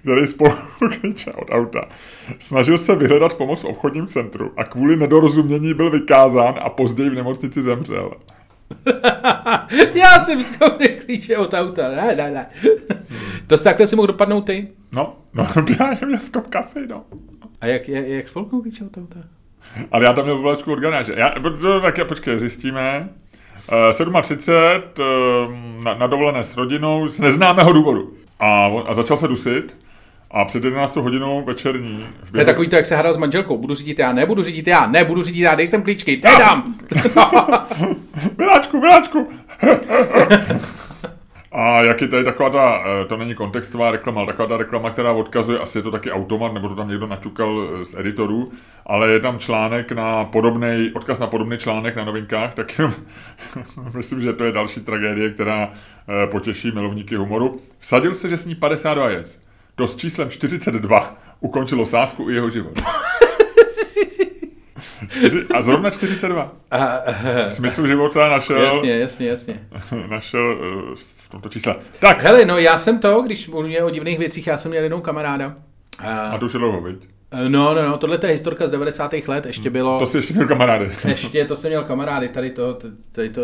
který 0.00 0.26
spolkl 0.26 0.88
klíče 1.00 1.32
od 1.32 1.50
auta. 1.50 1.80
Snažil 2.38 2.78
se 2.78 2.96
vyhledat 2.96 3.34
pomoc 3.34 3.62
v 3.62 3.66
obchodním 3.66 4.06
centru 4.06 4.52
a 4.56 4.64
kvůli 4.64 4.96
nedorozumění 4.96 5.74
byl 5.74 5.90
vykázán 5.90 6.54
a 6.62 6.70
později 6.70 7.10
v 7.10 7.14
nemocnici 7.14 7.62
zemřel. 7.62 8.10
Já 9.94 10.20
jsem 10.20 10.40
ty 10.78 10.88
klíče 10.88 11.38
od 11.38 11.54
auta. 11.54 11.88
Ne, 11.88 12.14
ne, 12.16 12.30
ne. 12.30 12.46
To 13.46 13.58
jsi 13.58 13.64
takhle 13.64 13.86
si 13.86 13.96
mohl 13.96 14.06
dopadnout 14.06 14.40
ty? 14.40 14.68
No, 14.92 15.16
no 15.34 15.46
já 15.80 15.96
jsem 15.96 16.08
měl 16.08 16.20
v 16.20 16.28
tom 16.28 16.42
kafe, 16.48 16.86
no. 16.86 17.04
A 17.60 17.66
jak, 17.66 17.88
jak, 17.88 18.06
jak 18.06 18.28
spolknout 18.28 18.62
klíče 18.62 18.84
od 18.84 18.98
auta? 18.98 19.18
Ale 19.92 20.04
já 20.04 20.12
tam 20.12 20.24
měl 20.24 20.38
vlačku 20.38 20.72
od 20.72 20.78
garáže. 20.78 21.14
Já, 21.16 21.34
to, 21.60 21.80
tak 21.80 21.98
já 21.98 22.04
počkej, 22.04 22.38
zjistíme. 22.38 23.08
Uh, 24.12 24.22
37, 24.22 24.82
uh, 24.98 25.84
na, 25.84 25.94
na 25.94 26.06
dovolené 26.06 26.44
s 26.44 26.56
rodinou, 26.56 27.08
z 27.08 27.20
neznámého 27.20 27.72
důvodu. 27.72 28.14
A, 28.40 28.70
a 28.86 28.94
začal 28.94 29.16
se 29.16 29.28
dusit. 29.28 29.76
A 30.30 30.44
před 30.44 30.64
11 30.64 30.96
hodinou 30.96 31.44
večerní... 31.44 32.06
To 32.32 32.38
je 32.38 32.44
takový 32.44 32.68
to, 32.68 32.76
jak 32.76 32.86
se 32.86 32.96
hrál 32.96 33.14
s 33.14 33.16
manželkou. 33.16 33.58
Budu 33.58 33.74
řídit 33.74 33.98
já, 33.98 34.12
nebudu 34.12 34.42
řídit 34.42 34.66
já, 34.66 34.86
nebudu 34.86 35.22
řídit 35.22 35.40
já, 35.40 35.54
dej 35.54 35.66
sem 35.66 35.82
klíčky, 35.82 36.22
nedám! 36.24 36.74
miláčku, 38.38 38.80
miláčku! 38.80 39.28
A 41.52 41.82
jak 41.82 42.00
je 42.00 42.08
tady 42.08 42.24
taková 42.24 42.50
ta, 42.50 42.84
eh, 43.02 43.04
to 43.04 43.16
není 43.16 43.34
kontextová 43.34 43.90
reklama, 43.90 44.20
ale 44.20 44.26
taková 44.26 44.48
ta 44.48 44.56
reklama, 44.56 44.90
která 44.90 45.12
odkazuje, 45.12 45.58
asi 45.58 45.78
je 45.78 45.82
to 45.82 45.90
taky 45.90 46.12
automat, 46.12 46.52
nebo 46.52 46.68
to 46.68 46.74
tam 46.74 46.88
někdo 46.88 47.06
naťukal 47.06 47.68
eh, 47.80 47.84
z 47.84 47.94
editorů, 47.94 48.52
ale 48.86 49.10
je 49.10 49.20
tam 49.20 49.38
článek 49.38 49.92
na 49.92 50.24
podobný, 50.24 50.90
odkaz 50.94 51.18
na 51.18 51.26
podobný 51.26 51.58
článek 51.58 51.96
na 51.96 52.04
novinkách, 52.04 52.54
tak 52.54 52.78
jenom 52.78 52.94
myslím, 53.96 54.20
že 54.20 54.32
to 54.32 54.44
je 54.44 54.52
další 54.52 54.80
tragédie, 54.80 55.30
která 55.30 55.70
eh, 55.72 56.26
potěší 56.26 56.70
milovníky 56.70 57.16
humoru. 57.16 57.60
Vsadil 57.78 58.14
se, 58.14 58.28
že 58.28 58.36
sní 58.36 58.54
52 58.54 59.10
jez. 59.10 59.49
To 59.80 59.88
s 59.88 59.96
číslem 59.96 60.30
42 60.30 61.18
ukončilo 61.40 61.86
sásku 61.86 62.30
i 62.30 62.34
jeho 62.34 62.50
život. 62.50 62.80
A 65.54 65.62
zrovna 65.62 65.90
42. 65.90 66.52
Smysl 67.48 67.86
života 67.86 68.28
našel... 68.28 68.60
Jasně, 68.60 68.98
jasně, 68.98 69.28
jasně. 69.28 69.68
Našel 70.08 70.58
uh, 70.90 70.94
v 71.16 71.28
tomto 71.28 71.48
čísle. 71.48 71.76
Tak. 72.00 72.22
Hele, 72.22 72.44
no 72.44 72.58
já 72.58 72.78
jsem 72.78 72.98
to, 72.98 73.22
když 73.22 73.48
mluvíme 73.48 73.82
o 73.82 73.90
divných 73.90 74.18
věcích, 74.18 74.46
já 74.46 74.56
jsem 74.56 74.70
měl 74.70 74.82
jednou 74.82 75.00
kamaráda. 75.00 75.56
A, 75.98 76.20
a 76.20 76.38
to 76.38 76.46
už 76.46 76.52
je 76.52 76.58
dlouho, 76.58 76.80
viď? 76.80 77.08
Eh, 77.30 77.48
no, 77.48 77.74
no, 77.74 77.88
no, 77.88 77.98
tohle 77.98 78.18
je 78.22 78.28
historka 78.28 78.66
z 78.66 78.70
90. 78.70 79.12
let, 79.26 79.46
ještě 79.46 79.70
bylo... 79.70 79.98
To 79.98 80.06
jsi 80.06 80.16
ještě 80.16 80.34
měl 80.34 80.48
kamarády. 80.48 80.90
ještě, 81.08 81.44
to 81.44 81.56
jsem 81.56 81.70
měl 81.70 81.84
kamarády, 81.84 82.28
tady 82.28 82.50
to, 82.50 82.78
tady 83.12 83.30
to, 83.30 83.42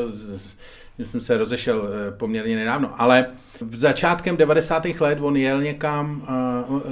jsem 1.05 1.20
se 1.20 1.36
rozešel 1.36 1.88
eh, 1.88 2.12
poměrně 2.12 2.57
nedávno, 2.57 3.01
ale 3.01 3.26
v 3.61 3.78
začátkem 3.78 4.36
90. 4.36 4.84
let 5.01 5.18
on 5.20 5.36
jel 5.36 5.62
někam 5.62 6.26
uh, 6.68 6.82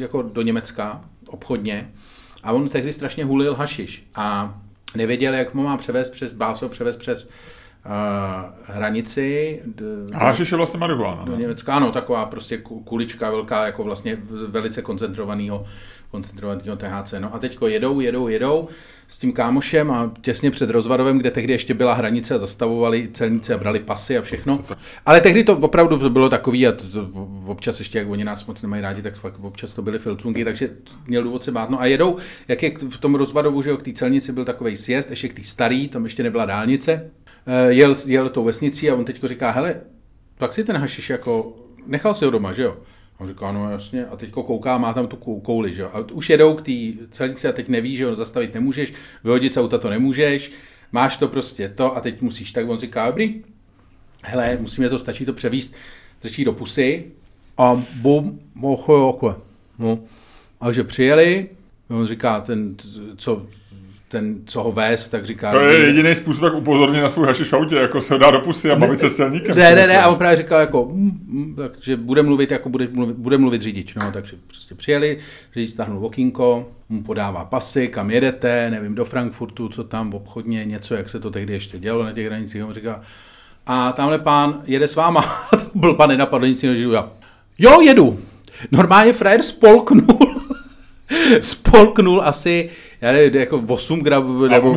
jako 0.00 0.22
do 0.22 0.42
Německa 0.42 1.04
obchodně 1.26 1.90
a 2.42 2.52
on 2.52 2.68
tehdy 2.68 2.92
strašně 2.92 3.24
hulil 3.24 3.54
hašiš 3.54 4.06
a 4.14 4.58
nevěděl, 4.96 5.34
jak 5.34 5.54
mu 5.54 5.62
má 5.62 5.76
převést 5.76 6.10
přes, 6.10 6.32
báso 6.32 6.68
převést 6.68 6.96
přes 6.96 7.28
hranici. 8.64 9.60
A 10.14 10.18
hašiš 10.18 10.50
je 10.50 10.56
vlastně 10.56 10.80
marihuana. 10.80 11.24
Do 11.24 11.36
Německa, 11.36 11.74
ano, 11.74 11.92
taková 11.92 12.26
prostě 12.26 12.58
kulička 12.84 13.30
velká, 13.30 13.66
jako 13.66 13.84
vlastně 13.84 14.18
velice 14.48 14.82
koncentrovaného 14.82 15.64
koncentrovaného 16.14 16.76
THC. 16.76 17.14
No 17.18 17.34
a 17.34 17.38
teďko 17.38 17.68
jedou, 17.68 18.00
jedou, 18.00 18.28
jedou 18.28 18.68
s 19.08 19.18
tím 19.18 19.32
kámošem 19.32 19.90
a 19.90 20.12
těsně 20.20 20.50
před 20.50 20.70
rozvadovem, 20.70 21.18
kde 21.18 21.30
tehdy 21.30 21.52
ještě 21.52 21.74
byla 21.74 21.94
hranice 21.94 22.34
a 22.34 22.38
zastavovali 22.38 23.08
celníci 23.12 23.54
a 23.54 23.58
brali 23.58 23.80
pasy 23.80 24.18
a 24.18 24.22
všechno. 24.22 24.64
Ale 25.06 25.20
tehdy 25.20 25.44
to 25.44 25.56
opravdu 25.56 26.10
bylo 26.10 26.28
takový 26.28 26.66
a 26.66 26.72
to, 26.72 26.88
to, 26.88 27.28
občas 27.46 27.78
ještě, 27.78 27.98
jak 27.98 28.08
oni 28.08 28.24
nás 28.24 28.46
moc 28.46 28.62
nemají 28.62 28.82
rádi, 28.82 29.02
tak 29.02 29.14
fakt 29.14 29.34
občas 29.42 29.74
to 29.74 29.82
byly 29.82 29.98
filcunky, 29.98 30.44
takže 30.44 30.70
měl 31.06 31.22
důvod 31.22 31.44
se 31.44 31.52
bát. 31.52 31.70
No 31.70 31.80
a 31.80 31.86
jedou, 31.86 32.16
jak 32.48 32.62
je 32.62 32.72
v 32.90 32.98
tom 32.98 33.14
rozvadovu, 33.14 33.62
že 33.62 33.70
jo, 33.70 33.76
k 33.76 33.82
té 33.82 33.92
celnici 33.92 34.32
byl 34.32 34.44
takový 34.44 34.76
sjezd, 34.76 35.10
ještě 35.10 35.28
k 35.28 35.34
té 35.34 35.42
starý, 35.42 35.88
tam 35.88 36.04
ještě 36.04 36.22
nebyla 36.22 36.44
dálnice, 36.44 37.10
jel, 37.68 37.94
jel 38.06 38.28
tou 38.28 38.44
vesnicí 38.44 38.90
a 38.90 38.94
on 38.94 39.04
teďko 39.04 39.28
říká, 39.28 39.50
hele, 39.50 39.80
pak 40.38 40.52
si 40.52 40.64
ten 40.64 40.76
hašiš 40.76 41.10
jako, 41.10 41.56
nechal 41.86 42.14
si 42.14 42.24
ho 42.24 42.30
doma, 42.30 42.52
že 42.52 42.62
jo? 42.62 42.76
On 43.18 43.28
říká, 43.28 43.52
no 43.52 43.70
jasně, 43.70 44.06
a 44.06 44.16
teď 44.16 44.30
kouká, 44.30 44.78
má 44.78 44.92
tam 44.92 45.06
tu 45.06 45.16
kouli, 45.16 45.74
že 45.74 45.82
jo. 45.82 45.90
A 45.92 45.98
už 46.12 46.30
jedou 46.30 46.54
k 46.54 46.62
té 46.62 47.06
celnici 47.10 47.48
a 47.48 47.52
teď 47.52 47.68
neví, 47.68 47.96
že 47.96 48.06
ho 48.06 48.14
zastavit 48.14 48.54
nemůžeš, 48.54 48.92
vyhodit 49.24 49.54
z 49.54 49.56
auta 49.56 49.78
to 49.78 49.90
nemůžeš, 49.90 50.52
máš 50.92 51.16
to 51.16 51.28
prostě 51.28 51.68
to 51.68 51.96
a 51.96 52.00
teď 52.00 52.20
musíš. 52.20 52.52
Tak 52.52 52.68
on 52.68 52.78
říká, 52.78 53.06
dobrý, 53.06 53.44
hele, 54.22 54.58
musíme 54.60 54.88
to, 54.88 54.98
stačí 54.98 55.24
to 55.24 55.32
převíst, 55.32 55.74
začí 56.20 56.44
do 56.44 56.52
pusy 56.52 57.04
a 57.58 57.82
bum, 57.94 58.40
ocho, 58.62 59.08
ocho. 59.08 59.42
No. 59.78 59.98
A 60.60 60.72
že 60.72 60.84
přijeli, 60.84 61.48
on 61.88 62.06
říká, 62.06 62.40
ten, 62.40 62.76
co 63.16 63.46
ten, 64.08 64.36
co 64.46 64.62
ho 64.62 64.72
vést, 64.72 65.08
tak 65.08 65.26
říká... 65.26 65.50
To 65.50 65.60
je 65.60 65.86
jediný 65.86 66.14
způsob, 66.14 66.42
jak 66.42 66.54
upozornit 66.54 67.00
na 67.00 67.08
svůj 67.08 67.26
hašiš 67.26 67.48
v 67.48 67.54
autě, 67.54 67.76
jako 67.76 68.00
se 68.00 68.18
dá 68.18 68.30
do 68.30 68.40
pusy 68.40 68.70
a 68.70 68.76
bavit 68.76 69.00
se 69.00 69.10
s 69.10 69.16
celníkem. 69.16 69.56
Ne, 69.56 69.74
ne, 69.74 69.86
ne, 69.86 70.02
a 70.02 70.08
on 70.08 70.16
právě 70.16 70.36
říkal 70.36 70.60
jako, 70.60 70.88
mm, 70.92 71.20
mm, 71.26 71.56
že 71.80 71.96
bude 71.96 72.22
mluvit, 72.22 72.50
jako 72.50 72.68
bude 72.68 72.88
mluvit, 72.92 73.16
bude 73.16 73.38
mluvit 73.38 73.62
řidič, 73.62 73.94
no, 73.94 74.12
takže 74.12 74.36
prostě 74.46 74.74
přijeli, 74.74 75.18
řidič 75.54 75.70
stáhnul 75.70 76.06
okýnko, 76.06 76.68
mu 76.88 77.02
podává 77.02 77.44
pasy, 77.44 77.88
kam 77.88 78.10
jedete, 78.10 78.70
nevím, 78.70 78.94
do 78.94 79.04
Frankfurtu, 79.04 79.68
co 79.68 79.84
tam 79.84 80.10
v 80.10 80.14
obchodně, 80.14 80.64
něco, 80.64 80.94
jak 80.94 81.08
se 81.08 81.20
to 81.20 81.30
tehdy 81.30 81.52
ještě 81.52 81.78
dělo 81.78 82.04
na 82.04 82.12
těch 82.12 82.26
hranicích, 82.26 82.64
on 82.64 82.72
říká, 82.72 83.00
a 83.66 83.92
tamhle 83.92 84.18
pán 84.18 84.62
jede 84.64 84.88
s 84.88 84.96
váma, 84.96 85.22
to 85.50 85.78
byl 85.78 85.94
pan 85.94 86.08
nenapadl 86.08 86.46
nic 86.46 86.62
jiného, 86.62 87.10
jo, 87.58 87.80
jedu. 87.80 88.18
Normálně 88.70 89.12
frajer 89.12 89.42
spolknul 89.42 90.33
spolknul 91.40 92.22
asi, 92.24 92.70
já 93.00 93.12
nevím, 93.12 93.40
jako 93.40 93.64
8 93.68 94.00
gramů, 94.00 94.46
nebo, 94.46 94.76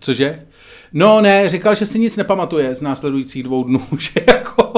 cože? 0.00 0.42
No 0.92 1.20
ne, 1.20 1.48
říkal, 1.48 1.74
že 1.74 1.86
si 1.86 1.98
nic 1.98 2.16
nepamatuje 2.16 2.74
z 2.74 2.82
následujících 2.82 3.42
dvou 3.42 3.64
dnů, 3.64 3.80
že 3.98 4.10
jako, 4.26 4.72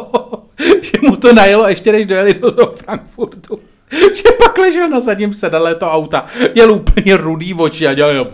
že 0.81 0.93
mu 1.03 1.17
to 1.17 1.33
najelo 1.33 1.69
ještě 1.69 1.93
než 1.93 2.07
dojeli 2.07 2.35
do 2.35 2.51
toho 2.51 2.73
Frankfurtu. 2.73 3.61
Že 4.15 4.23
pak 4.39 4.59
ležel 4.59 4.89
na 4.89 5.01
zadním 5.01 5.35
sedadle 5.35 5.75
to 5.75 5.91
auta, 5.91 6.27
měl 6.55 6.73
úplně 6.73 7.17
rudý 7.17 7.55
oči 7.55 7.87
a 7.87 7.95
dělal 7.95 8.11
jenom 8.11 8.29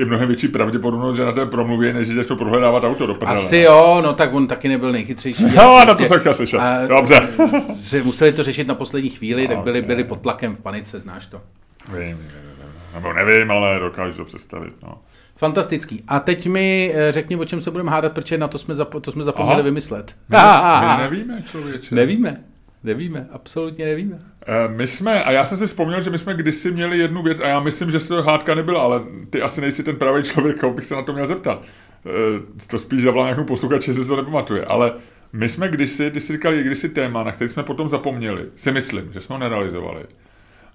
je 0.00 0.06
mnohem 0.06 0.28
větší 0.28 0.48
pravděpodobnost, 0.48 1.16
že 1.16 1.24
na 1.24 1.32
té 1.32 1.46
promluvě, 1.46 1.92
než 1.92 2.08
že 2.08 2.24
to 2.24 2.36
prohledávat 2.36 2.84
auto 2.84 3.06
do 3.06 3.14
prdele. 3.14 3.38
Asi 3.38 3.56
jo, 3.56 4.00
no 4.04 4.12
tak 4.12 4.34
on 4.34 4.46
taky 4.46 4.68
nebyl 4.68 4.92
nejchytřejší. 4.92 5.44
No, 5.44 5.50
prostě, 5.50 5.86
na 5.86 5.94
to 5.94 6.04
jsem 6.04 6.20
chtěl 6.20 6.34
slyšet. 6.34 6.60
Dobře. 6.88 7.28
Že 7.74 8.02
museli 8.02 8.32
to 8.32 8.42
řešit 8.42 8.66
na 8.68 8.74
poslední 8.74 9.10
chvíli, 9.10 9.48
tak 9.48 9.58
byli, 9.58 9.82
byli 9.82 10.04
pod 10.04 10.20
tlakem 10.20 10.56
v 10.56 10.60
panice, 10.60 10.98
znáš 10.98 11.26
to. 11.26 11.40
Vím, 11.88 12.00
vím, 12.02 12.16
vím. 12.16 12.72
Nebo 12.94 13.12
nevím, 13.12 13.50
ale 13.50 13.78
dokážu 13.80 14.16
to 14.16 14.24
představit. 14.24 14.72
No. 14.82 14.94
Fantastický. 15.36 16.02
A 16.08 16.20
teď 16.20 16.46
mi 16.46 16.92
eh, 16.94 17.12
řekni, 17.12 17.36
o 17.36 17.44
čem 17.44 17.60
se 17.60 17.70
budeme 17.70 17.90
hádat, 17.90 18.12
protože 18.12 18.38
na 18.38 18.48
to 18.48 18.58
jsme, 18.58 18.74
zapo- 18.74 19.00
to 19.00 19.12
jsme 19.12 19.24
zapomněli 19.24 19.54
Aha. 19.54 19.62
vymyslet. 19.62 20.16
My, 20.28 20.36
my 20.96 21.02
nevíme, 21.02 21.42
člověče. 21.42 21.94
Nevíme. 21.94 22.44
Nevíme, 22.84 23.26
absolutně 23.32 23.86
nevíme. 23.86 24.18
Eh, 24.46 24.68
my 24.68 24.86
jsme, 24.86 25.24
a 25.24 25.30
já 25.30 25.46
jsem 25.46 25.58
si 25.58 25.66
vzpomněl, 25.66 26.02
že 26.02 26.10
my 26.10 26.18
jsme 26.18 26.34
kdysi 26.34 26.70
měli 26.70 26.98
jednu 26.98 27.22
věc, 27.22 27.40
a 27.40 27.48
já 27.48 27.60
myslím, 27.60 27.90
že 27.90 28.00
se 28.00 28.08
to 28.08 28.22
hádka 28.22 28.54
nebyla, 28.54 28.82
ale 28.82 29.02
ty 29.30 29.42
asi 29.42 29.60
nejsi 29.60 29.82
ten 29.82 29.96
pravý 29.96 30.22
člověk, 30.22 30.60
koho 30.60 30.74
bych 30.74 30.86
se 30.86 30.94
na 30.94 31.02
to 31.02 31.12
měl 31.12 31.26
zeptat. 31.26 31.62
Eh, 32.06 32.66
to 32.70 32.78
spíš 32.78 33.02
zavolám 33.02 33.26
nějakou 33.26 33.44
že 33.80 33.94
se 33.94 34.08
to 34.08 34.16
nepamatuje. 34.16 34.64
Ale 34.64 34.92
my 35.32 35.48
jsme 35.48 35.68
kdysi, 35.68 36.10
ty 36.10 36.20
jsi 36.20 36.32
říkal, 36.32 36.52
kdysi 36.52 36.88
téma, 36.88 37.22
na 37.22 37.32
který 37.32 37.48
jsme 37.48 37.62
potom 37.62 37.88
zapomněli, 37.88 38.46
si 38.56 38.72
myslím, 38.72 39.12
že 39.12 39.20
jsme 39.20 39.34
ho 39.34 39.38
nerealizovali. 39.38 40.04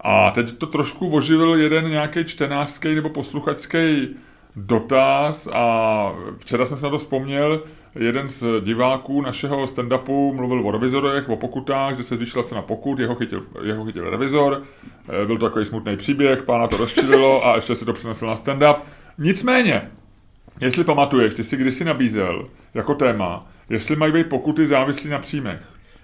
A 0.01 0.32
teď 0.32 0.58
to 0.58 0.68
trošku 0.68 1.10
oživil 1.10 1.56
jeden 1.56 1.89
nějaký 1.89 2.26
čtenářský 2.26 2.95
nebo 2.95 3.10
posluchačský 3.10 4.16
dotaz 4.56 5.47
a 5.53 6.12
včera 6.38 6.66
jsem 6.66 6.78
se 6.78 6.86
na 6.86 6.89
to 6.89 6.97
vzpomněl, 6.97 7.64
jeden 7.96 8.30
z 8.30 8.46
diváků 8.62 9.22
našeho 9.22 9.66
stand-upu 9.66 10.34
mluvil 10.34 10.68
o 10.68 10.72
revizorech, 10.72 11.30
o 11.30 11.36
pokutách, 11.36 11.98
že 11.98 12.04
se 12.04 12.16
zvýšila 12.16 12.43
cena 12.43 12.62
pokut, 12.62 13.00
jeho 13.00 13.16
chytil, 13.16 13.43
jeho 13.64 13.86
chytil 13.86 14.10
revizor, 14.10 14.62
eh, 15.10 15.26
byl 15.26 15.38
to 15.38 15.46
takový 15.46 15.66
smutný 15.66 15.98
příběh, 15.98 16.43
pána 16.43 16.68
to 16.68 16.78
rozčililo 16.78 17.48
a 17.48 17.56
ještě 17.56 17.76
si 17.76 17.86
to 17.86 17.93
přinesl 17.93 18.28
na 18.28 18.36
stand-up. 18.36 18.76
Nicméně, 19.18 19.91
jestli 20.62 20.84
pamatuješ, 20.84 21.34
ty 21.34 21.43
jsi 21.43 21.58
kdysi 21.58 21.86
nabízel 21.86 22.48
jako 22.74 22.96
téma, 22.96 23.48
jestli 23.70 23.96
mají 23.96 24.14
být 24.14 24.30
pokuty 24.30 24.68
závislí 24.68 25.10
na 25.10 25.20
příjmech. 25.20 25.62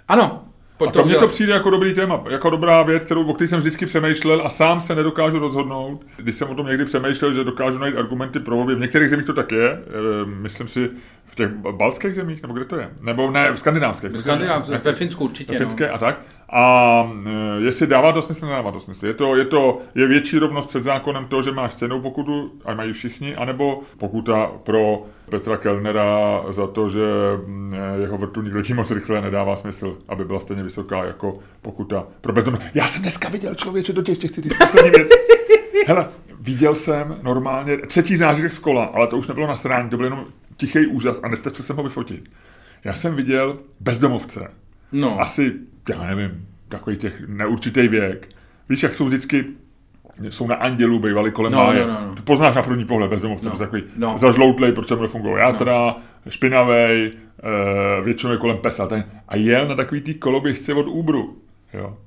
Ano, 0.07 0.45
Pojď 0.81 0.89
a 0.89 0.93
to 0.93 1.05
mně 1.05 1.15
to 1.15 1.27
přijde 1.27 1.53
jako 1.53 1.69
dobrý 1.69 1.93
téma, 1.93 2.23
jako 2.29 2.49
dobrá 2.49 2.83
věc, 2.83 3.05
kterou, 3.05 3.25
o 3.25 3.33
které 3.33 3.47
jsem 3.47 3.59
vždycky 3.59 3.85
přemýšlel 3.85 4.41
a 4.45 4.49
sám 4.49 4.81
se 4.81 4.95
nedokážu 4.95 5.39
rozhodnout. 5.39 6.05
Když 6.17 6.35
jsem 6.35 6.49
o 6.49 6.55
tom 6.55 6.67
někdy 6.67 6.85
přemýšlel, 6.85 7.33
že 7.33 7.43
dokážu 7.43 7.79
najít 7.79 7.97
argumenty 7.97 8.39
pro 8.39 8.59
obě. 8.59 8.75
V 8.75 8.79
některých 8.79 9.09
zemích 9.09 9.25
to 9.25 9.33
tak 9.33 9.51
je, 9.51 9.69
eh, 9.71 9.81
myslím 10.25 10.67
si, 10.67 10.89
v 11.31 11.35
těch 11.35 11.51
balských 11.51 12.15
zemích, 12.15 12.41
nebo 12.41 12.53
kde 12.53 12.65
to 12.65 12.75
je? 12.75 12.89
Nebo 13.01 13.31
ne, 13.31 13.51
v 13.51 13.59
skandinávských. 13.59 14.11
V 14.11 14.21
skandinávských, 14.21 14.83
ve 14.83 14.93
Finsku 14.93 15.23
určitě. 15.23 15.51
Ve 15.51 15.57
finské 15.57 15.87
no. 15.87 15.93
a 15.93 15.97
tak. 15.97 16.21
a 16.49 17.13
e, 17.25 17.61
jestli 17.61 17.87
dává 17.87 18.11
to 18.11 18.21
smysl, 18.21 18.45
nedává 18.45 18.71
to 18.71 18.79
smysl. 18.79 19.05
Je 19.05 19.13
to, 19.13 19.35
je 19.35 19.45
to 19.45 19.81
je 19.95 20.07
větší 20.07 20.39
rovnost 20.39 20.69
před 20.69 20.83
zákonem 20.83 21.25
toho, 21.25 21.41
že 21.41 21.51
máš 21.51 21.73
stejnou 21.73 22.01
pokutu, 22.01 22.51
a 22.65 22.73
mají 22.73 22.93
všichni, 22.93 23.35
anebo 23.35 23.81
pokuta 23.97 24.51
pro 24.63 25.03
Petra 25.29 25.57
Kellnera 25.57 26.43
za 26.49 26.67
to, 26.67 26.89
že 26.89 27.05
mm, 27.45 27.75
jeho 28.01 28.17
vrtulník 28.17 28.53
letí 28.53 28.73
moc 28.73 28.91
rychle, 28.91 29.21
nedává 29.21 29.55
smysl, 29.55 29.97
aby 30.07 30.25
byla 30.25 30.39
stejně 30.39 30.63
vysoká 30.63 31.03
jako 31.03 31.39
pokuta 31.61 32.07
pro 32.21 32.33
bezdomovce. 32.33 32.71
Já 32.73 32.87
jsem 32.87 33.01
dneska 33.01 33.29
viděl 33.29 33.55
člověče 33.55 33.93
do 33.93 34.01
těch, 34.01 34.17
těch 34.17 34.31
chci 34.31 34.41
říct 34.41 34.57
poslední 34.57 34.91
věc. 34.91 35.09
Hele, 35.87 36.09
viděl 36.39 36.75
jsem 36.75 37.19
normálně 37.21 37.77
třetí 37.77 38.17
zážitek 38.17 38.53
z 38.53 38.59
kola, 38.59 38.83
ale 38.83 39.07
to 39.07 39.17
už 39.17 39.27
nebylo 39.27 39.47
na 39.47 39.57
srání, 39.57 39.89
to 39.89 39.97
byl 39.97 40.05
jenom 40.05 40.25
tichý 40.61 40.87
úžas 40.87 41.19
a 41.23 41.27
nestačil 41.27 41.65
jsem 41.65 41.75
ho 41.75 41.83
vyfotit. 41.83 42.29
Já 42.83 42.93
jsem 42.93 43.15
viděl 43.15 43.59
bezdomovce. 43.79 44.51
No. 44.91 45.21
Asi, 45.21 45.53
já 45.89 46.03
nevím, 46.03 46.47
takový 46.69 46.97
těch 46.97 47.27
neurčitý 47.27 47.87
věk. 47.87 48.29
Víš, 48.69 48.83
jak 48.83 48.95
jsou 48.95 49.05
vždycky 49.05 49.45
jsou 50.29 50.47
na 50.47 50.55
andělu, 50.55 50.99
bývali 50.99 51.31
kolem 51.31 51.51
no, 51.51 51.57
máje. 51.57 51.87
No, 51.87 51.93
no, 51.93 52.07
no. 52.07 52.15
To 52.15 52.21
poznáš 52.23 52.55
na 52.55 52.63
první 52.63 52.85
pohled 52.85 53.09
bezdomovce, 53.09 53.49
no, 53.49 53.57
takový 53.57 53.83
no. 53.95 54.17
zažloutlej, 54.17 54.71
proč 54.71 54.91
mu 54.91 55.01
nefungují 55.01 55.35
játra, 55.37 55.95
no. 56.25 56.31
špinavej, 56.31 57.05
e, 57.07 58.01
většinou 58.01 58.31
je 58.31 58.37
kolem 58.37 58.57
pesa. 58.57 58.87
Ten, 58.87 59.03
a 59.27 59.35
jel 59.35 59.67
na 59.67 59.75
takový 59.75 60.01
tý 60.01 60.13
koloběžce 60.13 60.73
od 60.73 60.87
Uberu. 60.87 61.37
Jo. 61.73 61.97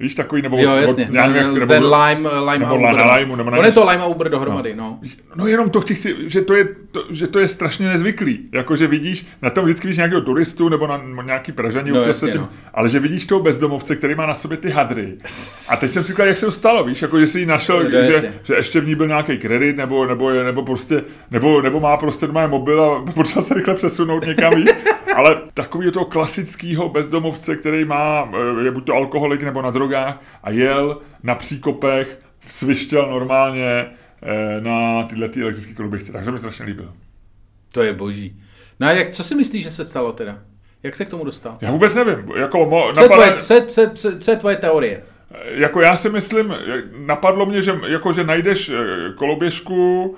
Víš, 0.00 0.14
takový, 0.14 0.42
nebo... 0.42 0.58
Jo, 0.58 0.70
jasně, 0.70 1.04
od, 1.04 1.10
nevím, 1.10 1.36
jak, 1.36 1.54
nebo, 1.54 1.66
ten 1.66 1.84
Lime, 1.84 2.28
Lime 2.28 2.58
nebo 2.58 2.74
a 2.74 2.74
Uber. 2.74 2.96
Na 2.96 3.16
Lime, 3.16 3.36
nebo 3.36 3.50
na, 3.50 3.58
On 3.58 3.64
je 3.64 3.72
to 3.72 3.84
Lime 3.84 4.02
a 4.02 4.06
Uber 4.06 4.28
dohromady, 4.28 4.74
no. 4.76 4.98
No, 5.02 5.08
no 5.34 5.46
jenom 5.46 5.70
to 5.70 5.80
chci 5.80 5.96
si, 5.96 6.16
že 6.26 6.42
to, 6.42 6.54
je, 6.54 6.68
to, 6.92 7.04
že 7.10 7.26
to 7.26 7.38
je 7.38 7.48
strašně 7.48 7.88
nezvyklý. 7.88 8.48
Jako, 8.52 8.76
že 8.76 8.86
vidíš, 8.86 9.26
na 9.42 9.50
tom 9.50 9.64
vždycky 9.64 9.86
vidíš 9.86 9.96
nějakého 9.96 10.20
turistu, 10.20 10.68
nebo 10.68 10.86
na 10.86 11.00
nějaký 11.22 11.52
Pražaní, 11.52 11.90
no, 11.90 12.02
jasně, 12.02 12.32
tím, 12.32 12.40
no. 12.40 12.48
ale 12.74 12.88
že 12.88 13.00
vidíš 13.00 13.24
toho 13.24 13.42
bezdomovce, 13.42 13.96
který 13.96 14.14
má 14.14 14.26
na 14.26 14.34
sobě 14.34 14.56
ty 14.56 14.70
hadry. 14.70 15.12
A 15.72 15.76
teď 15.76 15.90
jsem 15.90 16.02
si 16.02 16.12
říkal, 16.12 16.26
jak 16.26 16.36
se 16.36 16.46
to 16.46 16.52
stalo, 16.52 16.84
víš, 16.84 17.02
jako, 17.02 17.20
že 17.20 17.26
si 17.26 17.40
ji 17.40 17.46
našel, 17.46 17.82
no, 17.82 17.90
že, 17.90 18.32
že, 18.44 18.54
ještě 18.54 18.80
v 18.80 18.86
ní 18.86 18.94
byl 18.94 19.06
nějaký 19.06 19.38
kredit, 19.38 19.76
nebo, 19.76 20.06
nebo, 20.06 20.32
nebo 20.32 20.62
prostě, 20.62 21.02
nebo, 21.30 21.62
nebo 21.62 21.80
má 21.80 21.96
prostě 21.96 22.26
doma 22.26 22.46
mobil 22.46 22.80
a 22.80 23.12
potřeba 23.14 23.42
se 23.42 23.54
rychle 23.54 23.74
přesunout 23.74 24.26
někam, 24.26 24.54
víš. 24.54 24.70
ale 25.14 25.36
takový 25.54 25.90
toho 25.90 26.04
klasického 26.04 26.88
bezdomovce, 26.88 27.56
který 27.56 27.84
má, 27.84 28.28
eh, 28.60 28.64
je 28.64 28.70
buď 28.70 28.84
to 28.84 28.94
alkoholik 28.94 29.42
nebo 29.42 29.62
na 29.62 29.70
drogách 29.86 30.22
a 30.42 30.50
jel 30.50 31.00
na 31.22 31.34
příkopech, 31.34 32.18
svištěl 32.48 33.10
normálně 33.10 33.86
eh, 34.22 34.60
na 34.60 35.02
tyhle 35.02 35.28
ty 35.28 35.42
elektrické 35.42 35.74
koloběžce. 35.74 36.12
Takže 36.12 36.30
mi 36.30 36.38
strašně 36.38 36.64
líbil. 36.64 36.92
To 37.72 37.82
je 37.82 37.92
boží. 37.92 38.42
No 38.80 38.86
a 38.86 38.90
jak, 38.90 39.08
co 39.08 39.24
si 39.24 39.34
myslíš, 39.34 39.62
že 39.62 39.70
se 39.70 39.84
stalo 39.84 40.12
teda? 40.12 40.38
Jak 40.82 40.96
se 40.96 41.04
k 41.04 41.08
tomu 41.08 41.24
dostal? 41.24 41.58
Já 41.60 41.70
vůbec 41.70 41.94
nevím. 41.94 42.32
Jako 42.36 42.66
mo, 42.66 42.92
co, 42.94 43.00
napadá... 43.00 43.36
tvoje, 43.36 43.40
co, 43.40 43.66
co, 43.66 43.90
co, 43.94 44.18
co 44.18 44.30
je 44.30 44.36
tvoje 44.36 44.56
teorie? 44.56 45.02
Eh, 45.30 45.60
jako 45.60 45.80
já 45.80 45.96
si 45.96 46.10
myslím, 46.10 46.54
napadlo 47.06 47.46
mě, 47.46 47.62
že, 47.62 47.78
jako, 47.86 48.12
že 48.12 48.24
najdeš 48.24 48.72
koloběžku, 49.14 50.16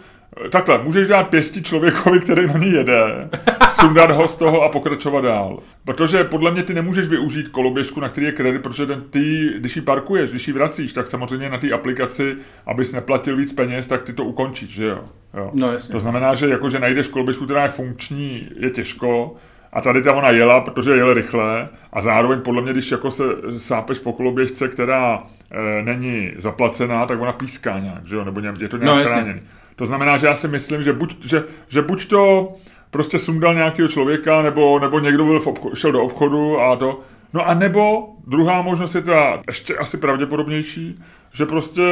Takhle, 0.50 0.82
můžeš 0.82 1.08
dát 1.08 1.28
pěstí 1.28 1.62
člověkovi, 1.62 2.20
který 2.20 2.46
na 2.46 2.58
ní 2.58 2.72
jede, 2.72 3.28
sundat 3.70 4.10
ho 4.10 4.28
z 4.28 4.36
toho 4.36 4.62
a 4.62 4.68
pokračovat 4.68 5.20
dál. 5.20 5.58
Protože 5.84 6.24
podle 6.24 6.50
mě 6.50 6.62
ty 6.62 6.74
nemůžeš 6.74 7.08
využít 7.08 7.48
koloběžku, 7.48 8.00
na 8.00 8.08
který 8.08 8.26
je 8.26 8.32
kredit, 8.32 8.62
protože 8.62 8.86
ten, 8.86 9.02
ty, 9.10 9.52
když 9.58 9.76
ji 9.76 9.82
parkuješ, 9.82 10.30
když 10.30 10.48
ji 10.48 10.54
vracíš, 10.54 10.92
tak 10.92 11.08
samozřejmě 11.08 11.50
na 11.50 11.58
té 11.58 11.72
aplikaci, 11.72 12.36
abys 12.66 12.92
neplatil 12.92 13.36
víc 13.36 13.52
peněz, 13.52 13.86
tak 13.86 14.02
ty 14.02 14.12
to 14.12 14.24
ukončíš, 14.24 14.70
že 14.70 14.86
jo? 14.86 15.04
jo. 15.36 15.50
No, 15.54 15.72
jasně. 15.72 15.92
To 15.92 16.00
znamená, 16.00 16.34
že 16.34 16.48
jako, 16.48 16.70
že 16.70 16.78
najdeš 16.78 17.08
koloběžku, 17.08 17.44
která 17.44 17.62
je 17.62 17.68
funkční, 17.68 18.48
je 18.56 18.70
těžko, 18.70 19.36
a 19.72 19.80
tady 19.80 20.02
ta 20.02 20.14
ona 20.14 20.30
jela, 20.30 20.60
protože 20.60 20.90
jela 20.90 21.14
rychle 21.14 21.68
a 21.92 22.00
zároveň 22.00 22.40
podle 22.40 22.62
mě, 22.62 22.72
když 22.72 22.90
jako 22.90 23.10
se 23.10 23.24
sápeš 23.58 23.98
po 23.98 24.12
koloběžce, 24.12 24.68
která 24.68 25.22
e, 25.50 25.82
není 25.82 26.32
zaplacená, 26.36 27.06
tak 27.06 27.20
ona 27.20 27.32
píská 27.32 27.78
nějak, 27.78 28.06
že 28.06 28.16
jo? 28.16 28.24
nebo 28.24 28.40
je 28.60 28.68
to 28.68 28.76
nějak 28.76 28.96
no, 28.96 29.04
chráněný. 29.04 29.40
To 29.78 29.86
znamená, 29.86 30.16
že 30.16 30.26
já 30.26 30.34
si 30.34 30.48
myslím, 30.48 30.82
že 30.82 30.92
buď, 30.92 31.26
že, 31.26 31.44
že 31.68 31.82
buď 31.82 32.08
to 32.08 32.52
prostě 32.90 33.18
sundal 33.18 33.54
nějakého 33.54 33.88
člověka, 33.88 34.42
nebo, 34.42 34.78
nebo 34.78 35.00
někdo 35.00 35.24
byl 35.24 35.40
v 35.40 35.46
obcho- 35.46 35.74
šel 35.74 35.92
do 35.92 36.02
obchodu 36.02 36.60
a 36.60 36.76
to. 36.76 37.00
No 37.34 37.48
a 37.48 37.54
nebo 37.54 38.08
druhá 38.26 38.62
možnost 38.62 38.94
je 38.94 39.02
ta 39.02 39.42
ještě 39.46 39.76
asi 39.76 39.96
pravděpodobnější, 39.96 41.02
že 41.32 41.46
prostě 41.46 41.82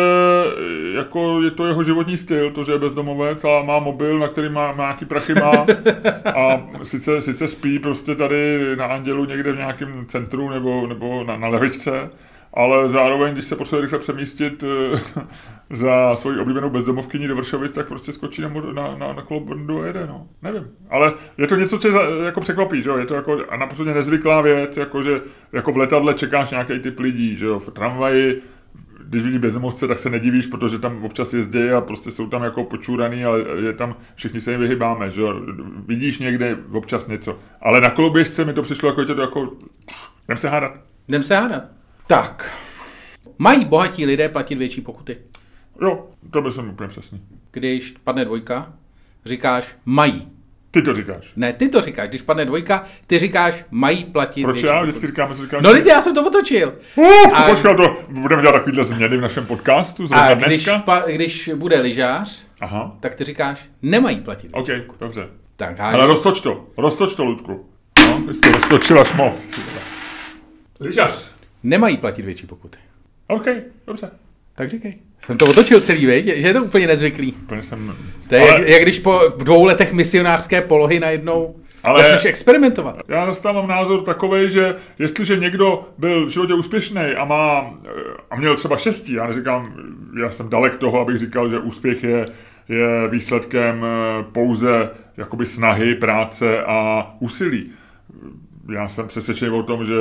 jako 0.97 1.43
je 1.43 1.51
to 1.51 1.66
jeho 1.66 1.84
životní 1.84 2.16
styl, 2.16 2.51
to, 2.51 2.64
že 2.64 2.72
je 2.72 2.78
bezdomovec 2.78 3.45
a 3.45 3.62
má 3.62 3.78
mobil, 3.78 4.18
na 4.18 4.28
který 4.28 4.49
má, 4.49 4.72
má 4.72 4.84
nějaký 4.84 5.05
prachy 5.05 5.34
má 5.34 5.53
a 6.34 6.62
sice, 6.82 7.20
sice 7.20 7.49
spí 7.49 7.78
prostě 7.78 8.14
tady 8.14 8.61
na 8.76 8.87
Andělu 8.87 9.24
někde 9.24 9.53
v 9.53 9.57
nějakém 9.57 10.07
centru 10.09 10.51
nebo, 10.51 10.87
nebo 10.87 11.24
na, 11.24 11.37
na 11.37 11.49
levičce, 11.49 12.11
ale 12.57 12.88
zároveň, 12.88 13.32
když 13.32 13.44
se 13.44 13.57
potřebuje 13.57 13.82
rychle 13.82 13.98
přemístit 13.98 14.64
eh, 14.64 14.98
za 15.76 16.16
svoji 16.16 16.38
oblíbenou 16.38 16.70
bezdomovkyni 16.70 17.28
do 17.28 17.36
Vršovic, 17.36 17.72
tak 17.72 17.88
prostě 17.88 18.12
skočí 18.12 18.42
na, 18.42 18.48
na, 18.72 18.96
na, 18.96 19.12
na 19.12 19.22
kolo 19.22 19.80
a 19.82 19.86
jede, 19.86 20.07
no. 20.07 20.28
Nevím. 20.42 20.66
Ale 20.90 21.12
je 21.38 21.46
to 21.46 21.57
něco, 21.57 21.78
co 21.78 21.88
jako 22.24 22.40
překvapí, 22.40 22.82
že 22.82 22.90
jo? 22.90 22.98
Je 22.98 23.07
to 23.07 23.14
jako 23.14 23.38
naprosto 23.59 23.84
nezvyklá 23.84 24.40
věc, 24.40 24.76
jako 24.76 25.02
že 25.02 25.20
jako 25.52 25.72
v 25.72 25.76
letadle 25.76 26.14
čekáš 26.14 26.50
nějaký 26.50 26.78
typ 26.78 26.98
lidí, 26.98 27.36
že 27.36 27.46
jo? 27.46 27.59
V 27.59 27.70
tramvaji 27.70 28.42
když 29.09 29.22
vidí 29.22 29.38
bezdomovce, 29.38 29.88
tak 29.88 29.98
se 29.98 30.11
nedivíš, 30.11 30.46
protože 30.46 30.78
tam 30.78 31.04
občas 31.04 31.34
jezdí 31.34 31.70
a 31.70 31.80
prostě 31.80 32.11
jsou 32.11 32.26
tam 32.26 32.42
jako 32.42 32.64
počúraný, 32.64 33.24
ale 33.24 33.44
je 33.61 33.72
tam, 33.72 33.96
všichni 34.14 34.40
se 34.40 34.50
jim 34.50 34.61
vyhybáme, 34.61 35.11
že 35.11 35.22
jo? 35.22 35.40
Vidíš 35.86 36.18
někde 36.18 36.57
občas 36.72 37.07
něco. 37.07 37.38
Ale 37.61 37.80
na 37.80 37.90
koloběžce 37.90 38.44
mi 38.44 38.52
to 38.52 38.62
přišlo 38.62 38.88
jako, 38.88 39.04
to 39.04 39.20
jako, 39.20 39.52
jdem 40.28 40.38
se 40.38 40.48
hádat. 40.48 40.72
Jdem 41.09 41.22
se 41.22 41.36
hádat. 41.36 41.76
Tak. 42.07 42.57
Mají 43.38 43.64
bohatí 43.64 44.07
lidé 44.07 44.28
platit 44.28 44.59
větší 44.59 44.80
pokuty? 44.80 45.16
Jo, 45.82 46.07
to 46.30 46.42
by 46.42 46.50
jsem 46.50 46.70
úplně 46.70 46.88
přesný. 46.88 47.22
Když 47.50 47.94
padne 48.04 48.24
dvojka, 48.24 48.72
říkáš 49.24 49.76
mají. 49.84 50.28
Ty 50.70 50.82
to 50.82 50.94
říkáš. 50.94 51.32
Ne, 51.36 51.52
ty 51.52 51.68
to 51.68 51.82
říkáš. 51.82 52.09
Když 52.09 52.22
padne 52.22 52.44
dvojka, 52.44 52.84
ty 53.07 53.18
říkáš, 53.18 53.64
mají 53.70 54.04
platit 54.04 54.42
Proč 54.42 54.62
já 54.62 54.82
vždycky 54.82 55.07
říkám, 55.07 55.34
co 55.34 55.42
říkáš? 55.42 55.62
No, 55.64 55.72
lidi, 55.72 55.88
já 55.88 56.00
jsem 56.00 56.14
to 56.14 56.26
otočil. 56.26 56.74
Uh, 56.96 57.07
a... 57.34 57.42
počkej, 57.42 57.76
to 57.76 57.96
budeme 58.09 58.42
dělat 58.42 58.52
takovýhle 58.52 58.84
změny 58.84 59.16
v 59.16 59.20
našem 59.20 59.46
podcastu 59.46 60.09
a 60.12 60.34
když, 60.34 60.68
pa, 60.84 61.00
když 61.07 61.50
bude 61.54 61.80
lyžář, 61.80 62.46
Aha. 62.61 62.96
tak 63.00 63.14
ty 63.14 63.24
říkáš, 63.24 63.68
nemají 63.82 64.20
platit. 64.20 64.50
OK, 64.52 64.68
dobře. 65.00 65.28
Tak, 65.57 65.80
Ale 65.80 66.07
roztoč 66.07 66.40
to, 66.40 66.66
roztoč 66.76 67.14
to, 67.14 67.24
Ludku. 67.24 67.66
No, 67.98 68.22
ty 68.26 68.34
jsi 68.34 68.40
to 68.40 68.52
roztočil 68.52 69.00
až 69.00 69.12
moc. 69.12 69.50
Lyžař. 70.80 71.36
Nemají 71.62 71.96
platit 71.96 72.24
větší 72.24 72.46
pokuty. 72.46 72.78
OK, 73.26 73.46
dobře. 73.86 74.11
Tak 74.54 74.70
říkej. 74.70 74.94
Jsem 75.20 75.38
to 75.38 75.46
otočil 75.46 75.80
celý, 75.80 76.07
veď? 76.07 76.24
že 76.24 76.32
je 76.32 76.54
to 76.54 76.64
úplně 76.64 76.86
nezvyklý. 76.86 77.32
Úplně 77.32 77.62
jsem... 77.62 77.96
To 78.28 78.34
je 78.34 78.40
ale... 78.40 78.50
jak, 78.50 78.68
jak, 78.68 78.82
když 78.82 78.98
po 78.98 79.20
dvou 79.38 79.64
letech 79.64 79.92
misionářské 79.92 80.62
polohy 80.62 81.00
najednou 81.00 81.54
ale 81.86 82.02
začneš 82.02 82.24
experimentovat. 82.24 82.96
Já 83.09 83.26
zastávám 83.26 83.68
názor 83.68 84.02
takový, 84.02 84.50
že 84.50 84.74
jestliže 84.98 85.36
někdo 85.36 85.88
byl 85.98 86.26
v 86.26 86.28
životě 86.28 86.54
úspěšný 86.54 87.00
a 87.00 87.24
má 87.24 87.74
a 88.30 88.36
měl 88.36 88.57
třeba 88.57 88.76
štěstí, 88.76 89.12
já 89.12 89.26
neříkám, 89.26 89.74
já 90.20 90.30
jsem 90.30 90.48
dalek 90.48 90.76
toho, 90.76 91.00
abych 91.00 91.18
říkal, 91.18 91.48
že 91.48 91.59
úspěch 91.59 92.04
je, 92.04 92.26
je 92.68 93.09
výsledkem 93.09 93.84
eh, 93.84 94.24
pouze 94.32 94.90
jakoby 95.16 95.46
snahy, 95.46 95.94
práce 95.94 96.64
a 96.64 97.11
úsilí. 97.18 97.70
Já 98.73 98.89
jsem 98.89 99.09
přesvědčený 99.09 99.51
o 99.51 99.62
tom, 99.62 99.85
že 99.85 99.95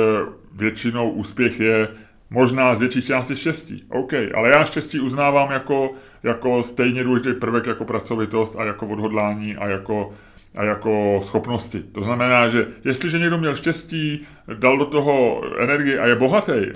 většinou 0.52 1.10
úspěch 1.10 1.60
je 1.60 1.88
Možná 2.30 2.74
z 2.74 2.80
větší 2.80 3.02
části 3.02 3.36
štěstí. 3.36 3.84
OK, 3.88 4.12
ale 4.34 4.50
já 4.50 4.64
štěstí 4.64 5.00
uznávám 5.00 5.50
jako, 5.50 5.90
jako 6.22 6.62
stejně 6.62 7.04
důležitý 7.04 7.34
prvek 7.34 7.66
jako 7.66 7.84
pracovitost 7.84 8.56
a 8.56 8.64
jako 8.64 8.86
odhodlání 8.86 9.56
a 9.56 9.68
jako, 9.68 10.12
a 10.54 10.64
jako 10.64 11.20
schopnosti. 11.22 11.82
To 11.82 12.02
znamená, 12.02 12.48
že 12.48 12.66
jestliže 12.84 13.18
někdo 13.18 13.38
měl 13.38 13.54
štěstí, 13.54 14.26
dal 14.54 14.78
do 14.78 14.86
toho 14.86 15.42
energii 15.58 15.98
a 15.98 16.06
je 16.06 16.16
bohatý 16.16 16.66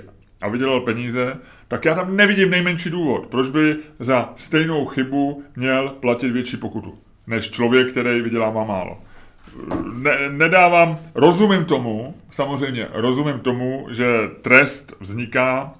a 0.41 0.47
vydělal 0.47 0.81
peníze, 0.81 1.37
tak 1.67 1.85
já 1.85 1.95
tam 1.95 2.15
nevidím 2.15 2.49
nejmenší 2.49 2.89
důvod, 2.89 3.27
proč 3.27 3.49
by 3.49 3.75
za 3.99 4.33
stejnou 4.35 4.85
chybu 4.85 5.43
měl 5.55 5.89
platit 5.89 6.31
větší 6.31 6.57
pokutu, 6.57 6.97
než 7.27 7.51
člověk, 7.51 7.91
který 7.91 8.21
vydělává 8.21 8.63
málo 8.63 8.97
ne, 9.93 10.29
nedávám, 10.29 10.97
rozumím 11.15 11.65
tomu, 11.65 12.15
samozřejmě 12.31 12.87
rozumím 12.93 13.39
tomu, 13.39 13.87
že 13.91 14.05
trest 14.41 14.93
vzniká, 14.99 15.73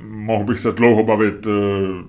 mohl 0.00 0.44
bych 0.44 0.60
se 0.60 0.72
dlouho 0.72 1.02
bavit 1.02 1.46
eh, 1.46 1.50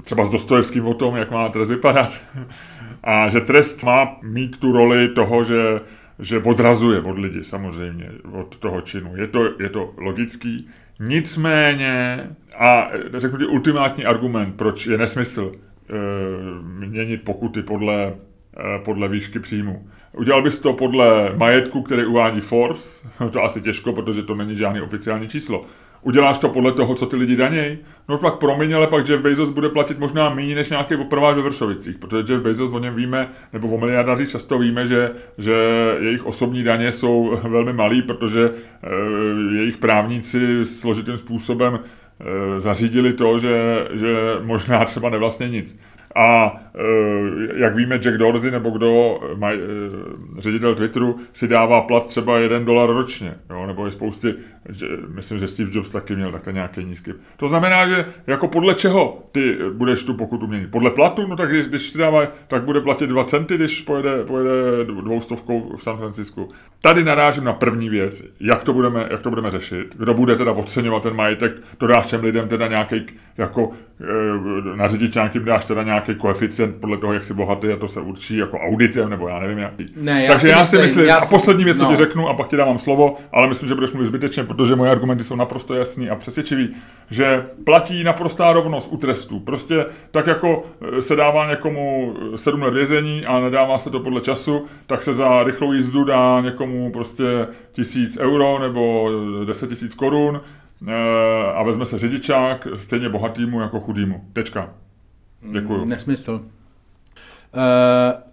třeba 0.04 0.26
s 0.26 0.30
Dostojevským 0.30 0.86
o 0.86 0.94
tom, 0.94 1.16
jak 1.16 1.32
má 1.32 1.50
trest 1.50 1.70
vypadat, 1.70 2.22
a 3.04 3.30
že 3.30 3.42
trest 3.42 3.84
má 3.84 4.18
mít 4.22 4.60
tu 4.60 4.72
roli 4.72 5.10
toho, 5.10 5.44
že, 5.44 5.82
že 6.20 6.40
odrazuje 6.40 7.02
od 7.02 7.18
lidi 7.18 7.44
samozřejmě, 7.44 8.10
od 8.32 8.58
toho 8.58 8.82
činu. 8.82 9.16
Je 9.16 9.28
to, 9.28 9.50
je 9.60 9.70
to 9.70 9.94
logický. 9.98 10.68
Nicméně, 11.00 12.28
a 12.58 12.90
řeknu 13.14 13.38
ti 13.38 13.46
ultimátní 13.46 14.06
argument, 14.06 14.58
proč 14.58 14.88
je 14.88 14.98
nesmysl 14.98 15.52
e, 15.52 16.88
měnit 16.88 17.24
pokuty 17.24 17.62
podle, 17.62 18.04
e, 18.06 18.14
podle 18.80 19.08
výšky 19.08 19.40
příjmu 19.40 19.88
Udělal 20.18 20.42
bys 20.42 20.60
to 20.60 20.74
podle 20.74 21.34
majetku, 21.36 21.82
který 21.82 22.06
uvádí 22.06 22.42
Forbes, 22.42 23.04
to 23.32 23.44
asi 23.44 23.62
těžko, 23.62 23.94
protože 23.94 24.24
to 24.24 24.36
není 24.36 24.56
žádný 24.56 24.82
oficiální 24.82 25.28
číslo. 25.28 25.66
Uděláš 26.02 26.38
to 26.38 26.50
podle 26.50 26.72
toho, 26.72 26.96
co 26.96 27.06
ty 27.06 27.16
lidi 27.16 27.36
daněj? 27.36 27.78
No 28.10 28.18
pak 28.18 28.36
promiň, 28.36 28.74
ale 28.74 28.88
pak 28.88 29.10
Jeff 29.10 29.24
Bezos 29.24 29.50
bude 29.50 29.70
platit 29.70 30.00
možná 30.00 30.30
méně 30.30 30.56
než 30.56 30.70
nějaký 30.70 30.96
opravář 30.96 31.36
ve 31.36 31.42
Vršovicích, 31.42 31.98
protože 31.98 32.34
Jeff 32.34 32.44
Bezos 32.44 32.74
o 32.74 32.80
něm 32.80 32.96
víme, 32.96 33.30
nebo 33.54 33.68
o 33.68 33.80
miliardářích 33.80 34.30
často 34.30 34.60
víme, 34.60 34.88
že, 34.88 35.12
že 35.38 35.54
jejich 36.00 36.26
osobní 36.26 36.64
daně 36.64 36.92
jsou 36.92 37.40
velmi 37.50 37.74
malý, 37.74 38.02
protože 38.02 38.46
e, 38.46 38.52
jejich 39.56 39.78
právníci 39.78 40.66
složitým 40.66 41.18
způsobem 41.18 41.80
e, 41.80 42.62
zařídili 42.62 43.14
to, 43.14 43.40
že, 43.40 43.88
že 43.94 44.16
možná 44.42 44.86
třeba 44.86 45.10
nevlastně 45.10 45.50
nic. 45.50 45.80
A 46.16 46.56
e, 46.76 47.60
jak 47.60 47.76
víme, 47.76 47.98
Jack 47.98 48.18
Dorsey 48.18 48.52
nebo 48.52 48.70
kdo, 48.70 49.20
maj, 49.36 49.56
e, 49.56 50.42
ředitel 50.42 50.76
Twitteru, 50.76 51.20
si 51.34 51.48
dává 51.48 51.82
plat 51.82 52.08
třeba 52.08 52.38
jeden 52.38 52.66
dolar 52.66 52.90
ročně, 52.90 53.36
jo? 53.50 53.68
nebo 53.68 53.86
je 53.86 53.92
spousty, 53.92 54.36
že, 54.70 54.86
myslím, 55.08 55.40
že 55.40 55.48
Steve 55.48 55.70
Jobs 55.74 55.90
taky 55.90 56.16
měl 56.16 56.32
takhle 56.32 56.54
nějaký 56.54 56.84
nízký. 56.84 57.12
To 57.38 57.48
znamená, 57.48 57.88
že 57.88 58.06
jako 58.28 58.48
podle 58.48 58.76
čeho 58.76 59.24
ty 59.32 59.58
budeš 59.74 60.04
tu 60.04 60.14
pokutu 60.14 60.48
měnit? 60.48 60.72
Podle 60.72 60.92
platu? 60.92 61.28
No 61.28 61.36
tak 61.36 61.50
když, 61.50 61.68
když 61.68 61.90
si 61.90 61.98
dává, 61.98 62.28
tak 62.48 62.64
bude 62.64 62.82
platit 62.82 63.08
2 63.08 63.24
centy, 63.24 63.56
když 63.56 63.82
pojede, 63.82 64.24
pojede 64.24 64.52
dvoustovkou 64.86 65.76
v 65.78 65.84
San 65.84 65.98
Francisku. 65.98 66.50
Tady 66.82 67.04
narážím 67.04 67.44
na 67.44 67.54
první 67.54 67.90
věc, 67.90 68.24
jak 68.40 68.64
to 68.64 68.74
budeme, 68.74 69.08
jak 69.12 69.22
to 69.22 69.30
budeme 69.30 69.52
řešit, 69.52 69.96
kdo 69.98 70.14
bude 70.14 70.36
teda 70.36 70.54
podceňovat 70.54 71.04
ten 71.04 71.16
majetek, 71.16 71.62
to 71.78 71.88
dáš 71.88 72.06
těm 72.06 72.24
lidem 72.24 72.48
teda 72.48 72.68
nějaký, 72.68 73.06
jako 73.38 73.72
e, 74.74 74.78
na 74.78 74.88
nějakým 75.16 75.46
dáš 75.46 75.66
teda 75.66 75.84
nějaký 75.84 75.97
nějaký 75.98 76.16
koeficient 76.16 76.76
podle 76.76 76.98
toho, 76.98 77.14
jak 77.14 77.26
jsi 77.26 77.34
bohatý 77.34 77.68
a 77.68 77.76
to 77.76 77.88
se 77.88 78.02
určí 78.02 78.38
jako 78.38 78.60
auditem, 78.60 79.10
nebo 79.10 79.28
já 79.28 79.40
nevím 79.40 79.58
jaký. 79.58 79.86
Ne, 79.96 80.24
já 80.24 80.32
Takže 80.32 80.44
si 80.44 80.50
já 80.50 80.66
si 80.66 80.78
myslím, 80.78 81.06
já 81.06 81.18
a 81.18 81.26
poslední 81.26 81.64
věc, 81.64 81.78
co 81.78 81.84
no. 81.84 81.90
ti 81.90 81.96
řeknu, 81.96 82.30
a 82.30 82.34
pak 82.34 82.48
ti 82.48 82.58
dávám 82.58 82.78
slovo, 82.78 83.16
ale 83.32 83.48
myslím, 83.48 83.70
že 83.70 83.76
budeš 83.76 83.92
mluvit 83.92 84.08
zbytečně, 84.08 84.44
protože 84.44 84.76
moje 84.76 84.92
argumenty 84.92 85.24
jsou 85.24 85.36
naprosto 85.36 85.74
jasný 85.74 86.10
a 86.10 86.16
přesvědčivý, 86.16 86.76
že 87.10 87.46
platí 87.64 88.04
naprostá 88.04 88.54
rovnost 88.54 88.90
u 88.92 88.98
trestů. 88.98 89.40
Prostě 89.40 89.86
tak 90.12 90.28
jako 90.28 90.64
eh, 90.98 91.02
se 91.02 91.16
dává 91.16 91.50
někomu 91.50 92.14
7 92.36 92.62
let 92.62 92.74
vězení 92.74 93.26
a 93.26 93.40
nedává 93.40 93.80
se 93.80 93.90
to 93.90 94.00
podle 94.00 94.22
času, 94.22 94.66
tak 94.88 95.04
se 95.04 95.14
za 95.14 95.44
rychlou 95.44 95.74
jízdu 95.74 96.04
dá 96.04 96.42
někomu 96.42 96.92
prostě 96.92 97.48
tisíc 97.72 98.18
euro 98.18 98.60
nebo 98.60 99.10
10 99.46 99.70
tisíc 99.70 99.94
korun 99.94 100.42
a 101.56 101.64
vezme 101.64 101.86
se 101.86 101.98
řidičák 101.98 102.68
stejně 102.76 103.10
bohatýmu 103.10 103.62
jako 103.62 103.80
chudýmu. 103.80 104.22
Tečka. 104.34 104.70
Děkuju. 105.42 105.86
Nesmysl. 105.86 106.32
Uh, 106.32 106.42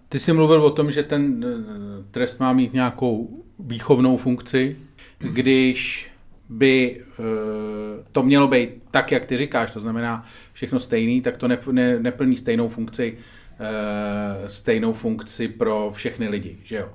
ty 0.09 0.19
jsi 0.19 0.33
mluvil 0.33 0.63
o 0.63 0.71
tom, 0.71 0.91
že 0.91 1.03
ten 1.03 1.45
uh, 1.45 2.05
trest 2.11 2.41
má 2.41 2.53
mít 2.53 2.73
nějakou 2.73 3.45
výchovnou 3.59 4.17
funkci, 4.17 4.77
když 5.19 6.11
by 6.49 7.05
uh, 7.19 7.25
to 8.13 8.23
mělo 8.23 8.49
být 8.49 8.71
tak, 8.91 9.13
jak 9.13 9.27
ty 9.27 9.37
říkáš, 9.37 9.71
to 9.71 9.81
znamená 9.81 10.27
všechno 10.53 10.81
stejný, 10.81 11.21
tak 11.21 11.37
to 11.37 11.49
ne, 11.49 11.59
ne, 11.73 11.99
neplní 11.99 12.37
stejnou 12.37 12.69
funkci 12.69 13.19
stejnou 14.47 14.93
funkci 14.93 15.49
pro 15.49 15.91
všechny 15.95 16.29
lidi, 16.29 16.59
že 16.65 16.77
jo. 16.77 16.89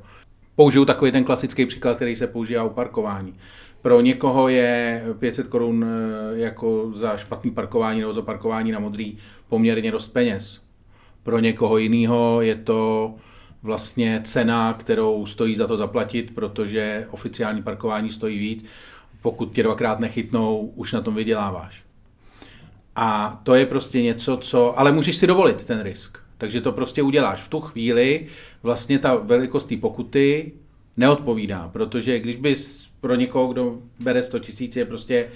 Použiju 0.55 0.85
takový 0.85 1.11
ten 1.11 1.23
klasický 1.23 1.65
příklad, 1.65 1.95
který 1.95 2.15
se 2.15 2.27
používá 2.27 2.63
u 2.63 2.69
parkování. 2.69 3.35
Pro 3.81 4.01
někoho 4.01 4.49
je 4.49 5.03
500 5.19 5.47
korun 5.47 5.85
jako 6.33 6.91
za 6.95 7.17
špatný 7.17 7.51
parkování 7.51 7.99
nebo 7.99 8.13
za 8.13 8.21
parkování 8.21 8.71
na 8.71 8.79
modrý 8.79 9.17
poměrně 9.49 9.91
dost 9.91 10.07
peněz. 10.07 10.61
Pro 11.23 11.39
někoho 11.39 11.77
jiného 11.77 12.41
je 12.41 12.55
to 12.55 13.13
vlastně 13.63 14.21
cena, 14.23 14.73
kterou 14.73 15.25
stojí 15.25 15.55
za 15.55 15.67
to 15.67 15.77
zaplatit, 15.77 16.35
protože 16.35 17.07
oficiální 17.11 17.63
parkování 17.63 18.11
stojí 18.11 18.39
víc. 18.39 18.65
Pokud 19.21 19.51
tě 19.53 19.63
dvakrát 19.63 19.99
nechytnou, 19.99 20.73
už 20.75 20.93
na 20.93 21.01
tom 21.01 21.15
vyděláváš. 21.15 21.83
A 22.95 23.39
to 23.43 23.55
je 23.55 23.65
prostě 23.65 24.01
něco, 24.01 24.37
co... 24.37 24.79
Ale 24.79 24.91
můžeš 24.91 25.15
si 25.15 25.27
dovolit 25.27 25.65
ten 25.65 25.81
risk. 25.81 26.17
Takže 26.37 26.61
to 26.61 26.71
prostě 26.71 27.01
uděláš. 27.01 27.43
V 27.43 27.47
tu 27.47 27.59
chvíli 27.59 28.27
vlastně 28.63 28.99
ta 28.99 29.15
velikost 29.15 29.65
té 29.65 29.77
pokuty 29.77 30.51
neodpovídá, 30.97 31.69
protože 31.73 32.19
když 32.19 32.35
bys 32.35 32.88
pro 33.01 33.15
někoho, 33.15 33.47
kdo 33.47 33.77
bere 33.99 34.23
100 34.23 34.39
tisíc, 34.39 34.75
je 34.75 34.85
prostě 34.85 35.27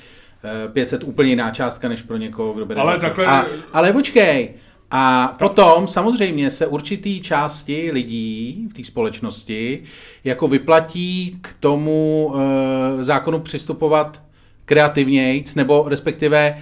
500 0.74 1.04
úplně 1.04 1.30
jiná 1.30 1.52
částka, 1.52 1.90
než 1.90 2.02
pro 2.02 2.18
někoho, 2.18 2.54
kdo 2.54 2.66
bere 2.66 2.82
ale 2.82 2.94
20. 2.94 3.08
Takhle... 3.08 3.26
A, 3.26 3.46
ale 3.74 3.94
počkej, 3.94 4.50
a 4.92 5.36
potom 5.40 5.88
samozřejmě 5.88 6.52
se 6.52 6.68
určitý 6.68 7.22
části 7.22 7.92
lidí 7.94 8.68
v 8.72 8.74
té 8.74 8.84
společnosti 8.84 9.84
jako 10.24 10.48
vyplatí 10.48 11.38
k 11.42 11.56
tomu 11.60 12.34
e, 12.36 13.04
zákonu 13.04 13.40
přistupovat 13.40 14.24
kreativnějc, 14.66 15.56
nebo 15.56 15.86
respektive 15.88 16.58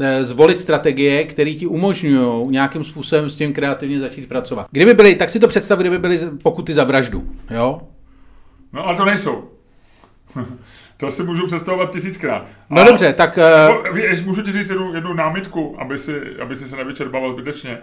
e, 0.00 0.24
zvolit 0.24 0.60
strategie, 0.60 1.24
které 1.24 1.54
ti 1.54 1.66
umožňují 1.66 2.50
nějakým 2.50 2.84
způsobem 2.84 3.30
s 3.30 3.36
tím 3.36 3.52
kreativně 3.52 4.00
začít 4.00 4.28
pracovat. 4.28 4.66
Kdyby 4.70 4.94
byly, 4.94 5.14
tak 5.14 5.30
si 5.30 5.40
to 5.40 5.48
představ, 5.48 5.78
kdyby 5.78 5.98
byly 5.98 6.18
pokuty 6.42 6.72
za 6.72 6.84
vraždu, 6.84 7.26
jo? 7.50 7.80
No 8.72 8.86
ale 8.86 8.96
to 8.96 9.04
nejsou. 9.04 9.51
To 10.96 11.10
si 11.10 11.22
můžu 11.22 11.46
představovat 11.46 11.92
tisíckrát. 11.92 12.46
No 12.70 12.82
a, 12.82 12.84
dobře, 12.84 13.12
tak... 13.12 13.38
Uh... 13.90 14.24
Můžu 14.24 14.42
ti 14.42 14.52
říct 14.52 14.70
jednu, 14.70 14.94
jednu 14.94 15.12
námitku, 15.12 15.76
aby 15.78 15.98
si, 15.98 16.20
aby 16.42 16.56
si 16.56 16.68
se 16.68 16.76
nevyčerpával 16.76 17.32
zbytečně. 17.32 17.78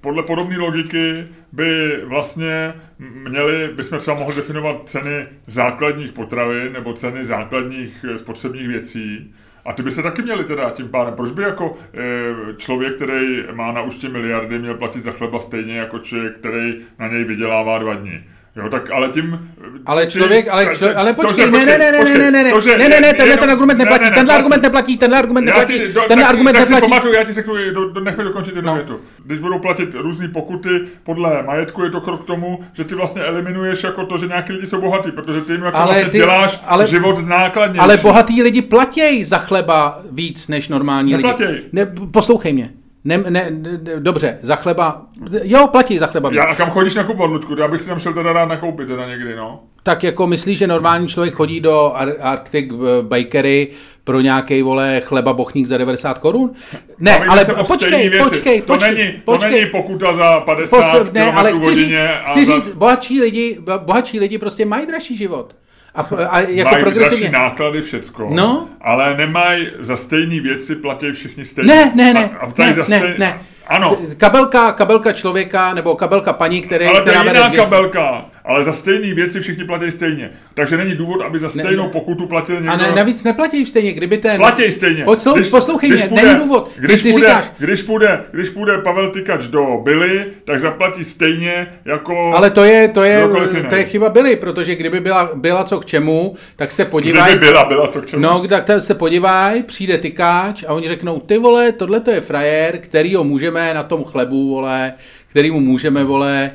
Podle 0.00 0.22
podobné 0.22 0.58
logiky 0.58 1.24
by 1.52 2.00
vlastně 2.04 2.74
měli, 2.98 3.68
bychom 3.68 3.98
třeba 3.98 4.16
mohli 4.16 4.36
definovat 4.36 4.76
ceny 4.84 5.26
základních 5.46 6.12
potravin 6.12 6.72
nebo 6.72 6.92
ceny 6.92 7.24
základních 7.24 8.04
eh, 8.14 8.18
spotřebních 8.18 8.68
věcí, 8.68 9.34
a 9.64 9.72
ty 9.72 9.82
by 9.82 9.90
se 9.90 10.02
taky 10.02 10.22
měli 10.22 10.44
teda 10.44 10.70
tím 10.70 10.88
pádem. 10.88 11.14
Proč 11.14 11.32
by 11.32 11.42
jako 11.42 11.78
e, 11.94 12.54
člověk, 12.56 12.96
který 12.96 13.42
má 13.52 13.72
na 13.72 13.82
účtě 13.82 14.08
miliardy, 14.08 14.58
měl 14.58 14.74
platit 14.74 15.02
za 15.02 15.12
chleba 15.12 15.40
stejně 15.40 15.76
jako 15.76 15.98
člověk, 15.98 16.38
který 16.38 16.74
na 16.98 17.08
něj 17.08 17.24
vydělává 17.24 17.78
dva 17.78 17.94
dny? 17.94 18.24
Jo, 18.62 18.68
tak 18.68 18.90
ale 18.90 19.08
tím... 19.08 19.50
Ale 19.86 20.06
člověk, 20.06 20.48
ale, 20.50 20.76
člo, 20.76 20.88
ale 20.96 21.12
počkej, 21.12 21.50
ne, 21.50 21.64
ne, 21.64 21.78
ne, 21.78 21.92
ne, 21.92 22.04
ne, 22.04 22.30
ne, 22.30 22.44
ne, 22.44 22.50
to, 22.52 22.60
že, 22.60 22.78
ne, 22.78 22.88
ne, 22.88 23.00
ne, 23.00 23.14
tenhle 23.14 23.36
ten 23.36 23.50
argument 23.50 23.78
neplatí, 23.78 24.04
ne, 24.04 24.10
ne, 24.10 24.16
tenhle 24.16 24.34
argument 24.34 24.62
neplatí, 24.62 24.98
tenhle 24.98 25.18
argument 25.18 25.44
neplatí, 25.44 25.80
tenhle 26.08 26.26
argument 26.26 26.52
neplatí. 26.52 26.70
Tak 26.72 26.84
si 26.84 26.88
pamatuju, 26.88 27.14
já 27.14 27.24
ti 27.24 27.32
řeknu, 27.32 27.54
do, 27.74 27.88
do, 27.88 28.00
nechme 28.00 28.24
dokončit 28.24 28.56
jednu 28.56 28.70
no. 28.70 28.76
větu. 28.76 29.00
Když 29.24 29.38
budou 29.38 29.58
platit 29.58 29.94
různé 29.94 30.28
pokuty 30.28 30.80
podle 31.02 31.42
majetku, 31.42 31.84
je 31.84 31.90
to 31.90 32.00
krok 32.00 32.22
k 32.22 32.26
tomu, 32.26 32.60
že 32.72 32.84
ty 32.84 32.94
vlastně 32.94 33.22
eliminuješ 33.22 33.84
jako 33.84 34.06
to, 34.06 34.18
že 34.18 34.26
nějaký 34.26 34.52
lidi 34.52 34.66
jsou 34.66 34.80
bohatí, 34.80 35.10
protože 35.10 35.40
ty 35.40 35.52
jim 35.52 35.62
jako 35.62 35.76
ale 35.76 35.86
vlastně 35.86 36.10
ty, 36.10 36.18
děláš 36.18 36.60
ale, 36.66 36.86
život 36.86 37.26
nákladnější. 37.28 37.80
Ale 37.80 37.96
bohatí 37.96 38.42
lidi 38.42 38.62
platí 38.62 39.24
za 39.24 39.38
chleba 39.38 40.02
víc 40.10 40.48
než 40.48 40.68
normální 40.68 41.12
Neplatí. 41.12 41.44
lidi. 41.44 41.62
Ne, 41.72 41.92
poslouchej 42.10 42.52
mě. 42.52 42.70
Ne, 43.04 43.18
ne, 43.18 43.30
ne, 43.30 43.80
dobře, 43.98 44.38
za 44.42 44.56
chleba, 44.56 45.02
jo, 45.42 45.66
platí 45.66 45.98
za 45.98 46.06
chleba. 46.06 46.30
Já, 46.32 46.44
a 46.44 46.54
kam 46.54 46.70
chodíš 46.70 46.94
nakupovat, 46.94 47.30
Ludku? 47.30 47.54
Já 47.58 47.68
bych 47.68 47.80
si 47.80 47.88
tam 47.88 47.98
šel 47.98 48.12
teda 48.12 48.32
rád 48.32 48.44
nakoupit 48.48 48.86
teda 48.88 49.08
někdy, 49.08 49.36
no. 49.36 49.60
Tak 49.82 50.02
jako 50.04 50.26
myslíš, 50.26 50.58
že 50.58 50.66
normální 50.66 51.08
člověk 51.08 51.34
chodí 51.34 51.60
do 51.60 51.92
Ar- 51.94 52.14
Arctic 52.20 52.72
Bakery 53.02 53.68
pro 54.04 54.20
nějaký 54.20 54.62
vole 54.62 55.00
chleba 55.04 55.32
bochník 55.32 55.66
za 55.66 55.78
90 55.78 56.18
korun? 56.18 56.52
Ne, 56.98 57.12
Bavíme 57.12 57.28
ale 57.32 57.44
počkej, 57.66 58.08
věci. 58.08 58.28
počkej, 58.30 58.60
to 58.60 58.72
počkej, 58.72 58.94
není, 58.94 59.12
počkej. 59.24 59.50
To 59.50 59.56
není 59.56 59.70
pokuta 59.70 60.14
za 60.14 60.40
50 60.40 60.76
Posl- 60.76 61.12
ne, 61.12 61.32
ale 61.32 61.52
chci 61.52 61.74
říct, 61.74 61.96
chci 62.30 62.44
za... 62.46 62.54
říct, 62.56 62.68
bohatší 62.68 63.20
lidi, 63.20 63.58
bohatší 63.78 64.20
lidi 64.20 64.38
prostě 64.38 64.64
mají 64.64 64.86
dražší 64.86 65.16
život. 65.16 65.56
A, 65.94 66.02
a 66.30 66.40
jako 66.40 66.70
mají 66.70 66.84
progresivně. 66.84 67.30
náklady, 67.30 67.82
všecko, 67.82 68.28
No. 68.32 68.68
ale 68.80 69.16
nemají 69.16 69.70
za 69.78 69.96
stejné 69.96 70.40
věci 70.40 70.76
platí 70.76 71.12
všichni 71.12 71.44
stejně. 71.44 71.74
Ne, 71.74 71.92
ne, 71.94 72.14
ne, 72.14 72.30
a, 72.40 72.46
a 72.46 72.48
ne, 72.58 72.74
za 72.74 72.84
ne, 72.88 72.98
stej... 72.98 73.14
ne. 73.18 73.40
Ano. 73.70 73.98
Kabelka, 74.16 74.72
kabelka 74.72 75.12
člověka 75.12 75.74
nebo 75.74 75.94
kabelka 75.94 76.32
paní, 76.32 76.62
které, 76.62 76.86
ale 76.86 76.98
to 76.98 77.02
která 77.02 77.18
je 77.18 77.24
vede 77.24 77.38
jiná 77.38 77.64
kabelka, 77.64 78.24
ale 78.44 78.64
za 78.64 78.72
stejné 78.72 79.14
věci 79.14 79.40
všichni 79.40 79.64
platí 79.64 79.92
stejně. 79.92 80.30
Takže 80.54 80.76
není 80.76 80.94
důvod, 80.94 81.20
aby 81.20 81.38
za 81.38 81.48
stejnou 81.48 81.84
ne. 81.84 81.90
pokutu 81.90 82.26
platil 82.26 82.56
někdo. 82.56 82.70
A 82.72 82.76
ne, 82.76 82.92
navíc 82.96 83.24
neplatí 83.24 83.66
stejně, 83.66 83.92
kdyby 83.92 84.18
ten... 84.18 84.36
Platí 84.36 84.72
stejně. 84.72 85.04
Poslou, 85.04 85.34
když, 85.34 85.48
poslouchej 85.48 85.90
mě, 85.90 86.04
půjde, 86.08 86.26
není 86.26 86.38
důvod. 86.38 86.70
Když, 86.76 87.02
ty 87.02 87.12
půjde, 87.12 87.26
říkáš, 87.26 87.50
když, 87.58 87.82
půjde, 87.82 88.24
když 88.32 88.50
půjde 88.50 88.78
Pavel 88.78 89.10
Tykač 89.10 89.44
do 89.44 89.80
Billy, 89.82 90.26
tak 90.44 90.60
zaplatí 90.60 91.04
stejně 91.04 91.66
jako... 91.84 92.32
ale 92.34 92.50
to 92.50 92.64
je, 92.64 92.88
to 92.88 93.02
je, 93.02 93.28
to 93.68 93.74
je 93.74 93.84
chyba 93.84 94.08
byly, 94.08 94.36
protože 94.36 94.74
kdyby 94.74 95.00
byla, 95.00 95.30
byla 95.34 95.64
co 95.64 95.80
k 95.80 95.86
čemu, 95.86 96.34
tak 96.56 96.72
se 96.72 96.84
podívají... 96.84 97.32
Kdyby 97.32 97.46
byla, 97.46 97.64
byla 97.64 97.86
to 97.86 98.02
k 98.02 98.06
čemu. 98.06 98.22
No, 98.22 98.46
tak 98.48 98.64
se 98.78 98.94
podívaj, 98.94 99.62
přijde 99.62 99.98
tykáč 99.98 100.64
a 100.68 100.72
oni 100.72 100.88
řeknou, 100.88 101.20
ty 101.20 101.38
vole, 101.38 101.72
tohle 101.72 102.00
to 102.00 102.10
je 102.10 102.20
frajer, 102.20 102.78
kterýho 102.78 103.24
můžeme 103.24 103.59
na 103.74 103.82
tom 103.82 104.04
chlebu, 104.04 104.48
vole, 104.48 104.92
kterýmu 105.28 105.60
můžeme, 105.60 106.04
vole, 106.04 106.50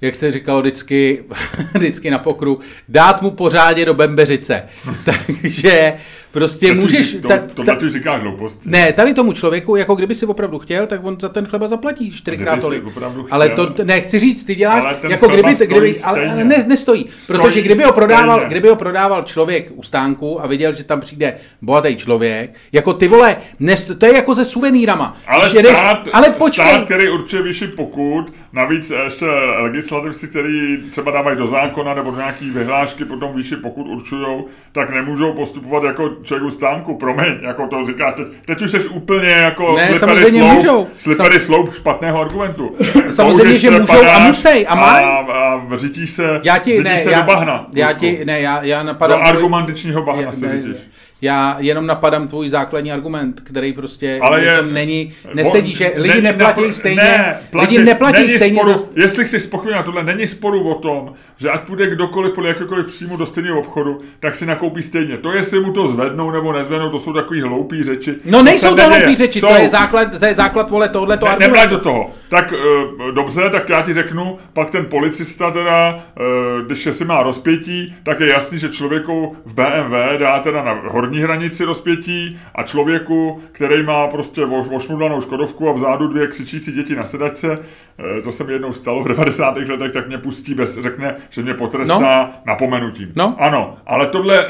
jak 0.00 0.14
se 0.14 0.32
říkalo 0.32 0.60
vždycky, 0.60 1.24
vždycky 1.74 2.10
na 2.10 2.18
pokru, 2.18 2.60
dát 2.88 3.22
mu 3.22 3.30
pořádně 3.30 3.84
do 3.84 3.94
bembeřice. 3.94 4.62
Takže 5.04 5.94
Prostě 6.32 6.68
to 6.68 6.74
můžeš... 6.74 7.16
To, 7.22 7.28
ta, 7.28 7.38
tohle 7.54 7.76
ty 7.76 7.90
říkáš 7.90 8.20
hlouposti. 8.22 8.70
Ne, 8.70 8.92
tady 8.92 9.14
tomu 9.14 9.32
člověku, 9.32 9.76
jako 9.76 9.94
kdyby 9.94 10.14
si 10.14 10.26
opravdu 10.26 10.58
chtěl, 10.58 10.86
tak 10.86 11.04
on 11.04 11.16
za 11.20 11.28
ten 11.28 11.46
chleba 11.46 11.68
zaplatí 11.68 12.10
čtyřikrát 12.10 12.60
tolik. 12.60 12.84
Ale 13.30 13.48
to 13.48 13.74
ne, 13.84 14.00
chci 14.00 14.18
říct, 14.18 14.44
ty 14.44 14.54
děláš, 14.54 14.96
jako 15.08 15.28
kdyby, 15.28 15.54
kdyby, 15.66 16.00
ale, 16.04 16.30
ale 16.30 16.44
ne, 16.44 16.64
nestojí. 16.66 17.06
Stojí 17.18 17.40
protože 17.40 17.60
kdyby 17.60 17.84
ho, 17.84 17.92
prodával, 17.92 18.44
kdyby 18.48 18.68
ho 18.68 18.76
prodával 18.76 19.22
člověk 19.22 19.72
u 19.74 19.82
stánku 19.82 20.42
a 20.42 20.46
viděl, 20.46 20.72
že 20.72 20.84
tam 20.84 21.00
přijde 21.00 21.34
bohatý 21.62 21.96
člověk, 21.96 22.54
jako 22.72 22.92
ty 22.92 23.08
vole, 23.08 23.36
nest, 23.60 23.90
to 23.98 24.06
je 24.06 24.14
jako 24.14 24.34
se 24.34 24.44
suvenýrama. 24.44 25.16
Ale 25.26 25.50
stát, 25.50 26.08
ale 26.12 26.30
počkej. 26.30 26.66
stát, 26.66 26.84
který 26.84 27.10
určuje 27.10 27.42
vyšší 27.42 27.66
pokud, 27.66 28.32
navíc 28.52 28.92
ještě 29.04 29.26
legislativci, 29.62 30.28
který 30.28 30.78
třeba 30.90 31.10
dávají 31.10 31.38
do 31.38 31.46
zákona 31.46 31.94
nebo 31.94 32.10
do 32.10 32.16
nějaký 32.16 32.50
vyhlášky, 32.50 33.04
potom 33.04 33.36
vyšší 33.36 33.56
pokud 33.56 33.86
určují, 33.86 34.44
tak 34.72 34.90
nemůžou 34.90 35.32
postupovat 35.32 35.82
jako 35.84 36.10
člověk 36.22 36.46
u 36.46 36.50
stánku. 36.50 36.96
Promiň, 36.96 37.38
jako 37.40 37.66
to 37.66 37.84
říkáš, 37.84 38.14
teď, 38.14 38.26
teď 38.46 38.62
už 38.62 38.70
jsi 38.70 38.88
úplně 38.88 39.28
jako 39.28 39.76
ne, 39.76 39.88
slippery 39.88 40.30
slope, 40.30 40.54
můžou. 40.54 40.88
slippery 40.98 41.40
slope 41.40 41.72
špatného 41.72 42.20
argumentu. 42.20 42.76
Samozřejmě, 43.10 43.58
že 43.58 43.70
můžou 43.70 44.06
a 44.08 44.18
musí 44.18 44.66
a 44.66 44.74
mají. 44.74 45.06
A, 45.06 45.10
a 45.10 45.76
řítíš 45.76 46.10
se, 46.10 46.40
já 46.44 46.58
ti, 46.58 46.82
ne, 46.82 46.98
se 46.98 47.10
já, 47.10 47.20
do 47.20 47.26
bahna. 47.26 47.66
Já 47.74 47.92
ti, 47.92 48.24
ne, 48.24 48.40
já, 48.40 48.62
já 48.62 48.82
napadám... 48.82 49.18
Do 49.18 49.26
argumentačního 49.26 50.02
bahna 50.02 50.22
já, 50.22 50.32
se 50.32 50.46
ne, 50.46 50.62
řítíš. 50.62 50.76
Já 51.22 51.56
jenom 51.58 51.86
napadám 51.86 52.28
tvůj 52.28 52.48
základní 52.48 52.92
argument, 52.92 53.40
který 53.44 53.72
prostě 53.72 54.18
Ale 54.22 54.44
je, 54.44 54.62
není, 54.62 55.12
nesedí, 55.34 55.74
že 55.74 55.92
lidi 55.96 56.14
ne, 56.14 56.32
neplatí 56.32 56.72
stejně, 56.72 57.02
ne, 57.02 57.38
platí, 57.50 57.74
lidi 57.74 57.84
neplatí 57.84 58.30
stejně. 58.30 58.60
Sporu, 58.60 58.72
za... 58.72 58.88
Jestli 58.96 59.24
chceš 59.24 59.42
spochybnit 59.42 59.76
na 59.76 59.82
tohle, 59.82 60.02
není 60.02 60.28
sporu 60.28 60.68
o 60.68 60.74
tom, 60.74 61.12
že 61.36 61.50
ať 61.50 61.60
půjde 61.60 61.86
kdokoliv 61.90 62.32
podle 62.32 62.48
jakékoliv 62.48 62.86
příjmu 62.86 63.16
do 63.16 63.26
stejného 63.26 63.58
obchodu, 63.58 63.98
tak 64.20 64.36
si 64.36 64.46
nakoupí 64.46 64.82
stejně. 64.82 65.16
To, 65.16 65.32
jestli 65.32 65.60
mu 65.60 65.72
to 65.72 65.86
zvednou 65.88 66.30
nebo 66.30 66.52
nezvednou, 66.52 66.90
to 66.90 66.98
jsou 66.98 67.12
takový 67.12 67.40
hloupý 67.40 67.84
řeči. 67.84 68.14
No 68.24 68.42
nejsou 68.42 68.74
to 68.74 68.88
hloupý 68.88 69.16
řeči, 69.16 69.40
jsou, 69.40 69.48
to 69.48 69.54
je 69.54 69.68
základ, 69.68 70.18
to 70.18 70.24
je 70.24 70.34
základ 70.34 70.70
vole 70.70 70.88
tohleto 70.88 71.26
ne, 71.26 71.32
argumentu. 71.32 71.68
do 71.68 71.78
toho. 71.78 72.10
Tak 72.28 72.52
uh, 72.52 73.10
dobře, 73.10 73.50
tak 73.50 73.68
já 73.68 73.82
ti 73.82 73.92
řeknu, 73.92 74.38
pak 74.52 74.70
ten 74.70 74.84
policista 74.86 75.50
teda, 75.50 75.94
uh, 75.94 76.66
když 76.66 76.88
si 76.90 77.04
má 77.04 77.22
rozpětí, 77.22 77.94
tak 78.02 78.20
je 78.20 78.28
jasný, 78.28 78.58
že 78.58 78.68
člověku 78.68 79.36
v 79.44 79.54
BMW 79.54 80.18
dá 80.18 80.38
teda 80.38 80.62
na 80.62 80.82
horní 80.86 81.11
hranici 81.20 81.64
rozpětí 81.64 82.40
a 82.54 82.62
člověku, 82.62 83.40
který 83.52 83.82
má 83.82 84.06
prostě 84.06 84.44
ošmudlanou 84.44 85.20
škodovku 85.20 85.68
a 85.68 85.72
vzadu 85.72 86.08
dvě 86.08 86.26
křičící 86.26 86.72
děti 86.72 86.96
na 86.96 87.04
sedačce, 87.04 87.58
uh, 87.58 88.22
to 88.24 88.32
se 88.32 88.44
mi 88.44 88.52
jednou 88.52 88.72
stalo 88.72 89.02
v 89.02 89.08
90. 89.08 89.56
letech, 89.56 89.92
tak 89.92 90.08
mě 90.08 90.18
pustí 90.18 90.54
bez, 90.54 90.78
řekne, 90.78 91.14
že 91.30 91.42
mě 91.42 91.54
potrestá 91.54 91.98
no. 91.98 92.30
napomenutím. 92.46 93.12
No. 93.16 93.36
Ano, 93.38 93.76
ale 93.86 94.06
tohle, 94.06 94.48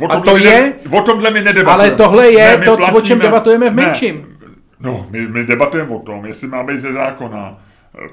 o 0.00 0.08
tomhle, 0.08 0.32
to 0.32 0.36
je, 0.36 0.60
ne, 0.60 0.98
o 0.98 1.02
tomhle 1.02 1.30
my 1.30 1.40
nedebatujeme. 1.40 1.82
Ale 1.82 1.96
tohle 1.96 2.30
je 2.30 2.58
ne, 2.58 2.64
to, 2.64 2.76
platíme, 2.76 2.98
o 2.98 3.00
čem 3.00 3.18
debatujeme 3.18 3.70
v 3.70 3.74
menším. 3.74 4.16
Ne, 4.16 4.36
No, 4.80 5.06
my, 5.10 5.28
my 5.28 5.44
debatujeme 5.44 5.94
o 5.94 5.98
tom, 5.98 6.26
jestli 6.26 6.48
má 6.48 6.62
být 6.62 6.78
ze 6.78 6.92
zákona 6.92 7.58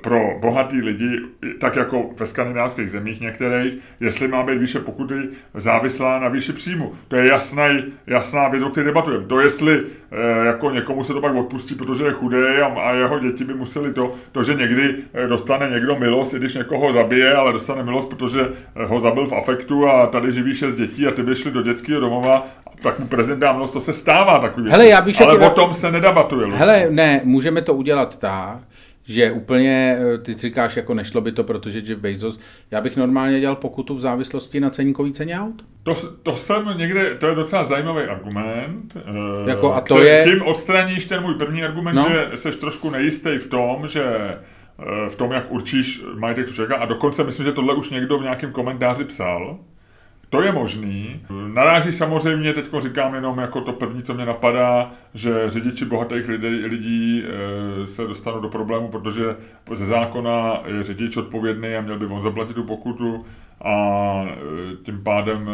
pro 0.02 0.20
bohatý 0.40 0.82
lidi, 0.82 1.20
tak 1.60 1.76
jako 1.76 2.10
ve 2.20 2.26
skandinávských 2.26 2.92
zemích 2.92 3.22
některých, 3.22 3.74
jestli 4.00 4.28
má 4.28 4.44
být 4.44 4.58
výše 4.58 4.80
pokuty 4.80 5.16
závislá 5.54 6.20
na 6.20 6.28
výši 6.28 6.54
příjmu. 6.54 6.94
To 7.08 7.16
je 7.16 7.30
jasná, 7.30 7.64
jasná 8.08 8.48
věc, 8.48 8.64
o 8.64 8.70
které 8.70 8.86
debatujeme. 8.86 9.26
To 9.26 9.40
jestli 9.40 9.84
e, 10.12 10.46
jako 10.46 10.72
někomu 10.72 11.04
se 11.04 11.14
to 11.14 11.22
pak 11.22 11.36
odpustí, 11.36 11.76
protože 11.76 12.04
je 12.04 12.12
chudý 12.12 12.38
a, 12.38 12.66
a 12.66 12.94
jeho 12.94 13.20
děti 13.20 13.44
by 13.44 13.54
museli 13.54 13.94
to, 13.94 14.12
to, 14.32 14.44
že 14.44 14.54
někdy 14.54 14.96
eh, 15.14 15.28
dostane 15.28 15.70
někdo 15.70 15.96
milost, 15.96 16.34
i 16.34 16.40
když 16.40 16.54
někoho 16.54 16.94
zabije, 16.94 17.34
ale 17.34 17.54
dostane 17.54 17.84
milost, 17.84 18.10
protože 18.10 18.42
eh, 18.76 18.86
ho 18.86 19.00
zabil 19.00 19.28
v 19.28 19.34
afektu 19.34 19.90
a 19.90 20.08
tady 20.08 20.32
živí 20.32 20.56
šest 20.56 20.76
dětí 20.76 21.08
a 21.08 21.12
ty 21.12 21.24
by 21.24 21.36
šli 21.36 21.52
do 21.52 21.62
dětského 21.62 22.00
domova, 22.00 22.48
tak 22.84 23.00
mu 23.00 23.08
prezident 23.08 23.40
dá 23.40 23.54
milost, 23.54 23.74
to 23.74 23.80
se 23.80 23.94
stává 23.94 24.40
takový. 24.40 24.72
Hele, 24.72 24.88
já 24.88 25.02
bych 25.02 25.22
ale 25.22 25.48
o 25.48 25.50
tom 25.50 25.74
se 25.74 25.92
nedebatuje. 25.92 26.48
Hele, 26.48 26.88
ne, 26.90 27.22
můžeme 27.24 27.62
to 27.62 27.74
udělat 27.74 28.20
tak, 28.20 28.58
že 29.06 29.32
úplně, 29.32 29.97
eh, 29.99 30.18
ty 30.18 30.34
říkáš, 30.34 30.78
jako 30.78 30.93
nešlo 30.93 31.22
by 31.22 31.32
to, 31.32 31.43
protože 31.43 31.80
Jeff 31.80 32.01
Bezos, 32.01 32.39
já 32.72 32.82
bych 32.82 32.97
normálně 32.97 33.39
dělal 33.39 33.56
pokutu 33.56 33.95
v 33.95 33.99
závislosti 33.99 34.60
na 34.60 34.70
ceníkový 34.70 35.12
ceně 35.12 35.39
aut. 35.39 35.66
To, 35.84 35.95
to 36.24 36.36
jsem 36.36 36.66
někde, 36.78 37.16
to 37.16 37.28
je 37.28 37.36
docela 37.36 37.64
zajímavý 37.64 38.04
argument. 38.04 38.97
Eh, 38.97 39.49
jako 39.49 39.74
a 39.74 39.82
to 39.82 39.99
je... 39.99 40.24
Tím 40.24 40.41
odstraníš 40.41 41.06
ten 41.06 41.22
můj 41.22 41.36
první 41.36 41.64
argument, 41.64 41.95
no. 41.95 42.08
že 42.10 42.38
jsi 42.38 42.58
trošku 42.60 42.89
nejistý 42.89 43.38
v 43.38 43.47
tom, 43.47 43.88
že 43.88 44.04
eh, 44.04 45.10
v 45.10 45.16
tom, 45.16 45.32
jak 45.32 45.51
určíš 45.51 46.04
majetek 46.16 46.54
člověka 46.54 46.76
a 46.76 46.86
dokonce 46.86 47.24
myslím, 47.24 47.45
že 47.45 47.51
tohle 47.51 47.76
už 47.76 47.89
někdo 47.89 48.20
v 48.20 48.24
nějakém 48.24 48.51
komentáři 48.51 49.06
psal, 49.06 49.60
to 50.34 50.42
je 50.42 50.52
možný. 50.52 51.22
Naráží 51.54 51.92
samozřejmě, 51.92 52.54
teď 52.54 52.66
říkám 52.80 53.16
jenom 53.16 53.38
jako 53.38 53.62
to 53.62 53.74
první, 53.74 54.04
co 54.04 54.14
mě 54.14 54.26
napadá, 54.26 54.92
že 55.14 55.50
řidiči 55.50 55.86
bohatých 55.86 56.28
lidí, 56.28 56.66
lidí 56.66 57.24
e, 57.24 57.88
se 57.88 58.08
dostanou 58.08 58.40
do 58.40 58.50
problému, 58.50 58.88
protože 58.88 59.36
ze 59.74 59.86
zákona 59.86 60.62
je 60.66 60.84
řidič 60.84 61.18
odpovědný 61.18 61.76
a 61.76 61.82
měl 61.82 62.00
by 62.00 62.06
on 62.06 62.22
zaplatit 62.22 62.54
tu 62.54 62.64
pokutu 62.64 63.26
a 63.62 63.76
e, 64.26 64.76
tím 64.84 65.04
pádem 65.04 65.50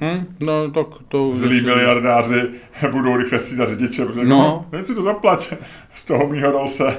hmm, 0.00 0.36
no, 0.40 0.70
tak 0.70 0.86
to 1.08 1.30
zlí 1.34 1.60
miliardáři 1.60 2.50
budou 2.90 3.16
rychle 3.16 3.38
střídat 3.38 3.68
řidiče, 3.68 4.04
protože 4.04 4.24
no. 4.24 4.66
no 4.72 4.84
si 4.84 4.94
to 4.94 5.02
zaplať 5.02 5.52
z 5.94 6.04
toho 6.04 6.26
mýho 6.26 6.52
Rolse 6.52 6.96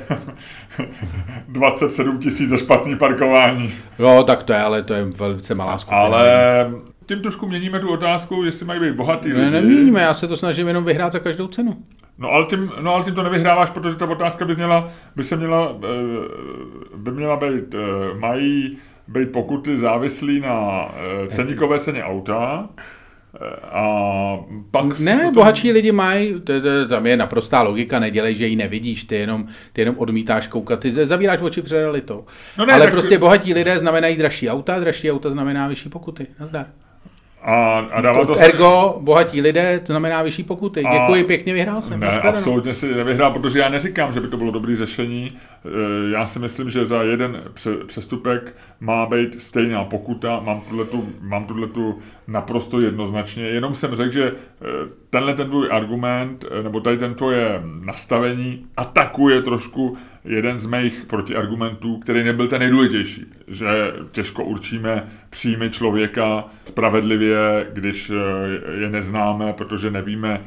27 1.48 2.20
tisíc 2.20 2.50
za 2.50 2.58
špatný 2.58 2.96
parkování. 2.96 3.74
No, 4.00 4.24
tak 4.24 4.44
to 4.44 4.54
je, 4.54 4.60
ale 4.60 4.84
to 4.84 4.94
je 4.94 5.04
velice 5.04 5.56
malá 5.56 5.78
skupina. 5.78 6.02
Ale 6.02 6.91
tím 7.12 7.22
trošku 7.22 7.48
měníme 7.48 7.80
tu 7.80 7.90
otázku, 7.90 8.44
jestli 8.44 8.66
mají 8.66 8.80
být 8.80 8.96
bohatý 8.96 9.30
ne, 9.30 9.36
lidi. 9.36 9.52
Neměníme, 9.52 10.02
já 10.02 10.14
se 10.14 10.28
to 10.28 10.38
snažím 10.38 10.68
jenom 10.68 10.84
vyhrát 10.86 11.12
za 11.12 11.20
každou 11.20 11.48
cenu. 11.48 11.78
No 12.18 12.30
ale 12.30 12.46
tím, 12.46 12.72
no, 12.82 12.94
ale 12.94 13.04
tím 13.04 13.16
to 13.16 13.24
nevyhráváš, 13.24 13.70
protože 13.70 13.96
ta 13.96 14.10
otázka 14.10 14.46
by, 14.46 14.56
měla, 14.56 14.90
by 15.16 15.24
se 15.24 15.36
měla, 15.36 15.78
eh, 15.84 16.98
by 16.98 17.12
měla 17.12 17.36
být, 17.36 17.76
eh, 17.76 18.20
mají 18.20 18.78
být 19.08 19.32
pokuty 19.32 19.78
závislí 19.78 20.40
na 20.40 20.86
eh, 20.96 21.28
ceníkové 21.28 21.80
ceně 21.80 22.04
auta, 22.04 22.70
a 23.64 24.38
pak... 24.72 25.00
Ne, 25.00 25.20
tom... 25.20 25.34
bohatší 25.34 25.72
lidi 25.72 25.92
mají, 25.92 26.42
tam 26.90 27.08
je 27.08 27.18
naprostá 27.18 27.64
logika, 27.64 28.00
nedělej, 28.00 28.36
že 28.36 28.48
ji 28.48 28.56
nevidíš, 28.56 29.04
ty 29.04 29.16
jenom, 29.16 29.48
ty 29.74 29.82
jenom 29.82 29.96
odmítáš 29.98 30.48
koukat, 30.48 30.80
ty 30.80 30.92
zavíráš 30.92 31.42
oči 31.42 31.62
před 31.62 31.78
realitou. 31.78 32.26
No 32.58 32.66
ne, 32.66 32.74
Ale 32.74 32.86
tak... 32.86 32.94
prostě 32.94 33.18
bohatí 33.18 33.54
lidé 33.54 33.80
znamenají 33.80 34.18
dražší 34.18 34.50
auta, 34.50 34.80
dražší 34.80 35.12
auta 35.12 35.30
znamená 35.32 35.68
vyšší 35.68 35.90
pokuty. 35.90 36.28
Nazdar. 36.40 36.66
A, 37.44 37.80
a 37.80 38.02
dává 38.02 38.26
to, 38.26 38.34
to 38.34 38.40
ergo, 38.40 38.98
bohatí 39.00 39.42
lidé, 39.42 39.80
to 39.80 39.94
znamená 39.94 40.22
vyšší 40.22 40.44
pokuty. 40.44 40.84
A 40.84 41.00
Děkuji, 41.00 41.24
pěkně 41.24 41.54
vyhrál 41.54 41.82
jsem. 41.82 42.00
Ne, 42.00 42.08
absolutně 42.08 42.74
si 42.74 42.96
nevyhrál, 42.96 43.32
protože 43.32 43.60
já 43.60 43.70
neříkám, 43.70 44.14
že 44.14 44.20
by 44.20 44.28
to 44.28 44.38
bylo 44.38 44.52
dobré 44.52 44.76
řešení. 44.76 45.32
E, 45.32 46.12
já 46.12 46.28
si 46.28 46.40
myslím, 46.40 46.70
že 46.70 46.86
za 46.86 47.04
jeden 47.04 47.44
přestupek 47.86 48.56
má 48.80 49.06
být 49.06 49.42
stejná 49.42 49.84
pokuta. 49.84 50.40
Mám 50.40 50.62
tuhletu, 50.62 51.10
mám 51.22 51.46
tuhletu 51.46 52.00
naprosto 52.28 52.82
jednoznačně. 52.82 53.44
Jenom 53.44 53.76
jsem 53.76 53.96
řekl, 53.96 54.12
že 54.12 54.24
e, 54.26 54.34
tenhle 55.10 55.34
ten 55.34 55.50
tvůj 55.50 55.70
argument, 55.72 56.46
e, 56.60 56.64
nebo 56.64 56.80
tady 56.80 56.98
ten 56.98 57.14
tvoje 57.14 57.62
nastavení 57.86 58.66
atakuje 58.78 59.42
trošku 59.42 59.98
jeden 60.26 60.60
z 60.60 60.66
mých 60.66 61.06
protiargumentů, 61.06 61.98
který 61.98 62.24
nebyl 62.24 62.48
ten 62.48 62.60
nejdůležitější, 62.60 63.26
že 63.48 63.68
těžko 64.12 64.44
určíme 64.44 65.08
příjmy 65.30 65.70
člověka 65.70 66.46
spravedlivě, 66.66 67.68
když 67.74 68.10
eh, 68.10 68.82
je 68.82 68.90
neznáme, 68.90 69.54
protože 69.54 69.92
nevíme, 69.92 70.42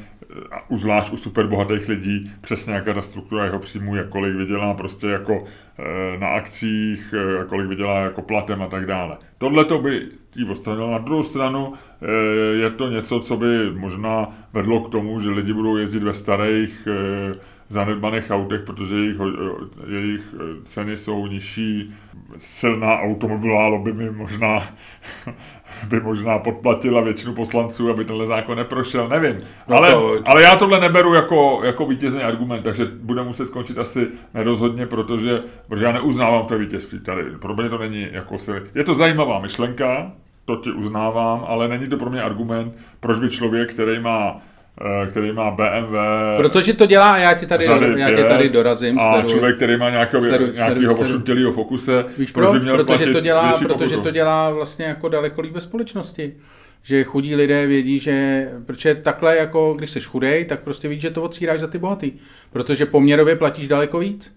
už 0.68 0.80
zvlášť 0.80 1.12
u 1.12 1.16
superbohatých 1.16 1.88
lidí, 1.88 2.30
přesně 2.40 2.74
jaká 2.74 2.94
ta 2.94 3.02
struktura 3.02 3.44
jeho 3.44 3.58
příjmu 3.58 3.96
je, 3.96 4.04
kolik 4.08 4.36
vydělá 4.36 4.74
prostě 4.74 5.06
jako 5.06 5.44
eh, 5.78 6.18
na 6.18 6.28
akcích, 6.28 7.14
eh, 7.16 7.44
kolik 7.44 7.68
vydělá 7.68 8.00
jako 8.00 8.22
platem 8.22 8.62
a 8.62 8.66
tak 8.66 8.86
dále. 8.86 9.16
Tohle 9.38 9.64
to 9.64 9.78
by 9.78 10.08
jí 10.36 10.44
odstranilo. 10.44 10.90
Na 10.90 10.98
druhou 10.98 11.22
stranu 11.22 11.72
je 12.52 12.70
to 12.70 12.90
něco, 12.90 13.20
co 13.20 13.36
by 13.36 13.70
možná 13.72 14.28
vedlo 14.52 14.80
k 14.80 14.90
tomu, 14.90 15.20
že 15.20 15.30
lidi 15.30 15.52
budou 15.52 15.76
jezdit 15.76 16.02
ve 16.02 16.14
starých 16.14 16.88
zanedbaných 17.68 18.30
autech, 18.30 18.60
protože 18.60 18.96
jejich, 18.96 19.16
jejich 19.86 20.34
ceny 20.64 20.96
jsou 20.96 21.26
nižší. 21.26 21.94
Silná 22.38 22.98
automobilová 23.00 23.66
lobby 23.66 23.92
by 23.92 24.10
možná, 24.10 24.62
by 25.88 26.00
možná 26.00 26.38
podplatila 26.38 27.00
většinu 27.00 27.34
poslanců, 27.34 27.90
aby 27.90 28.04
tenhle 28.04 28.26
zákon 28.26 28.56
neprošel, 28.56 29.08
nevím. 29.08 29.36
No 29.68 29.76
ale, 29.76 29.90
to, 29.90 30.10
ale 30.24 30.42
já 30.42 30.56
tohle 30.56 30.80
neberu 30.80 31.14
jako, 31.14 31.60
jako 31.64 31.86
vítězný 31.86 32.22
argument, 32.22 32.62
takže 32.62 32.84
bude 32.84 33.22
muset 33.22 33.48
skončit 33.48 33.78
asi 33.78 34.08
nerozhodně, 34.34 34.86
protože, 34.86 35.42
protože 35.68 35.84
já 35.84 35.92
neuznávám 35.92 36.46
to 36.46 36.58
vítězství 36.58 37.00
tady. 37.00 37.22
Pro 37.22 37.54
mě 37.54 37.68
to 37.68 37.78
není 37.78 38.08
jako 38.12 38.38
se... 38.38 38.62
Je 38.74 38.84
to 38.84 38.94
zajímavá 38.94 39.38
myšlenka, 39.38 40.12
to 40.44 40.56
ti 40.56 40.70
uznávám, 40.70 41.44
ale 41.48 41.68
není 41.68 41.88
to 41.88 41.96
pro 41.96 42.10
mě 42.10 42.22
argument, 42.22 42.74
proč 43.00 43.18
by 43.18 43.30
člověk, 43.30 43.70
který 43.70 44.00
má 44.00 44.36
Eh, 44.36 44.53
který 45.10 45.32
má 45.32 45.50
BMW. 45.50 45.96
Protože 46.36 46.72
to 46.72 46.86
dělá 46.86 47.12
a 47.12 47.16
já 47.16 47.34
ti 47.34 47.46
tady, 47.46 47.64
já 47.96 48.10
tě 48.10 48.24
tady 48.24 48.48
dorazím. 48.48 48.98
A 48.98 49.12
sleduj. 49.12 49.30
člověk, 49.30 49.56
který 49.56 49.76
má 49.76 49.90
nějakého, 49.90 50.22
sleduj, 50.22 50.52
nějakého 50.54 51.52
fokuse. 51.52 52.04
Víš 52.18 52.30
proč? 52.30 52.62
Protože, 52.70 53.12
to 53.12 53.20
dělá, 53.20 53.58
protože 53.58 53.96
to 53.96 54.10
dělá 54.10 54.50
vlastně 54.50 54.84
jako 54.84 55.08
daleko 55.08 55.40
líp 55.40 55.52
ve 55.52 55.60
společnosti. 55.60 56.34
že 56.82 57.04
chudí 57.04 57.34
lidé 57.34 57.66
vědí, 57.66 57.98
že, 57.98 58.48
protože 58.66 58.94
takhle 58.94 59.36
jako, 59.36 59.74
když 59.74 59.90
jsi 59.90 60.00
chudej, 60.00 60.44
tak 60.44 60.60
prostě 60.60 60.88
víš, 60.88 61.00
že 61.00 61.10
to 61.10 61.22
odsíráš 61.22 61.60
za 61.60 61.66
ty 61.66 61.78
bohatý, 61.78 62.12
protože 62.52 62.86
poměrově 62.86 63.36
platíš 63.36 63.68
daleko 63.68 63.98
víc. 63.98 64.34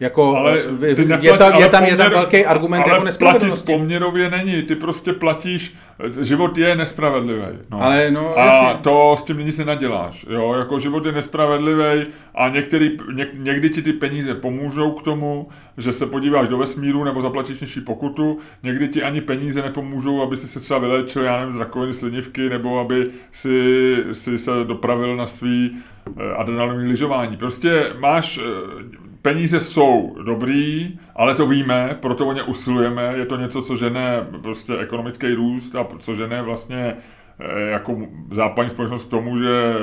Jako, 0.00 0.36
ale 0.36 0.58
je, 0.58 0.66
neplati, 0.66 1.26
je, 1.26 1.36
tam, 1.38 1.54
je, 1.54 1.68
tam, 1.68 1.80
poměr, 1.80 1.92
je 1.92 1.96
tam 1.96 2.10
velký 2.10 2.44
argument 2.44 2.82
ale 2.82 2.92
jako 2.92 3.04
nespravedlnosti. 3.04 3.66
platit 3.66 3.80
poměrově 3.80 4.30
není, 4.30 4.62
ty 4.62 4.74
prostě 4.74 5.12
platíš, 5.12 5.74
život 6.20 6.58
je 6.58 6.76
nespravedlivý. 6.76 7.46
No. 7.70 7.82
Ale 7.82 8.10
no, 8.10 8.38
a 8.38 8.44
jasně. 8.44 8.80
to 8.82 9.16
s 9.18 9.24
tím 9.24 9.38
nic 9.38 9.58
nenaděláš. 9.58 10.26
Jo? 10.30 10.54
Jako 10.54 10.78
život 10.78 11.06
je 11.06 11.12
nespravedlivý 11.12 12.06
a 12.34 12.48
některý, 12.48 12.96
něk, 13.14 13.28
někdy 13.34 13.70
ti 13.70 13.82
ty 13.82 13.92
peníze 13.92 14.34
pomůžou 14.34 14.92
k 14.92 15.02
tomu, 15.02 15.48
že 15.78 15.92
se 15.92 16.06
podíváš 16.06 16.48
do 16.48 16.58
vesmíru 16.58 17.04
nebo 17.04 17.20
zaplatíš 17.20 17.60
nižší 17.60 17.80
pokutu, 17.80 18.38
někdy 18.62 18.88
ti 18.88 19.02
ani 19.02 19.20
peníze 19.20 19.62
nepomůžou, 19.62 20.22
aby 20.22 20.36
si 20.36 20.48
se 20.48 20.60
třeba 20.60 20.80
vylečil, 20.80 21.22
já 21.22 21.36
nevím, 21.36 21.52
z 21.52 21.58
rakoviny 21.58 21.92
slinivky, 21.92 22.48
nebo 22.48 22.78
aby 22.78 23.10
si, 23.32 23.96
si 24.12 24.38
se 24.38 24.50
dopravil 24.64 25.16
na 25.16 25.26
svý 25.26 25.76
eh, 26.06 26.34
adrenalinní 26.36 26.88
lyžování. 26.90 27.36
Prostě 27.36 27.92
máš 27.98 28.38
eh, 28.38 28.99
peníze 29.22 29.60
jsou 29.60 30.16
dobrý, 30.24 30.98
ale 31.16 31.34
to 31.34 31.46
víme, 31.46 31.98
proto 32.00 32.26
o 32.26 32.32
ně 32.32 32.42
usilujeme, 32.42 33.14
je 33.16 33.26
to 33.26 33.36
něco, 33.36 33.62
co 33.62 33.76
žene 33.76 34.26
prostě 34.42 34.78
ekonomický 34.78 35.34
růst 35.34 35.74
a 35.74 35.86
co 36.00 36.14
žene 36.14 36.42
vlastně 36.42 36.96
eh, 37.38 37.60
jako 37.60 37.96
západní 38.32 38.70
společnost 38.70 39.06
k 39.06 39.10
tomu, 39.10 39.38
že 39.38 39.74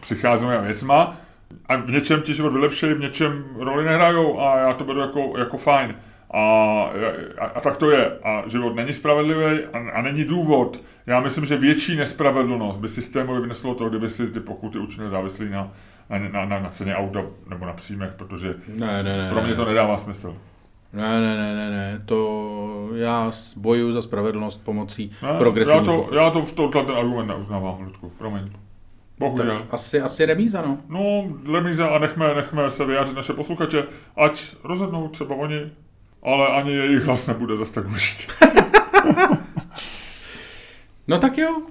přicházíme 0.00 0.62
věcma 0.62 1.16
a 1.66 1.76
v 1.76 1.90
něčem 1.90 2.22
ti 2.22 2.34
život 2.34 2.52
vylepší, 2.52 2.86
v 2.86 3.00
něčem 3.00 3.44
roli 3.58 3.84
nehrajou 3.84 4.40
a 4.40 4.58
já 4.58 4.72
to 4.72 4.84
beru 4.84 5.00
jako, 5.00 5.32
jako 5.38 5.58
fajn. 5.58 5.94
A, 6.34 6.40
a, 7.38 7.46
a 7.46 7.60
tak 7.60 7.76
to 7.76 7.90
je. 7.90 8.18
A 8.24 8.42
život 8.46 8.74
není 8.74 8.92
spravedlivý 8.92 9.64
a, 9.72 9.78
a 9.92 10.02
není 10.02 10.24
důvod. 10.24 10.80
Já 11.06 11.20
myslím, 11.20 11.46
že 11.46 11.56
větší 11.56 11.96
nespravedlnost 11.96 12.78
by 12.78 12.88
systémově 12.88 13.40
vyneslo 13.40 13.74
to, 13.74 13.88
kdyby 13.88 14.10
si 14.10 14.26
ty 14.26 14.40
pokuty 14.40 14.78
učinil 14.78 15.08
závislý 15.08 15.50
na, 15.50 15.70
na, 16.10 16.18
na, 16.18 16.44
na, 16.44 16.58
na 16.60 16.68
ceně 16.68 16.94
auta 16.94 17.22
nebo 17.48 17.66
na 17.66 17.72
příjmech, 17.72 18.12
protože 18.12 18.54
ne, 18.68 19.02
ne, 19.02 19.16
ne, 19.16 19.30
pro 19.30 19.42
mě 19.42 19.54
to 19.54 19.64
nedává 19.64 19.98
smysl. 19.98 20.36
Ne, 20.92 21.20
ne, 21.20 21.36
ne, 21.36 21.54
ne, 21.54 21.70
ne, 21.70 22.02
to 22.06 22.88
já 22.94 23.32
bojuju 23.56 23.92
za 23.92 24.02
spravedlnost 24.02 24.64
pomocí 24.64 25.12
ne, 25.22 25.38
progresivní. 25.38 25.78
Já 25.78 25.84
to, 25.84 26.14
já 26.14 26.30
to 26.30 26.42
v 26.42 26.52
tomhle 26.52 26.84
ten 26.84 26.96
argument 26.96 27.26
neuznávám, 27.26 27.82
Ludku, 27.82 28.12
promiň. 28.18 28.50
Bohužel. 29.18 29.58
Tak 29.58 29.74
asi, 29.74 30.00
asi 30.00 30.26
remíza, 30.26 30.62
no. 30.62 30.78
No, 30.88 31.24
remíza 31.52 31.86
a 31.86 31.98
nechme, 31.98 32.34
nechme 32.34 32.70
se 32.70 32.84
vyjádřit 32.84 33.16
naše 33.16 33.32
posluchače, 33.32 33.84
ať 34.16 34.56
rozhodnou 34.64 35.08
třeba 35.08 35.34
oni, 35.34 35.66
ale 36.22 36.48
ani 36.48 36.72
jejich 36.72 37.02
hlas 37.02 37.26
nebude 37.26 37.56
zase 37.56 37.74
tak 37.74 37.84
důležitý. 37.84 38.24
no 41.08 41.18
tak 41.18 41.38
jo, 41.38 41.62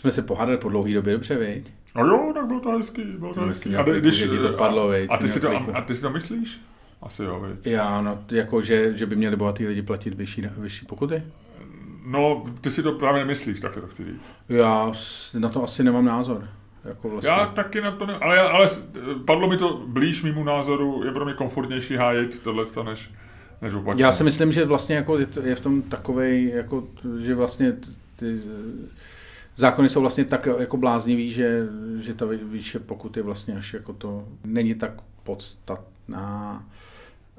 jsme 0.00 0.10
se 0.10 0.22
pohádali 0.22 0.58
po 0.58 0.68
dlouhé 0.68 0.94
době, 0.94 1.12
dobře, 1.12 1.36
viď? 1.36 1.72
No 1.96 2.06
jo, 2.06 2.30
tak 2.34 2.46
bylo 2.46 2.60
to 2.60 2.70
hezký, 2.70 3.02
bylo 3.02 3.34
to 3.34 3.40
hezký. 3.40 3.76
A, 3.76 3.82
když, 3.82 4.18
ti 4.18 4.38
to 4.38 4.52
padlo, 4.52 4.88
viď, 4.88 5.10
a, 5.10 5.16
ty 5.16 5.28
si 5.28 5.40
to, 5.40 5.50
a, 5.50 5.66
a 5.74 5.80
ty 5.80 5.94
si 5.94 6.02
to 6.02 6.10
myslíš? 6.10 6.60
Asi 7.02 7.24
jo, 7.24 7.40
viď. 7.40 7.66
Já, 7.66 8.00
no, 8.00 8.24
jako, 8.30 8.60
že, 8.60 8.98
že 8.98 9.06
by 9.06 9.16
měli 9.16 9.36
bohatý 9.36 9.66
lidi 9.66 9.82
platit 9.82 10.14
vyšší, 10.14 10.48
vyšší 10.56 10.86
pokuty? 10.86 11.22
No, 12.06 12.44
ty 12.60 12.70
si 12.70 12.82
to 12.82 12.92
právě 12.92 13.20
nemyslíš, 13.20 13.60
tak 13.60 13.74
to 13.74 13.86
chci 13.86 14.04
říct. 14.04 14.32
Já 14.48 14.92
na 15.38 15.48
to 15.48 15.64
asi 15.64 15.84
nemám 15.84 16.04
názor. 16.04 16.48
Jako 16.84 17.08
vlastně. 17.08 17.30
Já 17.30 17.46
taky 17.46 17.80
na 17.80 17.90
to 17.90 18.06
ne, 18.06 18.18
ale, 18.18 18.40
ale 18.40 18.68
padlo 19.24 19.48
mi 19.48 19.56
to 19.56 19.82
blíž 19.86 20.22
mýmu 20.22 20.44
názoru, 20.44 21.04
je 21.04 21.12
pro 21.12 21.24
mě 21.24 21.34
komfortnější 21.34 21.96
hájit 21.96 22.42
tohle 22.42 22.64
než, 22.84 23.10
než 23.62 23.74
opačně. 23.74 24.04
Já 24.04 24.12
si 24.12 24.24
myslím, 24.24 24.52
že 24.52 24.64
vlastně 24.64 24.96
jako 24.96 25.18
je 25.42 25.54
v 25.54 25.60
tom 25.60 25.82
takovej, 25.82 26.52
jako, 26.54 26.84
že 27.18 27.34
vlastně 27.34 27.72
ty 28.16 28.40
zákony 29.60 29.88
jsou 29.88 30.00
vlastně 30.00 30.24
tak 30.24 30.48
jako 30.58 30.76
bláznivý, 30.76 31.32
že, 31.32 31.66
že 32.00 32.14
ta 32.14 32.26
výše 32.42 32.78
pokud 32.78 33.16
je 33.16 33.22
vlastně 33.22 33.56
až 33.56 33.74
jako 33.74 33.92
to 33.92 34.28
není 34.44 34.74
tak 34.74 34.92
podstatná, 35.22 36.64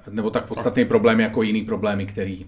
nebo 0.09 0.29
tak 0.29 0.45
podstatný 0.45 0.85
problém 0.85 1.19
jako 1.19 1.43
jiný 1.43 1.65
problémy, 1.65 2.05
který 2.05 2.45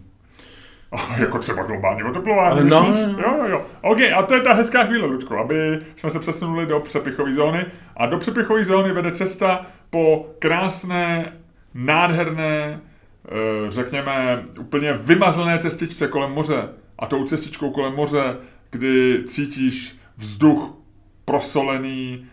jako 1.18 1.40
třeba 1.40 1.64
globální 1.64 2.04
oteplování, 2.04 2.70
no, 2.70 2.88
myslíš? 2.88 3.06
No, 3.06 3.14
no. 3.14 3.22
Jo, 3.22 3.46
jo, 3.48 3.66
OK, 3.82 3.98
a 4.16 4.22
to 4.22 4.34
je 4.34 4.42
ta 4.42 4.54
hezká 4.54 4.84
chvíle, 4.86 5.08
Ludko, 5.08 5.38
aby 5.38 5.80
jsme 5.96 6.10
se 6.10 6.20
přesunuli 6.20 6.66
do 6.66 6.80
přepichové 6.80 7.34
zóny. 7.34 7.66
A 7.98 8.06
do 8.06 8.18
přepichové 8.18 8.64
zóny 8.64 8.92
vede 8.92 9.12
cesta 9.12 9.66
po 9.90 10.30
krásné, 10.40 11.34
nádherné, 11.74 12.82
eh, 13.26 13.72
řekněme, 13.72 14.46
úplně 14.60 14.94
vymazlené 14.94 15.60
cestičce 15.60 16.08
kolem 16.08 16.32
moře. 16.32 16.70
A 17.00 17.06
tou 17.06 17.24
cestičkou 17.24 17.72
kolem 17.72 17.94
moře 17.94 18.38
kdy 18.74 19.24
cítíš 19.26 19.96
vzduch 20.18 20.78
prosolený. 21.26 22.26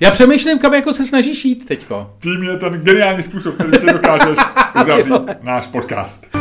Já 0.00 0.10
přemýšlím, 0.10 0.58
kam 0.58 0.74
jako 0.74 0.92
se 0.92 1.04
snažíš 1.04 1.44
jít 1.44 1.66
teďko. 1.66 2.14
Tím 2.22 2.42
je 2.42 2.56
ten 2.56 2.72
geniální 2.72 3.22
způsob, 3.22 3.54
který 3.54 3.70
ty 3.70 3.92
dokážeš 3.92 4.38
uzavřít 4.82 5.42
náš 5.42 5.66
podcast. 5.66 6.36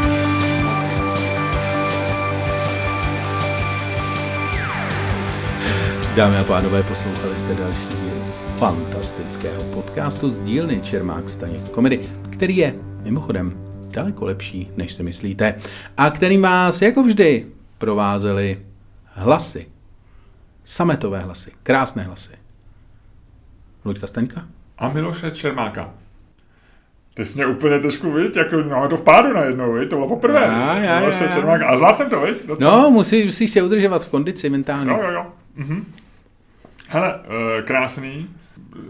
Dámy 6.16 6.38
a 6.38 6.44
pánové, 6.44 6.84
poslouchali 6.84 7.38
jste 7.38 7.54
další 7.54 7.86
díl 7.88 8.24
fantastického 8.58 9.64
podcastu 9.64 10.30
z 10.30 10.40
dílny 10.40 10.82
Čermák 10.82 11.30
Staněk 11.30 11.70
Komedy, 11.70 12.00
který 12.30 12.58
je 12.58 12.76
mimochodem 13.04 13.54
daleko 13.90 14.26
lepší, 14.26 14.72
než 14.78 14.94
si 14.94 15.04
myslíte, 15.04 15.56
a 15.98 16.12
který 16.12 16.38
vás 16.38 16.82
jako 16.82 17.04
vždy 17.04 17.55
provázely 17.78 18.66
hlasy. 19.04 19.68
Sametové 20.64 21.20
hlasy, 21.20 21.52
krásné 21.64 22.04
hlasy. 22.04 22.32
Luďka 23.86 24.08
Staňka? 24.08 24.48
A 24.78 24.90
Miloše 24.90 25.32
Čermáka. 25.32 25.94
Ty 27.14 27.26
jsi 27.26 27.36
mě 27.36 27.46
úplně 27.46 27.80
trošku, 27.80 28.12
viď, 28.12 28.38
jako 28.38 28.56
no, 28.56 28.88
to 28.90 28.98
v 28.98 29.04
pádu 29.04 29.34
najednou, 29.34 29.74
viď, 29.74 29.90
to 29.90 29.96
bylo 29.96 30.08
poprvé. 30.08 30.42
Já, 30.42 30.78
já, 30.78 31.00
Miloše 31.00 31.24
já. 31.24 31.36
Čermáka. 31.36 31.68
A 31.68 31.78
zvládl 31.78 31.96
jsem 31.98 32.10
to, 32.10 32.22
viď? 32.22 32.46
Docela. 32.46 32.78
No, 32.78 32.92
musí, 32.92 33.26
musíš 33.26 33.52
se 33.52 33.62
udržovat 33.62 34.06
v 34.06 34.10
kondici 34.10 34.50
mentálně. 34.50 34.92
Jo, 34.92 35.00
jo, 35.04 35.12
jo. 35.12 35.26
Mhm. 35.56 35.86
Hele, 36.90 37.16
uh, 37.16 37.66
krásný. 37.66 38.30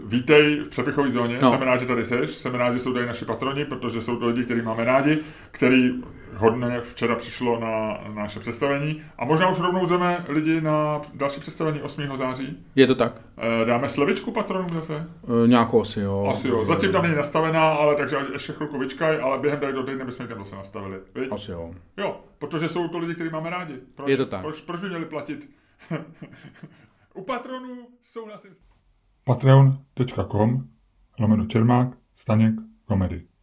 Vítej 0.06 0.60
v 0.60 0.68
přepichové 0.68 1.10
zóně, 1.10 1.38
no. 1.42 1.50
jsem 1.50 1.62
rád, 1.62 1.76
že 1.76 1.86
tady 1.86 2.04
jsi, 2.04 2.26
jsem 2.26 2.54
rád, 2.54 2.72
že 2.72 2.78
jsou 2.78 2.92
tady 2.92 3.06
naši 3.06 3.24
patroni, 3.24 3.64
protože 3.64 4.00
jsou 4.00 4.16
to 4.16 4.26
lidi, 4.26 4.44
který 4.44 4.62
máme 4.62 4.84
rádi, 4.84 5.18
který 5.50 5.92
hodně 6.34 6.80
včera 6.80 7.14
přišlo 7.14 7.60
na 7.60 7.98
naše 8.14 8.40
představení 8.40 9.02
a 9.18 9.24
možná 9.24 9.48
už 9.48 9.58
rovnou 9.58 9.86
jdeme 9.86 10.24
lidi 10.28 10.60
na 10.60 11.00
další 11.14 11.40
představení 11.40 11.82
8. 11.82 12.16
září. 12.16 12.66
Je 12.74 12.86
to 12.86 12.94
tak. 12.94 13.22
Eh, 13.38 13.64
dáme 13.64 13.88
slevičku 13.88 14.32
patronům 14.32 14.70
zase? 14.74 15.08
E, 15.44 15.48
nějakou 15.48 15.80
asi 15.80 16.00
jo. 16.00 16.28
Asi 16.32 16.48
jo, 16.48 16.64
zatím 16.64 16.92
tam 16.92 17.02
není 17.02 17.16
nastavená, 17.16 17.68
ale 17.68 17.94
takže 17.94 18.16
ještě 18.32 18.52
chvilku 18.52 18.78
vyčkaj, 18.78 19.20
ale 19.22 19.38
během 19.38 19.60
tady 19.60 19.72
do 19.72 19.82
týdne 19.82 20.04
bychom 20.04 20.26
tam 20.26 20.38
zase 20.38 20.56
nastavili. 20.56 20.98
Víš? 21.14 21.28
Asi 21.30 21.50
jo. 21.50 21.74
Jo, 21.96 22.20
protože 22.38 22.68
jsou 22.68 22.88
to 22.88 22.98
lidi, 22.98 23.14
kteří 23.14 23.30
máme 23.30 23.50
rádi. 23.50 23.74
Proč, 23.94 24.10
je 24.10 24.16
to 24.16 24.26
tak. 24.26 24.40
Proč, 24.40 24.60
proč 24.60 24.80
by 24.80 24.88
měli 24.88 25.04
platit? 25.04 25.50
U 27.14 27.24
patronů 27.24 27.88
souhlasím. 28.02 28.50
Patreon.com 29.24 30.68
lomeno 31.18 31.46
Čermák, 31.46 31.88
Staněk, 32.16 32.54
komedy. 32.84 33.25